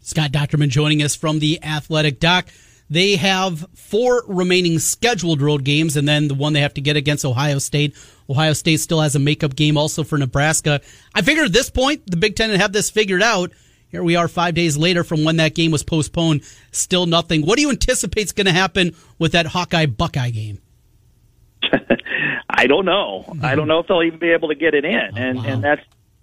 Scott 0.00 0.32
Dochterman 0.32 0.68
joining 0.68 1.02
us 1.02 1.16
from 1.16 1.38
the 1.38 1.62
Athletic 1.62 2.20
Doc. 2.20 2.48
They 2.90 3.16
have 3.16 3.66
four 3.74 4.24
remaining 4.26 4.78
scheduled 4.78 5.40
road 5.40 5.64
games, 5.64 5.96
and 5.96 6.06
then 6.06 6.28
the 6.28 6.34
one 6.34 6.52
they 6.52 6.60
have 6.60 6.74
to 6.74 6.80
get 6.80 6.96
against 6.96 7.24
Ohio 7.24 7.58
State. 7.58 7.96
Ohio 8.28 8.52
State 8.52 8.80
still 8.80 9.00
has 9.00 9.16
a 9.16 9.18
makeup 9.18 9.56
game 9.56 9.76
also 9.76 10.04
for 10.04 10.18
Nebraska. 10.18 10.80
I 11.14 11.22
figured 11.22 11.46
at 11.46 11.52
this 11.52 11.70
point, 11.70 12.02
the 12.06 12.16
Big 12.16 12.36
Ten 12.36 12.50
have 12.50 12.72
this 12.72 12.90
figured 12.90 13.22
out. 13.22 13.52
Here 13.88 14.02
we 14.02 14.16
are 14.16 14.28
five 14.28 14.54
days 14.54 14.76
later 14.76 15.04
from 15.04 15.24
when 15.24 15.36
that 15.36 15.54
game 15.54 15.70
was 15.70 15.82
postponed. 15.84 16.42
Still 16.72 17.06
nothing. 17.06 17.42
What 17.42 17.56
do 17.56 17.62
you 17.62 17.70
anticipate 17.70 18.24
is 18.24 18.32
going 18.32 18.46
to 18.46 18.52
happen 18.52 18.96
with 19.18 19.32
that 19.32 19.46
Hawkeye 19.46 19.86
Buckeye 19.86 20.30
game? 20.30 20.60
I 22.50 22.66
don't 22.66 22.84
know. 22.84 23.24
Mm-hmm. 23.28 23.44
I 23.44 23.54
don't 23.54 23.68
know 23.68 23.78
if 23.78 23.86
they'll 23.86 24.02
even 24.02 24.18
be 24.18 24.30
able 24.30 24.48
to 24.48 24.54
get 24.54 24.74
it 24.74 24.84
in, 24.84 25.10
oh, 25.12 25.16
and 25.16 25.38
wow. 25.38 25.44
and 25.46 25.64
that's 25.64 25.82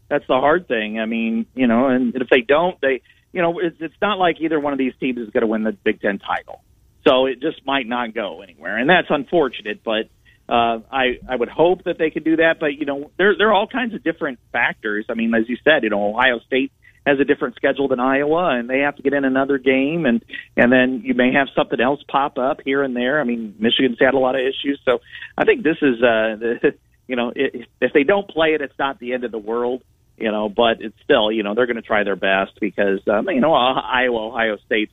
that's 0.10 0.28
the 0.28 0.34
hard 0.34 0.68
thing. 0.68 1.00
I 1.00 1.06
mean, 1.06 1.46
you 1.56 1.66
know, 1.66 1.88
and 1.88 2.14
if 2.16 2.30
they 2.30 2.42
don't, 2.42 2.80
they 2.82 3.02
you 3.34 3.42
know, 3.42 3.60
it's, 3.60 3.78
it's 3.80 3.96
not 4.02 4.20
like 4.20 4.38
either 4.40 4.60
one 4.60 4.74
of 4.74 4.80
these 4.80 4.94
teams 5.00 5.20
is 5.20 5.30
going 5.30 5.42
to 5.42 5.48
win 5.48 5.64
the 5.64 5.72
Big 5.72 6.02
Ten 6.02 6.20
title. 6.20 6.62
So 7.08 7.26
it 7.26 7.42
just 7.42 7.66
might 7.66 7.88
not 7.88 8.14
go 8.14 8.42
anywhere, 8.42 8.78
and 8.78 8.90
that's 8.90 9.08
unfortunate. 9.10 9.84
But 9.84 10.10
uh, 10.48 10.80
I 10.92 11.20
I 11.28 11.36
would 11.36 11.50
hope 11.50 11.86
that 11.86 11.98
they 11.98 12.12
could 12.12 12.24
do 12.24 12.36
that. 12.36 12.60
But 12.60 12.74
you 12.78 12.86
know, 12.86 13.12
there 13.18 13.36
there 13.38 13.50
are 13.50 13.54
all 13.54 13.68
kinds 13.68 13.96
of 13.96 14.04
different 14.04 14.40
factors. 14.52 15.06
I 15.10 15.16
mean, 15.16 15.34
as 15.34 15.50
you 15.50 15.58
said, 15.64 15.84
you 15.84 15.90
know, 15.90 16.10
Ohio 16.10 16.40
State 16.46 16.72
has 17.06 17.20
a 17.20 17.26
different 17.26 17.56
schedule 17.56 17.88
than 17.88 18.00
Iowa, 18.00 18.50
and 18.50 18.70
they 18.70 18.80
have 18.80 18.96
to 18.98 19.02
get 19.02 19.14
in 19.14 19.26
another 19.26 19.58
game, 19.58 20.06
and 20.06 20.24
and 20.56 20.72
then 20.72 21.02
you 21.04 21.16
may 21.16 21.34
have 21.34 21.48
something 21.56 21.82
else 21.82 22.02
pop 22.08 22.38
up 22.38 22.60
here 22.64 22.84
and 22.84 22.96
there. 22.96 23.20
I 23.20 23.24
mean, 23.24 23.56
Michigan's 23.58 23.98
had 24.00 24.14
a 24.14 24.20
lot 24.20 24.36
of 24.36 24.42
issues, 24.42 24.80
so 24.86 25.00
I 25.36 25.46
think 25.46 25.64
this 25.64 25.78
is 25.82 25.96
uh, 26.04 26.38
the, 26.38 26.76
you 27.08 27.16
know, 27.16 27.34
if, 27.36 27.66
if 27.82 27.94
they 27.94 28.04
don't 28.04 28.30
play 28.30 28.54
it, 28.54 28.62
it's 28.62 28.78
not 28.78 29.00
the 29.00 29.14
end 29.14 29.24
of 29.24 29.32
the 29.32 29.40
world 29.40 29.84
you 30.22 30.32
know, 30.32 30.50
but 30.50 30.82
it's 30.82 30.96
still, 31.04 31.32
you 31.32 31.44
know, 31.44 31.56
they're 31.56 31.66
going 31.66 31.76
to 31.76 31.82
try 31.82 32.04
their 32.04 32.16
best 32.16 32.60
because, 32.60 33.00
um, 33.08 33.30
you 33.30 33.42
know, 33.42 33.54
Iowa, 33.54 34.28
Ohio 34.28 34.58
State's 34.66 34.92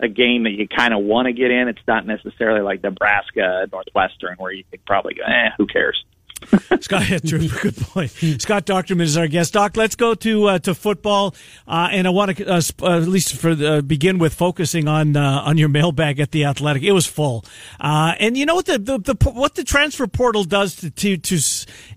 a 0.00 0.08
game 0.08 0.44
that 0.44 0.50
you 0.50 0.66
kind 0.66 0.92
of 0.92 1.04
want 1.04 1.26
to 1.26 1.32
get 1.32 1.50
in. 1.50 1.68
It's 1.68 1.86
not 1.86 2.06
necessarily 2.06 2.60
like 2.60 2.82
Nebraska, 2.82 3.68
Northwestern, 3.70 4.36
where 4.38 4.52
you 4.52 4.64
think 4.70 4.84
probably, 4.84 5.16
eh, 5.24 5.50
who 5.58 5.66
cares? 5.66 6.04
Scott, 6.80 7.08
yeah, 7.08 7.18
true, 7.18 7.48
good 7.62 7.76
point. 7.76 8.10
Scott 8.40 8.66
Dochterman 8.66 9.02
is 9.02 9.16
our 9.16 9.28
guest. 9.28 9.52
Doc, 9.52 9.76
let's 9.76 9.94
go 9.94 10.14
to 10.14 10.48
uh, 10.48 10.58
to 10.60 10.74
football, 10.74 11.34
uh, 11.66 11.88
and 11.90 12.06
I 12.06 12.10
want 12.10 12.36
to 12.36 12.46
uh, 12.46 12.60
uh, 12.82 13.00
at 13.00 13.08
least 13.08 13.36
for 13.36 13.54
the, 13.54 13.82
begin 13.82 14.18
with 14.18 14.34
focusing 14.34 14.88
on 14.88 15.16
uh, 15.16 15.42
on 15.44 15.58
your 15.58 15.68
mailbag 15.68 16.20
at 16.20 16.30
the 16.32 16.44
Athletic. 16.44 16.82
It 16.82 16.92
was 16.92 17.06
full, 17.06 17.44
uh, 17.80 18.14
and 18.18 18.36
you 18.36 18.46
know 18.46 18.54
what 18.54 18.66
the, 18.66 18.78
the, 18.78 18.98
the, 18.98 19.30
what 19.30 19.54
the 19.54 19.64
transfer 19.64 20.06
portal 20.06 20.44
does 20.44 20.76
to 20.76 20.90
to, 20.90 21.16
to 21.16 21.34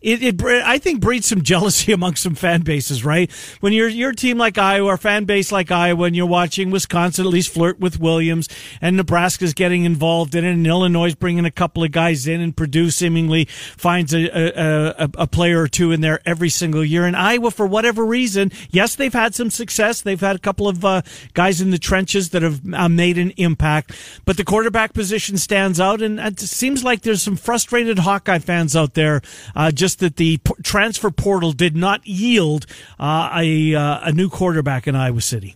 it, 0.01 0.23
it, 0.23 0.41
I 0.43 0.77
think 0.77 1.01
breeds 1.01 1.27
some 1.27 1.41
jealousy 1.43 1.91
among 1.91 2.15
some 2.15 2.35
fan 2.35 2.61
bases. 2.61 3.03
Right 3.03 3.31
when 3.59 3.73
you're 3.73 3.89
your 3.89 4.13
team 4.13 4.37
like 4.37 4.57
Iowa, 4.57 4.89
or 4.89 4.97
fan 4.97 5.25
base 5.25 5.51
like 5.51 5.71
Iowa, 5.71 6.05
and 6.05 6.15
you're 6.15 6.25
watching 6.25 6.71
Wisconsin 6.71 7.25
at 7.25 7.31
least 7.31 7.53
flirt 7.53 7.79
with 7.79 7.99
Williams, 7.99 8.47
and 8.81 8.97
Nebraska's 8.97 9.53
getting 9.53 9.85
involved 9.85 10.35
in 10.35 10.45
it, 10.45 10.51
and 10.51 10.65
Illinois 10.65 11.07
is 11.07 11.15
bringing 11.15 11.45
a 11.45 11.51
couple 11.51 11.83
of 11.83 11.91
guys 11.91 12.27
in, 12.27 12.41
and 12.41 12.55
Purdue 12.55 12.89
seemingly 12.89 13.45
finds 13.45 14.13
a 14.13 14.34
a, 14.36 14.95
a, 14.97 15.09
a, 15.19 15.27
player 15.27 15.61
or 15.61 15.67
two 15.67 15.91
in 15.91 16.01
there 16.01 16.19
every 16.25 16.49
single 16.49 16.83
year. 16.83 17.05
And 17.05 17.15
Iowa, 17.15 17.51
for 17.51 17.65
whatever 17.65 18.05
reason, 18.05 18.51
yes, 18.69 18.95
they've 18.95 19.13
had 19.13 19.33
some 19.33 19.49
success. 19.49 20.01
They've 20.01 20.19
had 20.19 20.36
a 20.36 20.39
couple 20.39 20.67
of 20.67 20.83
uh, 20.83 21.01
guys 21.33 21.61
in 21.61 21.71
the 21.71 21.79
trenches 21.79 22.29
that 22.31 22.41
have 22.41 22.61
uh, 22.73 22.89
made 22.89 23.17
an 23.17 23.31
impact, 23.38 23.93
but 24.25 24.38
the 24.38 24.43
quarterback 24.43 24.93
position 24.93 25.38
stands 25.38 25.79
out. 25.79 26.01
And 26.01 26.19
it 26.19 26.39
seems 26.39 26.83
like 26.83 27.01
there's 27.01 27.21
some 27.21 27.38
frustrated 27.38 27.99
Hawkeye 27.99 28.39
fans 28.39 28.75
out 28.75 28.93
there, 28.93 29.21
uh, 29.55 29.71
just 29.71 29.99
that 29.99 30.17
the 30.17 30.38
p- 30.38 30.53
transfer 30.63 31.11
portal 31.11 31.53
did 31.53 31.75
not 31.75 32.05
yield 32.05 32.65
uh, 32.99 33.29
a, 33.36 33.73
uh, 33.75 33.99
a 34.03 34.11
new 34.11 34.29
quarterback 34.29 34.88
in 34.88 34.95
Iowa 34.95 35.21
City. 35.21 35.55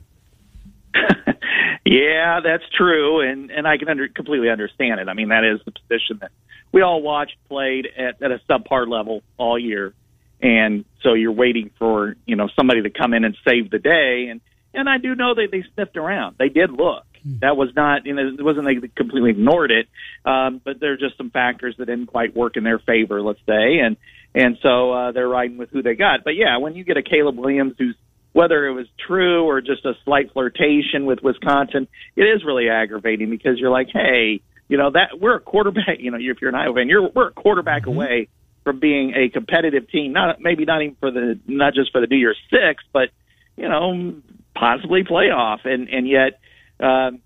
Yeah, 1.90 2.42
that's 2.44 2.64
true, 2.78 3.28
and 3.28 3.50
and 3.50 3.68
I 3.68 3.78
can 3.78 3.90
under, 3.90 4.08
completely 4.08 4.52
understand 4.52 5.00
it. 5.00 5.10
I 5.10 5.14
mean, 5.16 5.30
that 5.30 5.44
is 5.44 5.60
the 5.66 5.72
position 5.72 6.20
that 6.22 6.30
we 6.72 6.84
all 6.84 7.02
watched 7.02 7.36
played 7.48 7.88
at, 7.98 8.22
at 8.22 8.32
a 8.32 8.40
subpar 8.48 8.88
level 8.88 9.24
all 9.40 9.58
year, 9.58 9.96
and 10.40 10.86
so 11.02 11.16
you're 11.16 11.32
waiting 11.32 11.72
for 11.80 12.16
you 12.28 12.36
know 12.36 12.48
somebody 12.56 12.84
to 12.84 12.92
come 12.92 13.16
in 13.16 13.24
and 13.24 13.36
save 13.44 13.72
the 13.72 13.80
day. 13.80 14.28
And 14.30 14.40
and 14.72 14.88
I 14.88 15.00
do 15.00 15.16
know 15.16 15.34
that 15.34 15.48
they 15.52 15.64
sniffed 15.74 15.98
around. 15.98 16.36
They 16.38 16.50
did 16.50 16.72
look. 16.72 17.06
Hmm. 17.24 17.40
That 17.42 17.58
was 17.58 17.70
not 17.76 18.06
you 18.06 18.14
know 18.14 18.36
it 18.38 18.44
wasn't 18.44 18.68
they 18.68 18.88
completely 18.90 19.32
ignored 19.32 19.72
it, 19.72 19.88
um, 20.26 20.62
but 20.64 20.80
there 20.80 20.94
are 20.94 20.98
just 20.98 21.18
some 21.18 21.32
factors 21.32 21.74
that 21.80 21.86
didn't 21.88 22.06
quite 22.06 22.36
work 22.36 22.56
in 22.56 22.64
their 22.64 22.78
favor, 22.78 23.20
let's 23.20 23.42
say, 23.48 23.80
and 23.80 23.98
and 24.36 24.60
so 24.62 24.92
uh, 24.92 25.12
they're 25.12 25.28
riding 25.28 25.58
with 25.58 25.72
who 25.72 25.82
they 25.82 25.96
got. 25.96 26.24
But 26.24 26.36
yeah, 26.36 26.58
when 26.60 26.76
you 26.76 26.84
get 26.84 26.98
a 26.98 27.02
Caleb 27.02 27.40
Williams 27.40 27.74
who's 27.80 27.96
whether 28.34 28.68
it 28.68 28.74
was 28.74 28.88
true 29.08 29.44
or 29.44 29.62
just 29.62 29.86
a 29.86 29.94
slight 30.06 30.32
flirtation 30.34 31.06
with 31.06 31.20
Wisconsin, 31.24 31.88
it 32.16 32.24
is 32.24 32.44
really 32.46 32.70
aggravating 32.70 33.30
because 33.30 33.58
you're 33.58 33.72
like, 33.72 33.88
hey, 33.92 34.42
you 34.68 34.78
know 34.78 34.92
that 34.92 35.20
we're 35.20 35.36
a 35.36 35.40
quarterback. 35.40 35.86
You 36.00 36.12
know, 36.12 36.18
if 36.20 36.38
you're 36.42 36.50
an 36.50 36.56
Iowa 36.56 36.76
fan, 36.76 36.88
you're 36.88 37.10
we're 37.10 37.30
a 37.30 37.34
quarterback 37.34 37.84
mm-hmm. 37.84 37.92
away 37.92 38.28
from 38.64 38.80
being 38.80 39.14
a 39.16 39.30
competitive 39.30 39.90
team. 39.90 40.14
Not 40.14 40.40
maybe 40.40 40.66
not 40.66 40.82
even 40.82 40.96
for 41.00 41.12
the 41.12 41.40
not 41.48 41.74
just 41.74 41.92
for 41.92 42.02
the 42.02 42.08
New 42.08 42.18
Year's 42.18 42.38
Six, 42.52 42.84
but 42.94 43.10
you 43.58 43.68
know 43.68 44.22
possibly 44.56 45.04
playoff. 45.04 45.66
And 45.66 45.90
and 45.90 46.08
yet 46.08 46.40
um, 46.80 47.20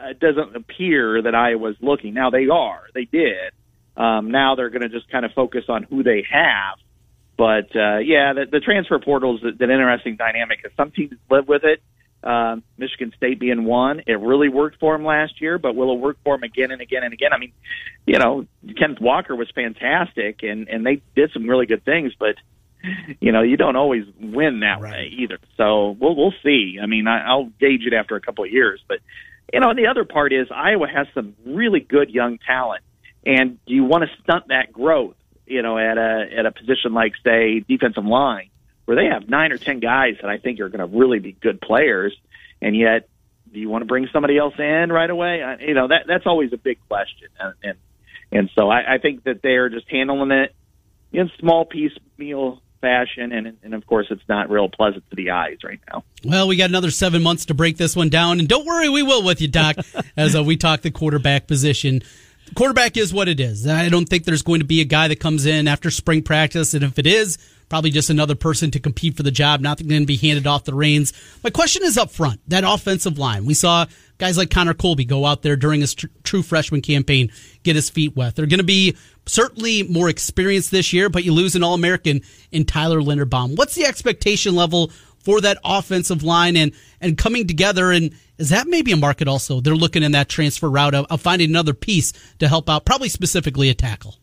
it 0.00 0.18
doesn't 0.18 0.56
appear 0.56 1.22
that 1.22 1.34
Iowa's 1.34 1.76
looking. 1.80 2.14
Now 2.14 2.30
they 2.30 2.48
are. 2.48 2.82
They 2.94 3.04
did. 3.04 3.52
Um, 3.96 4.30
now 4.30 4.54
they're 4.56 4.70
going 4.70 4.82
to 4.82 4.88
just 4.88 5.10
kind 5.10 5.24
of 5.24 5.32
focus 5.32 5.64
on 5.68 5.84
who 5.84 6.02
they 6.02 6.24
have 6.30 6.78
but 7.36 7.74
uh, 7.74 7.98
yeah, 7.98 8.32
the, 8.34 8.46
the 8.50 8.60
transfer 8.60 8.98
portal 8.98 9.36
is 9.36 9.42
an 9.42 9.70
interesting 9.70 10.16
dynamic. 10.16 10.62
because 10.62 10.76
Some 10.76 10.90
teams 10.90 11.14
live 11.30 11.48
with 11.48 11.64
it. 11.64 11.82
Uh, 12.22 12.56
Michigan 12.78 13.12
State 13.16 13.40
being 13.40 13.64
one, 13.64 14.02
it 14.06 14.20
really 14.20 14.48
worked 14.48 14.78
for 14.78 14.94
him 14.94 15.04
last 15.04 15.40
year, 15.40 15.58
but 15.58 15.74
will 15.74 15.92
it 15.92 15.98
work 15.98 16.18
for 16.22 16.36
him 16.36 16.44
again 16.44 16.70
and 16.70 16.80
again 16.80 17.02
and 17.02 17.12
again? 17.12 17.32
I 17.32 17.38
mean, 17.38 17.52
you 18.06 18.16
know, 18.18 18.46
Kenneth 18.78 19.00
Walker 19.00 19.34
was 19.34 19.50
fantastic, 19.52 20.44
and 20.44 20.68
and 20.68 20.86
they 20.86 21.02
did 21.16 21.32
some 21.32 21.48
really 21.48 21.66
good 21.66 21.84
things, 21.84 22.12
but 22.16 22.36
you 23.20 23.32
know, 23.32 23.42
you 23.42 23.56
don't 23.56 23.74
always 23.74 24.04
win 24.20 24.60
that 24.60 24.80
right. 24.80 24.92
way 24.92 25.12
either. 25.18 25.38
So 25.56 25.96
we'll 25.98 26.14
we'll 26.14 26.34
see. 26.44 26.78
I 26.80 26.86
mean, 26.86 27.08
I, 27.08 27.26
I'll 27.26 27.50
gauge 27.58 27.82
it 27.86 27.92
after 27.92 28.14
a 28.14 28.20
couple 28.20 28.44
of 28.44 28.52
years, 28.52 28.80
but 28.86 28.98
you 29.52 29.58
know, 29.58 29.74
the 29.74 29.88
other 29.88 30.04
part 30.04 30.32
is 30.32 30.46
Iowa 30.54 30.86
has 30.86 31.08
some 31.14 31.34
really 31.44 31.80
good 31.80 32.10
young 32.10 32.38
talent, 32.38 32.84
and 33.26 33.58
do 33.66 33.74
you 33.74 33.84
want 33.84 34.04
to 34.04 34.22
stunt 34.22 34.48
that 34.48 34.72
growth? 34.72 35.16
You 35.46 35.62
know, 35.62 35.78
at 35.78 35.98
a 35.98 36.26
at 36.38 36.46
a 36.46 36.52
position 36.52 36.92
like 36.92 37.12
say 37.24 37.60
defensive 37.60 38.04
line, 38.04 38.50
where 38.84 38.96
they 38.96 39.06
have 39.06 39.28
nine 39.28 39.52
or 39.52 39.58
ten 39.58 39.80
guys 39.80 40.16
that 40.20 40.30
I 40.30 40.38
think 40.38 40.60
are 40.60 40.68
going 40.68 40.88
to 40.88 40.98
really 40.98 41.18
be 41.18 41.32
good 41.32 41.60
players, 41.60 42.16
and 42.60 42.76
yet 42.76 43.08
do 43.52 43.60
you 43.60 43.68
want 43.68 43.82
to 43.82 43.86
bring 43.86 44.08
somebody 44.12 44.38
else 44.38 44.54
in 44.58 44.90
right 44.90 45.10
away? 45.10 45.42
I, 45.42 45.56
you 45.58 45.74
know, 45.74 45.88
that 45.88 46.04
that's 46.06 46.26
always 46.26 46.52
a 46.52 46.56
big 46.56 46.78
question, 46.88 47.28
and 47.38 47.54
and, 47.62 47.78
and 48.30 48.50
so 48.54 48.70
I, 48.70 48.94
I 48.94 48.98
think 48.98 49.24
that 49.24 49.42
they're 49.42 49.68
just 49.68 49.88
handling 49.90 50.30
it 50.30 50.54
in 51.12 51.30
small 51.38 51.64
piecemeal 51.64 52.62
fashion, 52.80 53.32
and 53.32 53.56
and 53.62 53.74
of 53.74 53.86
course 53.86 54.06
it's 54.10 54.26
not 54.28 54.50
real 54.50 54.68
pleasant 54.68 55.08
to 55.10 55.16
the 55.16 55.30
eyes 55.30 55.58
right 55.64 55.80
now. 55.90 56.04
Well, 56.24 56.48
we 56.48 56.56
got 56.56 56.70
another 56.70 56.90
seven 56.90 57.22
months 57.22 57.46
to 57.46 57.54
break 57.54 57.76
this 57.76 57.94
one 57.96 58.08
down, 58.08 58.40
and 58.40 58.48
don't 58.48 58.66
worry, 58.66 58.88
we 58.88 59.02
will 59.02 59.22
with 59.22 59.40
you, 59.40 59.48
Doc, 59.48 59.76
as 60.16 60.36
uh, 60.36 60.42
we 60.42 60.56
talk 60.56 60.82
the 60.82 60.90
quarterback 60.90 61.46
position 61.46 62.02
quarterback 62.54 62.96
is 62.96 63.12
what 63.12 63.28
it 63.28 63.40
is. 63.40 63.66
I 63.66 63.88
don't 63.88 64.06
think 64.06 64.24
there's 64.24 64.42
going 64.42 64.60
to 64.60 64.66
be 64.66 64.80
a 64.80 64.84
guy 64.84 65.08
that 65.08 65.20
comes 65.20 65.46
in 65.46 65.68
after 65.68 65.90
spring 65.90 66.22
practice, 66.22 66.74
and 66.74 66.84
if 66.84 66.98
it 66.98 67.06
is, 67.06 67.38
probably 67.68 67.90
just 67.90 68.10
another 68.10 68.34
person 68.34 68.70
to 68.70 68.78
compete 68.78 69.16
for 69.16 69.22
the 69.22 69.30
job, 69.30 69.62
not 69.62 69.78
going 69.78 70.02
to 70.02 70.06
be 70.06 70.16
handed 70.16 70.46
off 70.46 70.64
the 70.64 70.74
reins. 70.74 71.12
My 71.42 71.48
question 71.48 71.82
is 71.82 71.96
up 71.96 72.10
front, 72.10 72.40
that 72.48 72.64
offensive 72.64 73.16
line. 73.16 73.46
We 73.46 73.54
saw 73.54 73.86
guys 74.18 74.36
like 74.36 74.50
Connor 74.50 74.74
Colby 74.74 75.06
go 75.06 75.24
out 75.24 75.40
there 75.40 75.56
during 75.56 75.80
his 75.80 75.94
tr- 75.94 76.08
true 76.22 76.42
freshman 76.42 76.82
campaign, 76.82 77.32
get 77.62 77.74
his 77.74 77.88
feet 77.88 78.14
wet. 78.14 78.36
They're 78.36 78.44
going 78.44 78.58
to 78.58 78.64
be 78.64 78.94
certainly 79.24 79.84
more 79.84 80.10
experienced 80.10 80.70
this 80.70 80.92
year, 80.92 81.08
but 81.08 81.24
you 81.24 81.32
lose 81.32 81.56
an 81.56 81.62
All 81.62 81.72
American 81.72 82.20
in 82.50 82.66
Tyler 82.66 83.00
Linderbaum. 83.00 83.56
What's 83.56 83.74
the 83.74 83.86
expectation 83.86 84.54
level 84.54 84.90
for 85.22 85.40
that 85.40 85.58
offensive 85.64 86.22
line 86.22 86.56
and 86.56 86.72
and 87.00 87.16
coming 87.16 87.46
together 87.46 87.90
and 87.90 88.14
is 88.38 88.50
that 88.50 88.66
maybe 88.66 88.92
a 88.92 88.96
market 88.96 89.28
also 89.28 89.60
they're 89.60 89.74
looking 89.74 90.02
in 90.02 90.12
that 90.12 90.28
transfer 90.28 90.68
route 90.68 90.94
of, 90.94 91.06
of 91.10 91.20
finding 91.20 91.48
another 91.48 91.74
piece 91.74 92.12
to 92.38 92.48
help 92.48 92.68
out 92.68 92.84
probably 92.84 93.08
specifically 93.08 93.68
a 93.70 93.74
tackle 93.74 94.16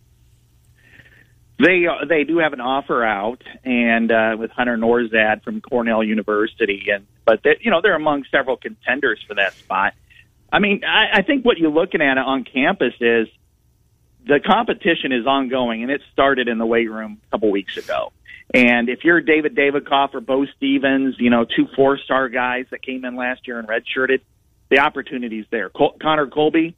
they 1.60 1.86
uh, 1.88 2.06
they 2.08 2.24
do 2.24 2.38
have 2.40 2.54
an 2.54 2.62
offer 2.62 3.04
out 3.04 3.44
and 3.64 4.12
uh, 4.12 4.36
with 4.40 4.50
Hunter 4.52 4.78
Nourzad 4.78 5.44
from 5.44 5.62
Cornell 5.62 6.04
University 6.04 6.88
and 6.92 7.06
but 7.26 7.42
they, 7.44 7.58
you 7.62 7.70
know 7.70 7.82
they're 7.82 7.96
among 7.96 8.24
several 8.32 8.58
contenders 8.58 9.20
for 9.28 9.36
that 9.36 9.54
spot. 9.54 9.94
I 10.52 10.60
mean 10.60 10.84
I, 10.86 11.20
I 11.20 11.22
think 11.22 11.44
what 11.44 11.58
you're 11.58 11.72
looking 11.72 12.02
at 12.02 12.18
on 12.18 12.46
campus 12.46 12.94
is 13.02 13.28
the 14.26 14.40
competition 14.40 15.12
is 15.12 15.26
ongoing 15.28 15.84
and 15.84 15.92
it 15.92 16.02
started 16.14 16.48
in 16.48 16.58
the 16.60 16.66
weight 16.66 16.90
room 16.90 17.20
a 17.28 17.32
couple 17.32 17.52
weeks 17.52 17.78
ago. 17.78 18.14
And 18.54 18.90
if 18.90 19.04
you're 19.04 19.22
David 19.22 19.56
Davidkov 19.56 20.16
or 20.16 20.22
Beau 20.22 20.46
Stephens, 20.58 21.16
you 21.20 21.30
know, 21.30 21.46
two 21.46 21.68
four 21.76 21.98
star 22.00 22.30
guys 22.30 22.66
that 22.72 22.82
came 22.82 23.06
in 23.06 23.16
last 23.16 23.48
year 23.48 23.60
and 23.60 23.68
redshirted, 23.68 24.22
the 24.70 24.80
opportunity's 24.80 25.46
there. 25.52 25.70
Col- 25.70 25.98
Connor 26.02 26.28
Colby, 26.28 26.76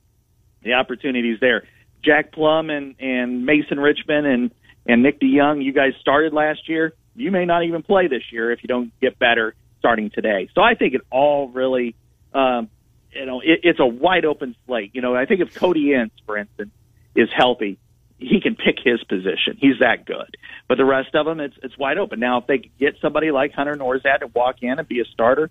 the 0.63 0.73
opportunity's 0.73 1.39
there. 1.39 1.63
Jack 2.03 2.31
Plumb 2.33 2.69
and, 2.69 2.95
and 2.99 3.45
Mason 3.45 3.79
Richman 3.79 4.25
and, 4.25 4.51
and 4.85 5.03
Nick 5.03 5.19
DeJong, 5.21 5.63
you 5.63 5.71
guys 5.71 5.93
started 6.01 6.33
last 6.33 6.67
year. 6.67 6.93
You 7.15 7.31
may 7.31 7.45
not 7.45 7.63
even 7.63 7.83
play 7.83 8.07
this 8.07 8.23
year 8.31 8.51
if 8.51 8.63
you 8.63 8.67
don't 8.67 8.91
get 8.99 9.19
better 9.19 9.53
starting 9.79 10.09
today. 10.09 10.49
So 10.53 10.61
I 10.61 10.75
think 10.75 10.93
it 10.93 11.01
all 11.09 11.49
really, 11.49 11.95
um, 12.33 12.69
you 13.13 13.25
know, 13.25 13.41
it, 13.41 13.61
it's 13.63 13.79
a 13.79 13.85
wide 13.85 14.25
open 14.25 14.55
slate. 14.65 14.91
You 14.93 15.01
know, 15.01 15.15
I 15.15 15.25
think 15.25 15.41
if 15.41 15.53
Cody 15.53 15.93
Ince, 15.93 16.13
for 16.25 16.37
instance, 16.37 16.71
is 17.15 17.29
healthy, 17.35 17.77
he 18.21 18.39
can 18.39 18.55
pick 18.55 18.77
his 18.83 19.03
position. 19.03 19.57
He's 19.57 19.79
that 19.79 20.05
good. 20.05 20.37
But 20.67 20.77
the 20.77 20.85
rest 20.85 21.15
of 21.15 21.25
them, 21.25 21.39
it's 21.39 21.55
it's 21.63 21.77
wide 21.77 21.97
open. 21.97 22.19
Now, 22.19 22.39
if 22.39 22.47
they 22.47 22.69
get 22.79 22.95
somebody 23.01 23.31
like 23.31 23.51
Hunter 23.51 23.75
Nourzad 23.75 24.19
to 24.19 24.27
walk 24.27 24.57
in 24.61 24.77
and 24.77 24.87
be 24.87 24.99
a 24.99 25.05
starter, 25.05 25.49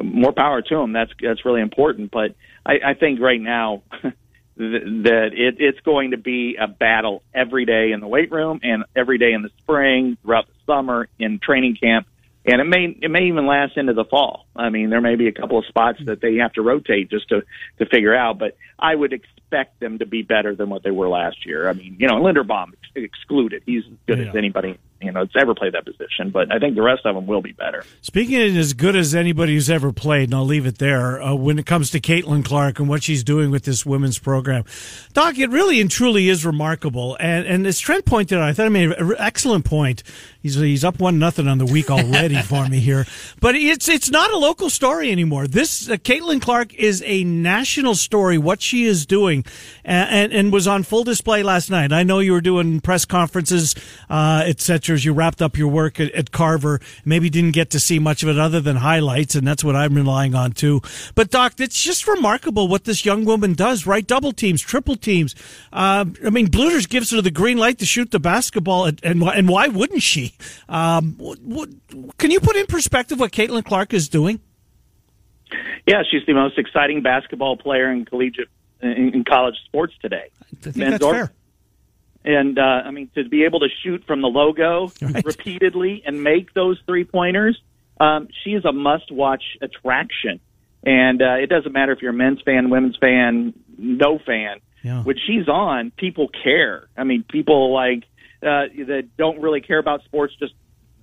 more 0.00 0.32
power 0.32 0.62
to 0.62 0.76
him. 0.76 0.92
That's 0.92 1.10
that's 1.20 1.44
really 1.44 1.60
important. 1.60 2.10
But 2.10 2.34
I, 2.64 2.74
I 2.84 2.94
think 2.94 3.20
right 3.20 3.40
now 3.40 3.82
that 4.56 5.30
it, 5.32 5.56
it's 5.58 5.80
going 5.80 6.12
to 6.12 6.16
be 6.16 6.56
a 6.60 6.68
battle 6.68 7.22
every 7.34 7.64
day 7.64 7.92
in 7.92 8.00
the 8.00 8.08
weight 8.08 8.30
room 8.30 8.60
and 8.62 8.84
every 8.94 9.18
day 9.18 9.32
in 9.32 9.42
the 9.42 9.50
spring, 9.58 10.16
throughout 10.22 10.46
the 10.46 10.72
summer, 10.72 11.08
in 11.18 11.40
training 11.40 11.76
camp 11.76 12.06
and 12.44 12.60
it 12.60 12.64
may 12.64 12.96
it 13.00 13.10
may 13.10 13.24
even 13.24 13.46
last 13.46 13.76
into 13.76 13.92
the 13.92 14.04
fall. 14.04 14.46
I 14.56 14.70
mean, 14.70 14.90
there 14.90 15.00
may 15.00 15.14
be 15.14 15.28
a 15.28 15.32
couple 15.32 15.58
of 15.58 15.66
spots 15.66 15.98
that 16.06 16.20
they 16.20 16.36
have 16.36 16.52
to 16.54 16.62
rotate 16.62 17.10
just 17.10 17.28
to 17.28 17.42
to 17.78 17.86
figure 17.86 18.14
out, 18.14 18.38
but 18.38 18.56
I 18.78 18.94
would 18.94 19.12
expect 19.12 19.80
them 19.80 19.98
to 19.98 20.06
be 20.06 20.22
better 20.22 20.54
than 20.54 20.68
what 20.68 20.82
they 20.82 20.90
were 20.90 21.08
last 21.08 21.46
year. 21.46 21.68
I 21.68 21.72
mean, 21.72 21.96
you 21.98 22.08
know, 22.08 22.16
Linderbaum 22.16 22.72
excluded; 22.94 23.62
he's 23.64 23.84
as 23.84 23.92
good 24.06 24.18
yeah. 24.18 24.30
as 24.30 24.36
anybody 24.36 24.78
you 25.00 25.10
know 25.10 25.24
that's 25.24 25.36
ever 25.36 25.54
played 25.54 25.74
that 25.74 25.84
position. 25.84 26.30
But 26.30 26.52
I 26.52 26.58
think 26.58 26.74
the 26.74 26.82
rest 26.82 27.04
of 27.04 27.14
them 27.14 27.26
will 27.26 27.42
be 27.42 27.52
better. 27.52 27.84
Speaking 28.00 28.42
of 28.42 28.56
as 28.56 28.72
good 28.72 28.96
as 28.96 29.14
anybody 29.14 29.54
who's 29.54 29.70
ever 29.70 29.92
played, 29.92 30.24
and 30.24 30.34
I'll 30.34 30.44
leave 30.44 30.66
it 30.66 30.78
there. 30.78 31.22
Uh, 31.22 31.34
when 31.34 31.58
it 31.58 31.66
comes 31.66 31.90
to 31.90 32.00
Caitlin 32.00 32.44
Clark 32.44 32.78
and 32.78 32.88
what 32.88 33.02
she's 33.02 33.22
doing 33.22 33.50
with 33.50 33.64
this 33.64 33.84
women's 33.84 34.18
program, 34.18 34.64
Doc, 35.12 35.38
it 35.38 35.50
really 35.50 35.80
and 35.80 35.90
truly 35.90 36.28
is 36.28 36.46
remarkable. 36.46 37.16
And 37.20 37.46
and 37.46 37.66
as 37.66 37.78
Trent 37.78 38.04
pointed 38.04 38.38
out, 38.38 38.44
I 38.44 38.52
thought 38.52 38.66
I 38.66 38.70
made 38.70 38.90
an 38.90 39.14
excellent 39.18 39.64
point 39.64 40.02
He's 40.42 40.56
he's 40.56 40.84
up 40.84 40.98
one 40.98 41.20
nothing 41.20 41.46
on 41.46 41.58
the 41.58 41.64
week 41.64 41.88
already 41.88 42.34
for 42.42 42.66
me 42.68 42.80
here, 42.80 43.06
but 43.40 43.54
it's 43.54 43.88
it's 43.88 44.10
not 44.10 44.32
a 44.32 44.36
local 44.36 44.70
story 44.70 45.12
anymore. 45.12 45.46
This 45.46 45.88
uh, 45.88 45.92
Caitlin 45.94 46.42
Clark 46.42 46.74
is 46.74 47.00
a 47.06 47.22
national 47.22 47.94
story. 47.94 48.38
What 48.38 48.60
she 48.60 48.84
is 48.84 49.06
doing, 49.06 49.44
and, 49.84 50.10
and, 50.10 50.32
and 50.32 50.52
was 50.52 50.66
on 50.66 50.82
full 50.82 51.04
display 51.04 51.44
last 51.44 51.70
night. 51.70 51.92
I 51.92 52.02
know 52.02 52.18
you 52.18 52.32
were 52.32 52.40
doing 52.40 52.80
press 52.80 53.04
conferences, 53.04 53.76
uh, 54.10 54.42
etc. 54.44 54.96
As 54.96 55.04
you 55.04 55.12
wrapped 55.12 55.40
up 55.40 55.56
your 55.56 55.68
work 55.68 56.00
at, 56.00 56.10
at, 56.10 56.32
Carver, 56.32 56.80
maybe 57.04 57.30
didn't 57.30 57.52
get 57.52 57.70
to 57.70 57.78
see 57.78 58.00
much 58.00 58.24
of 58.24 58.28
it 58.28 58.38
other 58.38 58.60
than 58.60 58.76
highlights, 58.76 59.36
and 59.36 59.46
that's 59.46 59.62
what 59.62 59.76
I'm 59.76 59.94
relying 59.94 60.34
on 60.34 60.52
too. 60.52 60.80
But 61.14 61.30
Doc, 61.30 61.54
it's 61.60 61.80
just 61.80 62.08
remarkable 62.08 62.66
what 62.66 62.82
this 62.82 63.04
young 63.04 63.24
woman 63.24 63.54
does. 63.54 63.86
Right, 63.86 64.04
double 64.04 64.32
teams, 64.32 64.60
triple 64.60 64.96
teams. 64.96 65.36
Uh, 65.72 66.06
I 66.26 66.30
mean, 66.30 66.48
Bluder's 66.48 66.88
gives 66.88 67.12
her 67.12 67.20
the 67.20 67.30
green 67.30 67.58
light 67.58 67.78
to 67.78 67.86
shoot 67.86 68.10
the 68.10 68.18
basketball, 68.18 68.86
and 68.86 68.98
and, 69.04 69.22
and 69.22 69.48
why 69.48 69.68
wouldn't 69.68 70.02
she? 70.02 70.31
Um, 70.68 71.16
what, 71.18 71.38
what, 71.40 71.68
can 72.18 72.30
you 72.30 72.40
put 72.40 72.56
in 72.56 72.66
perspective 72.66 73.20
what 73.20 73.32
Caitlin 73.32 73.64
Clark 73.64 73.94
is 73.94 74.08
doing? 74.08 74.40
Yeah, 75.86 76.02
she's 76.10 76.24
the 76.26 76.34
most 76.34 76.58
exciting 76.58 77.02
basketball 77.02 77.56
player 77.56 77.90
in 77.90 78.04
collegiate 78.04 78.48
in, 78.80 79.14
in 79.14 79.24
college 79.24 79.56
sports 79.66 79.94
today. 80.00 80.28
I 80.40 80.56
think 80.60 80.76
Men's 80.76 80.92
that's 80.92 81.04
or, 81.04 81.14
fair. 81.14 81.32
And 82.24 82.58
uh, 82.58 82.62
I 82.62 82.90
mean, 82.90 83.10
to 83.14 83.28
be 83.28 83.44
able 83.44 83.60
to 83.60 83.68
shoot 83.82 84.04
from 84.06 84.20
the 84.22 84.28
logo 84.28 84.92
right. 85.00 85.24
repeatedly 85.24 86.02
and 86.06 86.22
make 86.22 86.54
those 86.54 86.80
three 86.86 87.04
pointers, 87.04 87.60
um, 88.00 88.28
she 88.44 88.50
is 88.50 88.64
a 88.64 88.72
must-watch 88.72 89.42
attraction. 89.60 90.40
And 90.84 91.20
uh, 91.20 91.34
it 91.34 91.48
doesn't 91.48 91.72
matter 91.72 91.92
if 91.92 92.00
you're 92.00 92.12
a 92.12 92.14
men's 92.14 92.40
fan, 92.42 92.70
women's 92.70 92.96
fan, 92.96 93.54
no 93.76 94.18
fan. 94.18 94.60
Yeah. 94.82 95.02
When 95.02 95.16
she's 95.16 95.48
on, 95.48 95.92
people 95.96 96.28
care. 96.42 96.88
I 96.96 97.04
mean, 97.04 97.24
people 97.24 97.72
like 97.72 98.04
uh, 98.42 98.66
that 98.86 99.08
don't 99.16 99.40
really 99.40 99.60
care 99.60 99.78
about 99.78 100.04
sports, 100.04 100.34
just 100.38 100.54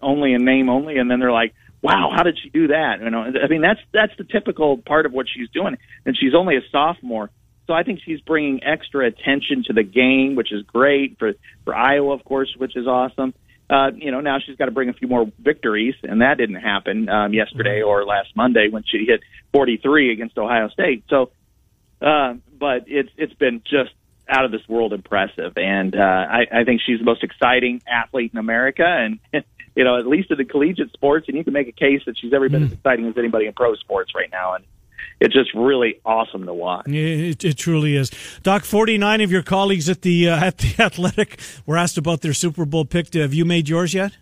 only 0.01 0.33
in 0.33 0.43
name 0.45 0.69
only, 0.69 0.97
and 0.97 1.09
then 1.09 1.19
they're 1.19 1.31
like, 1.31 1.53
"Wow, 1.81 2.11
how 2.15 2.23
did 2.23 2.37
she 2.41 2.49
do 2.49 2.67
that?" 2.67 3.01
You 3.01 3.09
know, 3.09 3.21
I 3.21 3.47
mean, 3.47 3.61
that's 3.61 3.79
that's 3.93 4.13
the 4.17 4.23
typical 4.23 4.77
part 4.77 5.05
of 5.05 5.13
what 5.13 5.27
she's 5.33 5.49
doing, 5.49 5.77
and 6.05 6.17
she's 6.17 6.33
only 6.35 6.57
a 6.57 6.61
sophomore. 6.71 7.29
So 7.67 7.73
I 7.73 7.83
think 7.83 7.99
she's 8.03 8.19
bringing 8.21 8.63
extra 8.63 9.05
attention 9.05 9.63
to 9.67 9.73
the 9.73 9.83
game, 9.83 10.35
which 10.35 10.51
is 10.51 10.63
great 10.63 11.17
for 11.19 11.33
for 11.65 11.75
Iowa, 11.75 12.13
of 12.13 12.23
course, 12.23 12.53
which 12.57 12.75
is 12.75 12.87
awesome. 12.87 13.33
Uh, 13.69 13.91
you 13.95 14.09
know, 14.09 14.19
now 14.19 14.39
she's 14.43 14.55
got 14.55 14.65
to 14.65 14.71
bring 14.71 14.89
a 14.89 14.93
few 14.93 15.07
more 15.07 15.31
victories, 15.37 15.93
and 16.01 16.21
that 16.21 16.39
didn't 16.39 16.55
happen 16.55 17.07
um, 17.07 17.33
yesterday 17.33 17.83
or 17.83 18.03
last 18.03 18.35
Monday 18.35 18.67
when 18.69 18.83
she 18.83 19.05
hit 19.05 19.21
43 19.53 20.11
against 20.11 20.37
Ohio 20.39 20.69
State. 20.69 21.03
So, 21.07 21.29
uh, 22.01 22.33
but 22.59 22.85
it's 22.87 23.11
it's 23.17 23.33
been 23.35 23.61
just 23.69 23.91
out 24.29 24.45
of 24.45 24.51
this 24.51 24.67
world 24.67 24.93
impressive, 24.93 25.57
and 25.57 25.95
uh, 25.95 25.99
I, 25.99 26.45
I 26.51 26.63
think 26.63 26.81
she's 26.85 26.99
the 26.99 27.05
most 27.05 27.23
exciting 27.23 27.81
athlete 27.87 28.31
in 28.33 28.39
America, 28.39 28.85
and 28.85 29.19
you 29.75 29.83
know, 29.83 29.97
at 29.97 30.07
least 30.07 30.31
in 30.31 30.37
the 30.37 30.45
collegiate 30.45 30.91
sports, 30.93 31.27
and 31.27 31.37
you 31.37 31.43
can 31.43 31.53
make 31.53 31.67
a 31.67 31.73
case 31.73 32.01
that 32.05 32.17
she's 32.17 32.33
every 32.33 32.49
bit 32.49 32.61
mm. 32.61 32.65
as 32.65 32.73
exciting 32.73 33.07
as 33.07 33.17
anybody 33.17 33.45
in 33.45 33.53
pro 33.53 33.75
sports 33.75 34.13
right 34.15 34.29
now, 34.31 34.55
and 34.55 34.65
it's 35.19 35.33
just 35.33 35.53
really 35.53 35.99
awesome 36.05 36.45
to 36.45 36.53
watch. 36.53 36.87
It, 36.87 37.43
it, 37.43 37.57
truly 37.57 37.95
is. 37.95 38.11
Doc, 38.41 38.63
49 38.63 39.21
of 39.21 39.31
your 39.31 39.43
colleagues 39.43 39.89
at 39.89 40.01
the 40.01 40.29
uh, 40.29 40.45
at 40.45 40.57
the 40.57 40.75
Athletic 40.79 41.39
were 41.65 41.77
asked 41.77 41.97
about 41.97 42.21
their 42.21 42.33
Super 42.33 42.65
Bowl 42.65 42.85
pick. 42.85 43.13
Have 43.13 43.33
you 43.33 43.45
made 43.45 43.69
yours 43.69 43.93
yet? 43.93 44.13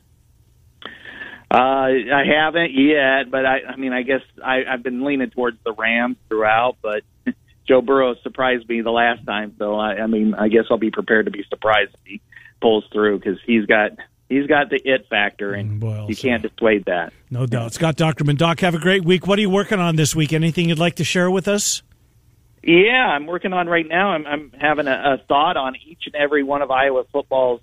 Uh, 1.50 1.56
I 1.56 2.24
haven't 2.28 2.74
yet, 2.74 3.32
but 3.32 3.46
I, 3.46 3.60
I 3.70 3.76
mean, 3.78 3.94
I 3.94 4.02
guess 4.02 4.22
I, 4.44 4.66
I've 4.70 4.84
been 4.84 5.06
leaning 5.06 5.30
towards 5.30 5.58
the 5.64 5.72
Rams 5.72 6.18
throughout, 6.28 6.76
but 6.82 7.04
Joe 7.68 7.82
Burrow 7.82 8.16
surprised 8.24 8.68
me 8.70 8.82
the 8.82 8.92
last 8.92 9.26
time, 9.26 9.56
so 9.58 9.76
I, 9.76 9.96
I 9.96 10.08
mean, 10.08 10.34
I 10.34 10.48
guess 10.48 10.66
I'll 10.72 10.78
be 10.78 10.92
prepared 10.92 11.26
to 11.26 11.32
be 11.32 11.44
surprised 11.50 11.94
if 11.94 12.00
he 12.06 12.22
pulls 12.62 12.86
through 12.92 13.20
because 13.20 13.38
he's 13.46 13.66
got 13.66 13.92
he's 14.30 14.48
got 14.48 14.70
the 14.70 14.80
it 14.84 15.08
factor, 15.10 15.54
and 15.54 15.80
Boy, 15.80 16.06
you 16.08 16.16
can't 16.16 16.42
dissuade 16.42 16.86
that. 16.86 17.14
No 17.30 17.46
doubt. 17.46 17.74
Scott 17.74 17.98
Dochterman, 17.98 18.38
Doc, 18.38 18.62
have 18.62 18.76
a 18.76 18.80
great 18.80 19.04
week. 19.04 19.28
What 19.28 19.38
are 19.38 19.42
you 19.42 19.50
working 19.50 19.80
on 19.80 19.96
this 19.96 20.16
week? 20.16 20.32
Anything 20.34 20.70
you'd 20.70 20.80
like 20.80 20.96
to 20.96 21.04
share 21.04 21.30
with 21.30 21.48
us? 21.48 21.82
Yeah, 22.64 23.08
I'm 23.08 23.28
working 23.28 23.54
on 23.54 23.68
right 23.68 23.88
now. 23.88 24.10
I'm, 24.10 24.26
I'm 24.26 24.52
having 24.60 24.88
a, 24.88 24.92
a 24.92 25.18
thought 25.28 25.56
on 25.58 25.76
each 25.86 26.04
and 26.06 26.16
every 26.16 26.44
one 26.44 26.62
of 26.62 26.72
Iowa 26.72 27.04
football's 27.12 27.62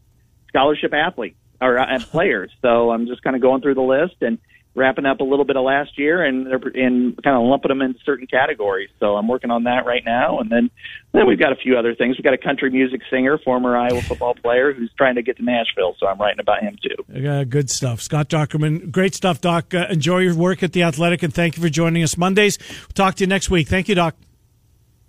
scholarship 0.48 0.94
athletes 0.94 1.36
or 1.60 1.78
uh, 1.78 1.98
players. 2.10 2.50
So 2.62 2.90
I'm 2.90 3.06
just 3.06 3.22
kind 3.22 3.36
of 3.36 3.42
going 3.42 3.60
through 3.60 3.74
the 3.74 3.82
list 3.82 4.16
and 4.20 4.38
wrapping 4.74 5.06
up 5.06 5.20
a 5.20 5.24
little 5.24 5.44
bit 5.44 5.56
of 5.56 5.64
last 5.64 5.98
year 5.98 6.24
and 6.24 6.46
and 6.46 7.22
kind 7.22 7.36
of 7.36 7.42
lumping 7.44 7.68
them 7.68 7.80
into 7.80 7.98
certain 8.04 8.26
categories. 8.26 8.90
So 9.00 9.16
I'm 9.16 9.28
working 9.28 9.50
on 9.50 9.64
that 9.64 9.86
right 9.86 10.04
now, 10.04 10.38
and 10.40 10.50
then 10.50 10.70
then 11.12 11.26
we've 11.26 11.38
got 11.38 11.52
a 11.52 11.56
few 11.56 11.78
other 11.78 11.94
things. 11.94 12.16
We've 12.16 12.24
got 12.24 12.34
a 12.34 12.38
country 12.38 12.70
music 12.70 13.02
singer, 13.10 13.38
former 13.38 13.76
Iowa 13.76 14.02
football 14.02 14.34
player, 14.34 14.72
who's 14.72 14.90
trying 14.96 15.14
to 15.14 15.22
get 15.22 15.36
to 15.36 15.44
Nashville. 15.44 15.94
So 15.98 16.06
I'm 16.06 16.18
writing 16.18 16.40
about 16.40 16.62
him 16.62 16.76
too. 16.82 17.28
Uh, 17.28 17.44
good 17.44 17.70
stuff, 17.70 18.00
Scott 18.00 18.28
Dochterman. 18.28 18.90
Great 18.90 19.14
stuff, 19.14 19.40
Doc. 19.40 19.72
Uh, 19.72 19.86
enjoy 19.90 20.18
your 20.18 20.34
work 20.34 20.62
at 20.62 20.72
the 20.72 20.82
Athletic, 20.82 21.22
and 21.22 21.32
thank 21.32 21.56
you 21.56 21.62
for 21.62 21.68
joining 21.68 22.02
us 22.02 22.16
Mondays. 22.16 22.58
We'll 22.58 22.88
talk 22.94 23.14
to 23.16 23.24
you 23.24 23.28
next 23.28 23.50
week. 23.50 23.68
Thank 23.68 23.88
you, 23.88 23.94
Doc. 23.94 24.16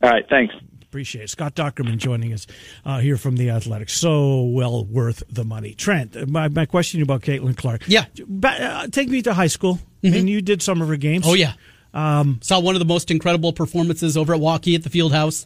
All 0.03 0.11
right, 0.11 0.26
thanks. 0.30 0.53
Appreciate 0.95 1.23
it. 1.23 1.29
Scott 1.29 1.55
Dochterman 1.55 1.97
joining 1.97 2.31
us 2.31 2.47
uh, 2.85 2.99
here 2.99 3.17
from 3.17 3.35
the 3.35 3.49
Athletics. 3.49 3.91
So 3.91 4.43
well 4.43 4.85
worth 4.85 5.23
the 5.29 5.43
money. 5.43 5.73
Trent, 5.73 6.15
uh, 6.15 6.25
my, 6.25 6.47
my 6.47 6.65
question 6.65 7.01
about 7.01 7.19
Caitlin 7.19 7.57
Clark. 7.57 7.83
Yeah. 7.87 8.05
uh, 8.41 8.87
take 8.87 9.09
me 9.09 9.21
to 9.23 9.33
high 9.33 9.47
school. 9.47 9.77
Mm-hmm. 10.01 10.15
And 10.15 10.29
you 10.29 10.41
did 10.41 10.61
some 10.61 10.81
of 10.81 10.87
her 10.87 10.95
games. 10.95 11.25
Oh, 11.27 11.33
yeah. 11.33 11.55
Um, 11.93 12.39
Saw 12.41 12.61
one 12.61 12.75
of 12.75 12.79
the 12.79 12.85
most 12.85 13.11
incredible 13.11 13.51
performances 13.51 14.15
over 14.15 14.33
at 14.33 14.39
Waukee 14.39 14.73
at 14.73 14.83
the 14.83 14.89
field 14.89 15.11
house. 15.11 15.45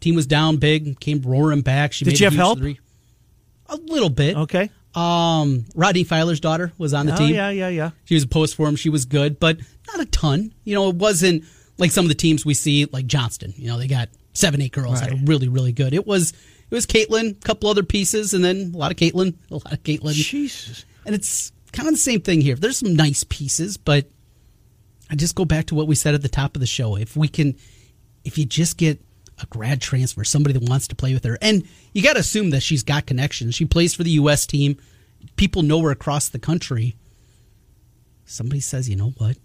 Team 0.00 0.14
was 0.14 0.26
down 0.26 0.56
big, 0.56 0.98
came 0.98 1.20
roaring 1.20 1.60
back. 1.60 1.92
She 1.92 2.06
did 2.06 2.18
you 2.18 2.24
have 2.24 2.32
help? 2.32 2.58
Three. 2.58 2.80
A 3.66 3.76
little 3.76 4.08
bit. 4.08 4.34
Okay. 4.34 4.70
Um, 4.94 5.66
Rodney 5.74 6.04
Filer's 6.04 6.40
daughter 6.40 6.72
was 6.78 6.94
on 6.94 7.04
the 7.04 7.12
oh, 7.12 7.16
team. 7.16 7.34
Yeah, 7.34 7.50
yeah, 7.50 7.68
yeah. 7.68 7.90
She 8.06 8.14
was 8.14 8.24
a 8.24 8.28
post 8.28 8.56
for 8.56 8.66
him. 8.66 8.76
She 8.76 8.88
was 8.88 9.04
good, 9.04 9.38
but 9.38 9.58
not 9.88 10.00
a 10.00 10.06
ton. 10.06 10.54
You 10.64 10.74
know, 10.74 10.88
it 10.88 10.96
wasn't 10.96 11.44
like 11.76 11.90
some 11.90 12.06
of 12.06 12.08
the 12.08 12.14
teams 12.14 12.46
we 12.46 12.54
see, 12.54 12.86
like 12.86 13.04
Johnston. 13.04 13.52
You 13.58 13.68
know, 13.68 13.76
they 13.76 13.86
got 13.86 14.08
seven, 14.32 14.60
eight 14.62 14.72
girls 14.72 15.00
right. 15.00 15.10
that 15.10 15.18
are 15.18 15.24
really, 15.24 15.48
really 15.48 15.72
good. 15.72 15.94
It 15.94 16.06
was 16.06 16.32
it 16.70 16.74
was 16.74 16.86
Caitlin, 16.86 17.32
a 17.32 17.40
couple 17.40 17.68
other 17.68 17.82
pieces, 17.82 18.32
and 18.32 18.44
then 18.44 18.72
a 18.74 18.78
lot 18.78 18.92
of 18.92 18.96
Caitlin, 18.96 19.34
a 19.50 19.54
lot 19.54 19.72
of 19.72 19.82
Caitlin. 19.82 20.12
Jesus. 20.12 20.84
And 21.04 21.14
it's 21.14 21.52
kind 21.72 21.88
of 21.88 21.94
the 21.94 22.00
same 22.00 22.20
thing 22.20 22.40
here. 22.40 22.54
There's 22.54 22.78
some 22.78 22.94
nice 22.94 23.24
pieces, 23.24 23.76
but 23.76 24.06
I 25.10 25.16
just 25.16 25.34
go 25.34 25.44
back 25.44 25.66
to 25.66 25.74
what 25.74 25.88
we 25.88 25.96
said 25.96 26.14
at 26.14 26.22
the 26.22 26.28
top 26.28 26.54
of 26.54 26.60
the 26.60 26.66
show. 26.66 26.96
If 26.96 27.16
we 27.16 27.26
can, 27.26 27.56
if 28.24 28.38
you 28.38 28.44
just 28.44 28.76
get 28.76 29.00
a 29.42 29.46
grad 29.46 29.80
transfer, 29.80 30.22
somebody 30.22 30.52
that 30.58 30.68
wants 30.68 30.86
to 30.88 30.94
play 30.94 31.12
with 31.12 31.24
her, 31.24 31.38
and 31.42 31.66
you 31.92 32.02
got 32.02 32.12
to 32.12 32.20
assume 32.20 32.50
that 32.50 32.62
she's 32.62 32.84
got 32.84 33.06
connections. 33.06 33.56
She 33.56 33.64
plays 33.64 33.94
for 33.94 34.04
the 34.04 34.10
U.S. 34.10 34.46
team. 34.46 34.76
People 35.34 35.62
know 35.62 35.80
her 35.82 35.90
across 35.90 36.28
the 36.28 36.38
country. 36.38 36.94
Somebody 38.26 38.60
says, 38.60 38.88
you 38.88 38.94
know 38.94 39.12
what? 39.18 39.36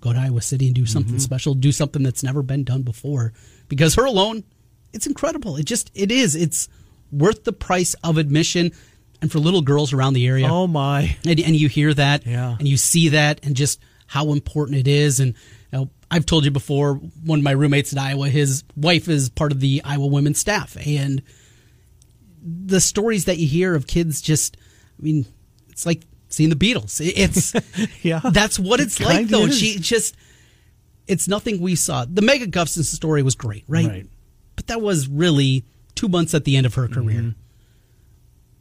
Go 0.00 0.12
to 0.12 0.18
Iowa 0.18 0.40
City 0.42 0.66
and 0.66 0.74
do 0.74 0.86
something 0.86 1.14
mm-hmm. 1.14 1.20
special. 1.20 1.54
Do 1.54 1.70
something 1.70 2.02
that's 2.02 2.24
never 2.24 2.42
been 2.42 2.64
done 2.64 2.82
before 2.82 3.32
because 3.68 3.94
her 3.94 4.04
alone, 4.04 4.44
it's 4.92 5.06
incredible. 5.06 5.56
It 5.56 5.64
just 5.64 5.90
it 5.94 6.10
is. 6.10 6.34
It's 6.34 6.68
worth 7.12 7.44
the 7.44 7.52
price 7.52 7.94
of 8.04 8.18
admission. 8.18 8.72
And 9.20 9.32
for 9.32 9.40
little 9.40 9.62
girls 9.62 9.92
around 9.92 10.12
the 10.12 10.28
area, 10.28 10.46
oh 10.48 10.68
my! 10.68 11.16
And, 11.26 11.40
and 11.40 11.56
you 11.56 11.68
hear 11.68 11.92
that, 11.92 12.24
yeah, 12.24 12.54
and 12.56 12.68
you 12.68 12.76
see 12.76 13.08
that, 13.08 13.44
and 13.44 13.56
just 13.56 13.80
how 14.06 14.30
important 14.30 14.78
it 14.78 14.86
is. 14.86 15.18
And 15.18 15.34
you 15.72 15.78
know, 15.78 15.90
I've 16.08 16.24
told 16.24 16.44
you 16.44 16.52
before, 16.52 16.94
one 17.24 17.40
of 17.40 17.42
my 17.42 17.50
roommates 17.50 17.92
in 17.92 17.98
Iowa, 17.98 18.28
his 18.28 18.62
wife 18.76 19.08
is 19.08 19.28
part 19.28 19.50
of 19.50 19.58
the 19.58 19.82
Iowa 19.84 20.06
women's 20.06 20.38
staff, 20.38 20.76
and 20.86 21.20
the 22.40 22.80
stories 22.80 23.24
that 23.24 23.38
you 23.38 23.48
hear 23.48 23.74
of 23.74 23.88
kids 23.88 24.20
just, 24.20 24.56
I 25.00 25.02
mean, 25.02 25.26
it's 25.68 25.84
like 25.84 26.04
seeing 26.28 26.50
the 26.50 26.56
Beatles. 26.56 27.00
It's 27.00 27.54
yeah, 28.04 28.20
that's 28.32 28.58
what 28.58 28.78
it's 28.78 29.00
it 29.00 29.04
like 29.04 29.28
though. 29.28 29.46
Is. 29.46 29.58
She 29.58 29.78
just 29.78 30.16
it's 31.08 31.26
nothing 31.26 31.60
we 31.60 31.74
saw. 31.74 32.04
The 32.04 32.22
Megan 32.22 32.50
Gustafson 32.50 32.84
story 32.84 33.22
was 33.22 33.34
great, 33.34 33.64
right? 33.66 33.86
right? 33.86 34.06
But 34.56 34.68
that 34.68 34.80
was 34.80 35.08
really 35.08 35.64
two 35.94 36.08
months 36.08 36.34
at 36.34 36.44
the 36.44 36.56
end 36.56 36.66
of 36.66 36.74
her 36.74 36.88
career. 36.88 37.20
Mm-hmm. 37.20 37.40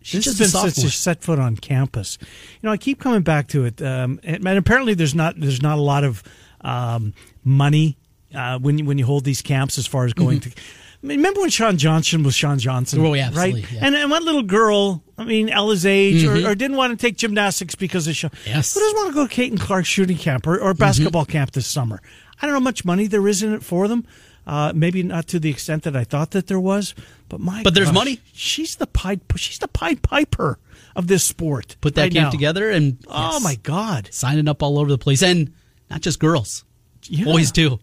She's 0.01 0.23
just 0.23 0.39
been 0.39 0.47
such 0.47 0.77
a 0.77 0.89
set 0.89 1.21
foot 1.21 1.37
on 1.37 1.57
campus. 1.57 2.17
You 2.21 2.27
know, 2.67 2.71
I 2.71 2.77
keep 2.77 2.99
coming 2.99 3.23
back 3.23 3.49
to 3.49 3.65
it, 3.65 3.81
um, 3.81 4.21
and, 4.23 4.47
and, 4.47 4.57
apparently 4.57 4.93
there's 4.93 5.13
not 5.13 5.37
there's 5.37 5.61
not 5.61 5.77
a 5.77 5.81
lot 5.81 6.05
of 6.05 6.23
um, 6.61 7.13
money 7.43 7.97
uh, 8.33 8.57
when 8.57 8.77
you, 8.77 8.85
when 8.85 8.97
you 8.97 9.05
hold 9.05 9.25
these 9.25 9.41
camps 9.41 9.77
as 9.77 9.85
far 9.85 10.05
as 10.05 10.13
going 10.13 10.39
mm-hmm. 10.39 10.51
to. 10.51 10.61
Remember 11.03 11.41
when 11.41 11.49
Shawn 11.49 11.77
Johnson 11.77 12.23
was 12.23 12.35
Shawn 12.35 12.57
Johnson? 12.57 13.05
Oh, 13.05 13.13
yeah, 13.13 13.31
right. 13.33 13.55
Yeah. 13.55 13.79
And, 13.81 13.95
and 13.95 14.09
what 14.09 14.23
little 14.23 14.43
girl, 14.43 15.03
I 15.17 15.25
mean, 15.25 15.49
Ella's 15.49 15.85
age, 15.85 16.23
mm-hmm. 16.23 16.45
or, 16.45 16.51
or, 16.51 16.55
didn't 16.55 16.75
want 16.75 16.97
to 16.97 17.05
take 17.05 17.17
gymnastics 17.17 17.75
because 17.75 18.07
of 18.07 18.15
Shawn. 18.15 18.31
Yes. 18.45 18.73
Who 18.73 18.79
doesn't 18.79 18.97
want 18.97 19.09
to 19.09 19.13
go 19.13 19.27
to 19.27 19.33
Caitlin 19.33 19.59
Clark's 19.59 19.87
shooting 19.87 20.17
camp 20.17 20.47
or, 20.47 20.57
or 20.57 20.73
basketball 20.73 21.23
mm-hmm. 21.23 21.33
camp 21.33 21.51
this 21.51 21.67
summer? 21.67 22.01
I 22.41 22.45
don't 22.45 22.53
know 22.53 22.59
how 22.59 22.63
much 22.63 22.85
money 22.85 23.07
there 23.07 23.27
is 23.27 23.43
in 23.43 23.53
it 23.53 23.63
for 23.63 23.87
them. 23.87 24.05
Uh, 24.45 24.71
maybe 24.73 25.03
not 25.03 25.27
to 25.27 25.39
the 25.39 25.49
extent 25.49 25.83
that 25.83 25.95
I 25.95 26.05
thought 26.05 26.31
that 26.31 26.47
there 26.47 26.59
was, 26.59 26.95
but 27.27 27.41
my 27.41 27.63
but 27.63 27.73
there's 27.73 27.91
money. 27.91 28.21
She's 28.31 28.77
the 28.77 28.87
pied. 28.87 29.19
She's 29.35 29.59
the 29.59 29.67
pied 29.67 30.01
piper 30.01 30.57
of 30.95 31.07
this 31.07 31.25
sport. 31.25 31.75
Put 31.81 31.95
that 31.95 32.03
right 32.03 32.13
camp 32.13 32.27
now. 32.27 32.31
together, 32.31 32.69
and 32.69 32.97
oh 33.07 33.33
yes, 33.33 33.43
my 33.43 33.55
god, 33.55 34.07
signing 34.11 34.47
up 34.47 34.63
all 34.63 34.79
over 34.79 34.89
the 34.89 34.97
place, 34.97 35.21
and 35.21 35.51
not 35.89 35.99
just 35.99 36.19
girls, 36.19 36.63
yeah. 37.03 37.25
boys 37.25 37.51
too, 37.51 37.79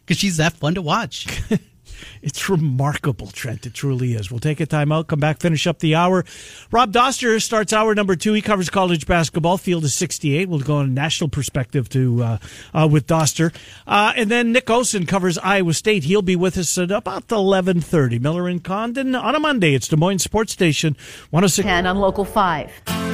because 0.00 0.16
she's 0.16 0.38
that 0.38 0.54
fun 0.54 0.74
to 0.76 0.82
watch. 0.82 1.26
It's 2.22 2.48
remarkable, 2.48 3.28
Trent. 3.28 3.66
It 3.66 3.74
truly 3.74 4.14
is. 4.14 4.30
We'll 4.30 4.40
take 4.40 4.60
a 4.60 4.66
time 4.66 4.92
out, 4.92 5.06
come 5.06 5.20
back, 5.20 5.40
finish 5.40 5.66
up 5.66 5.78
the 5.78 5.94
hour. 5.94 6.24
Rob 6.70 6.92
Doster 6.92 7.40
starts 7.40 7.72
hour 7.72 7.94
number 7.94 8.16
two. 8.16 8.32
He 8.32 8.42
covers 8.42 8.70
college 8.70 9.06
basketball. 9.06 9.58
Field 9.58 9.84
is 9.84 9.94
68. 9.94 10.48
We'll 10.48 10.60
go 10.60 10.76
on 10.76 10.86
a 10.86 10.88
national 10.88 11.30
perspective 11.30 11.88
to 11.90 12.22
uh, 12.22 12.38
uh, 12.74 12.88
with 12.90 13.06
Doster. 13.06 13.54
Uh, 13.86 14.12
and 14.16 14.30
then 14.30 14.52
Nick 14.52 14.66
Osen 14.66 15.06
covers 15.06 15.38
Iowa 15.38 15.74
State. 15.74 16.04
He'll 16.04 16.22
be 16.22 16.36
with 16.36 16.58
us 16.58 16.76
at 16.78 16.90
about 16.90 17.28
11.30. 17.28 18.20
Miller 18.20 18.48
and 18.48 18.62
Condon 18.62 19.14
on 19.14 19.34
a 19.34 19.40
Monday. 19.40 19.74
It's 19.74 19.88
Des 19.88 19.96
Moines 19.96 20.18
Sports 20.18 20.52
Station 20.52 20.96
106. 21.30 21.64
10 21.64 21.86
on 21.86 21.98
Local 21.98 22.24
5. 22.24 23.05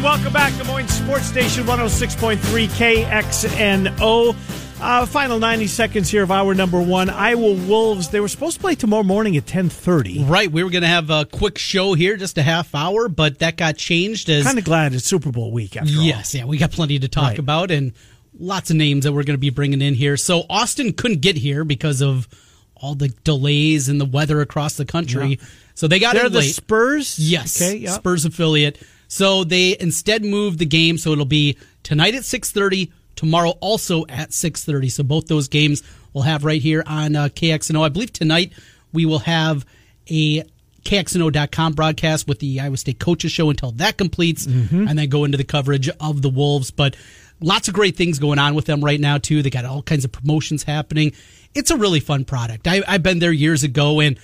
Condon, 0.00 0.02
welcome 0.02 0.32
back. 0.32 0.56
Des 0.56 0.64
Moines 0.64 0.88
Sports 0.88 1.26
Station 1.26 1.64
106.3 1.64 2.36
KXNO. 2.68 4.34
Uh, 4.82 5.04
final 5.04 5.38
90 5.38 5.66
seconds 5.66 6.08
here 6.08 6.22
of 6.22 6.30
hour 6.30 6.54
number 6.54 6.80
one. 6.80 7.10
Iowa 7.10 7.52
Wolves, 7.66 8.08
they 8.08 8.20
were 8.20 8.28
supposed 8.28 8.56
to 8.56 8.60
play 8.62 8.74
tomorrow 8.74 9.02
morning 9.02 9.36
at 9.36 9.42
1030. 9.42 10.24
Right, 10.24 10.50
we 10.50 10.64
were 10.64 10.70
going 10.70 10.82
to 10.82 10.88
have 10.88 11.10
a 11.10 11.26
quick 11.26 11.58
show 11.58 11.92
here, 11.92 12.16
just 12.16 12.38
a 12.38 12.42
half 12.42 12.74
hour, 12.74 13.08
but 13.08 13.40
that 13.40 13.56
got 13.58 13.76
changed 13.76 14.30
as 14.30 14.44
Kind 14.44 14.58
of 14.58 14.64
glad 14.64 14.94
it's 14.94 15.04
Super 15.04 15.30
Bowl 15.30 15.52
week 15.52 15.76
after 15.76 15.94
all. 15.94 16.02
Yes, 16.02 16.34
yeah, 16.34 16.46
we 16.46 16.56
got 16.56 16.70
plenty 16.70 16.98
to 16.98 17.08
talk 17.08 17.24
Right. 17.30 17.38
about 17.38 17.70
and 17.70 17.92
lots 18.38 18.70
of 18.70 18.76
names 18.76 19.04
that 19.04 19.12
we're 19.12 19.24
going 19.24 19.34
to 19.36 19.38
be 19.38 19.50
bringing 19.50 19.82
in 19.82 19.92
here. 19.94 20.16
So 20.16 20.44
Austin 20.48 20.94
couldn't 20.94 21.20
get 21.20 21.36
here 21.36 21.62
because 21.64 22.00
of 22.00 22.26
all 22.74 22.94
the 22.94 23.08
delays 23.24 23.90
and 23.90 24.00
the 24.00 24.06
weather 24.06 24.40
across 24.40 24.76
the 24.78 24.86
country. 24.86 25.28
Yeah. 25.38 25.46
So 25.74 25.88
they 25.88 25.98
got 25.98 26.14
They're 26.14 26.26
in 26.26 26.32
the 26.32 26.38
late. 26.38 26.54
Spurs? 26.54 27.18
Yes, 27.18 27.60
Okay, 27.60 27.76
yeah. 27.76 27.90
Spurs 27.90 28.24
affiliate. 28.24 28.80
So 29.12 29.42
they 29.42 29.76
instead 29.80 30.24
moved 30.24 30.60
the 30.60 30.66
game, 30.66 30.96
so 30.96 31.10
it'll 31.10 31.24
be 31.24 31.58
tonight 31.82 32.14
at 32.14 32.24
six 32.24 32.52
thirty, 32.52 32.92
tomorrow 33.16 33.50
also 33.60 34.06
at 34.08 34.32
six 34.32 34.64
thirty. 34.64 34.88
So 34.88 35.02
both 35.02 35.26
those 35.26 35.48
games 35.48 35.82
we'll 36.12 36.22
have 36.24 36.44
right 36.44 36.62
here 36.62 36.84
on 36.86 37.16
uh, 37.16 37.24
KXNO. 37.28 37.84
I 37.84 37.88
believe 37.88 38.12
tonight 38.12 38.52
we 38.92 39.06
will 39.06 39.18
have 39.20 39.66
a 40.08 40.44
KXNO.com 40.84 41.72
broadcast 41.74 42.26
with 42.28 42.38
the 42.38 42.60
Iowa 42.60 42.76
State 42.76 42.98
coaches 42.98 43.32
show 43.32 43.50
until 43.50 43.72
that 43.72 43.96
completes, 43.98 44.46
Mm-hmm. 44.46 44.88
and 44.88 44.98
then 44.98 45.08
go 45.08 45.24
into 45.24 45.36
the 45.38 45.44
coverage 45.44 45.88
of 46.00 46.22
the 46.22 46.28
Wolves. 46.30 46.70
But 46.70 46.96
lots 47.40 47.68
of 47.68 47.74
great 47.74 47.96
things 47.96 48.18
going 48.18 48.38
on 48.38 48.54
with 48.54 48.66
them 48.66 48.82
right 48.84 49.00
now 49.00 49.18
too. 49.18 49.42
They 49.42 49.50
got 49.50 49.64
all 49.64 49.82
kinds 49.82 50.04
of 50.04 50.12
promotions 50.12 50.62
happening. 50.62 51.12
It's 51.54 51.70
a 51.70 51.76
really 51.76 52.00
fun 52.00 52.24
product. 52.24 52.66
I, 52.68 52.82
I've 52.86 53.02
been 53.02 53.18
there 53.18 53.32
years 53.32 53.64
ago 53.64 54.00
and 54.00 54.18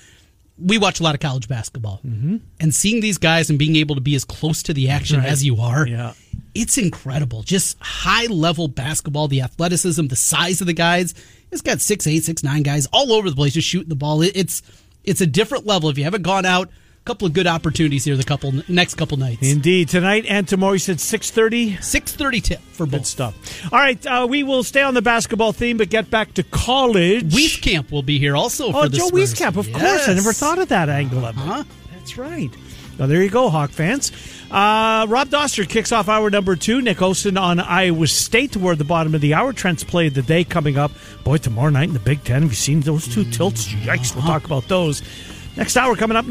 we 0.59 0.79
watch 0.79 1.01
a 1.01 1.03
lot 1.03 1.15
of 1.15 1.21
college 1.21 1.49
basketball, 1.49 2.01
mm-hmm. 2.07 2.37
and 2.61 2.75
seeing 2.75 3.01
these 3.01 3.19
guys 3.19 3.51
and 3.51 3.59
being 3.59 3.77
able 3.77 3.95
to 3.95 4.01
be 4.01 4.15
as 4.15 4.25
close 4.25 4.63
to 4.65 4.73
the 4.75 4.89
action 4.89 5.21
Right. 5.21 5.29
as 5.29 5.45
you 5.45 5.57
are, 5.61 5.87
Yeah. 5.87 6.15
it's 6.55 6.79
incredible. 6.79 7.43
Just 7.43 7.77
high 7.81 8.27
level 8.27 8.67
basketball, 8.69 9.29
the 9.29 9.43
athleticism, 9.43 10.07
the 10.07 10.17
size 10.17 10.61
of 10.61 10.67
the 10.67 10.73
guys. 10.73 11.15
It's 11.53 11.63
got 11.63 11.81
six 11.81 12.07
eight, 12.07 12.25
six 12.25 12.43
nine 12.43 12.63
guys 12.63 12.87
all 12.93 13.13
over 13.13 13.29
the 13.31 13.37
place, 13.37 13.53
just 13.55 13.69
shooting 13.69 13.89
the 13.91 13.97
ball. 13.97 14.23
It's 14.23 14.63
it's 15.05 15.21
a 15.21 15.27
different 15.27 15.67
level. 15.67 15.89
If 15.91 15.99
you 15.99 16.05
haven't 16.05 16.23
gone 16.23 16.45
out, 16.47 16.71
couple 17.07 17.27
of 17.27 17.33
good 17.33 17.47
opportunities 17.47 18.05
here 18.05 18.17
the 18.17 18.25
couple 18.25 18.53
next 18.69 18.97
couple 18.97 19.17
nights. 19.17 19.51
Indeed. 19.51 19.89
Tonight 19.89 20.27
and 20.29 20.47
tomorrow, 20.47 20.73
you 20.75 20.79
said 20.79 21.01
630? 21.01 21.81
Six 21.83 22.13
thirty 22.13 22.41
tip 22.41 22.61
for 22.73 22.85
both. 22.85 22.93
Good 23.01 23.07
stuff. 23.07 23.73
All 23.73 23.79
right, 23.79 24.05
uh, 24.07 24.27
we 24.29 24.43
will 24.43 24.63
stay 24.63 24.83
on 24.83 24.95
the 24.95 25.03
basketball 25.03 25.53
theme, 25.53 25.77
but 25.79 25.89
get 25.89 26.11
back 26.11 26.35
to 26.35 26.43
college. 26.43 27.33
Wieskamp 27.33 27.91
will 27.91 28.03
be 28.03 28.19
here 28.19 28.37
also 28.37 28.67
Oh, 28.69 28.83
for 28.83 28.89
the 28.89 28.99
Joe 28.99 29.07
Spurs. 29.09 29.35
Wieskamp, 29.35 29.57
of 29.57 29.73
course. 29.73 30.09
I 30.09 30.15
never 30.15 30.33
thought 30.33 30.59
of 30.59 30.69
that 30.69 30.89
angle 30.89 31.25
of 31.25 31.37
it. 31.37 31.41
Uh-huh. 31.41 31.65
That's 31.93 32.19
right. 32.19 32.51
Well, 32.99 33.09
there 33.09 33.23
you 33.23 33.29
go, 33.31 33.51
Hawk 33.51 33.71
fans. 33.71 34.11
Uh, 34.51 35.05
Rob 35.09 35.29
Doster 35.29 35.69
kicks 35.69 35.93
off 35.93 36.09
hour 36.09 36.31
number 36.31 36.57
two. 36.57 36.81
Nick 36.81 37.03
Olson 37.03 37.37
on 37.37 37.61
Iowa 37.61 38.07
State 38.07 38.53
toward 38.53 38.79
the 38.79 38.85
bottom 38.85 39.15
of 39.15 39.21
the 39.21 39.35
hour. 39.35 39.53
Trent's 39.53 39.85
play 39.85 40.07
of 40.07 40.15
the 40.15 40.23
day 40.23 40.45
coming 40.45 40.79
up. 40.79 40.91
Boy, 41.23 41.37
tomorrow 41.37 41.69
night 41.71 41.89
in 41.89 41.95
the 41.95 42.01
Big 42.01 42.25
Ten. 42.25 42.43
Have 42.43 42.51
you 42.51 42.57
seen 42.57 42.81
those 42.81 43.07
two 43.07 43.25
tilts? 43.31 43.69
Yikes, 43.69 44.15
we'll 44.15 44.25
talk 44.25 44.45
about 44.47 44.67
those. 44.69 45.03
Next 45.57 45.77
hour 45.77 45.97
coming 45.97 46.17
up 46.17 46.25
next. 46.27 46.31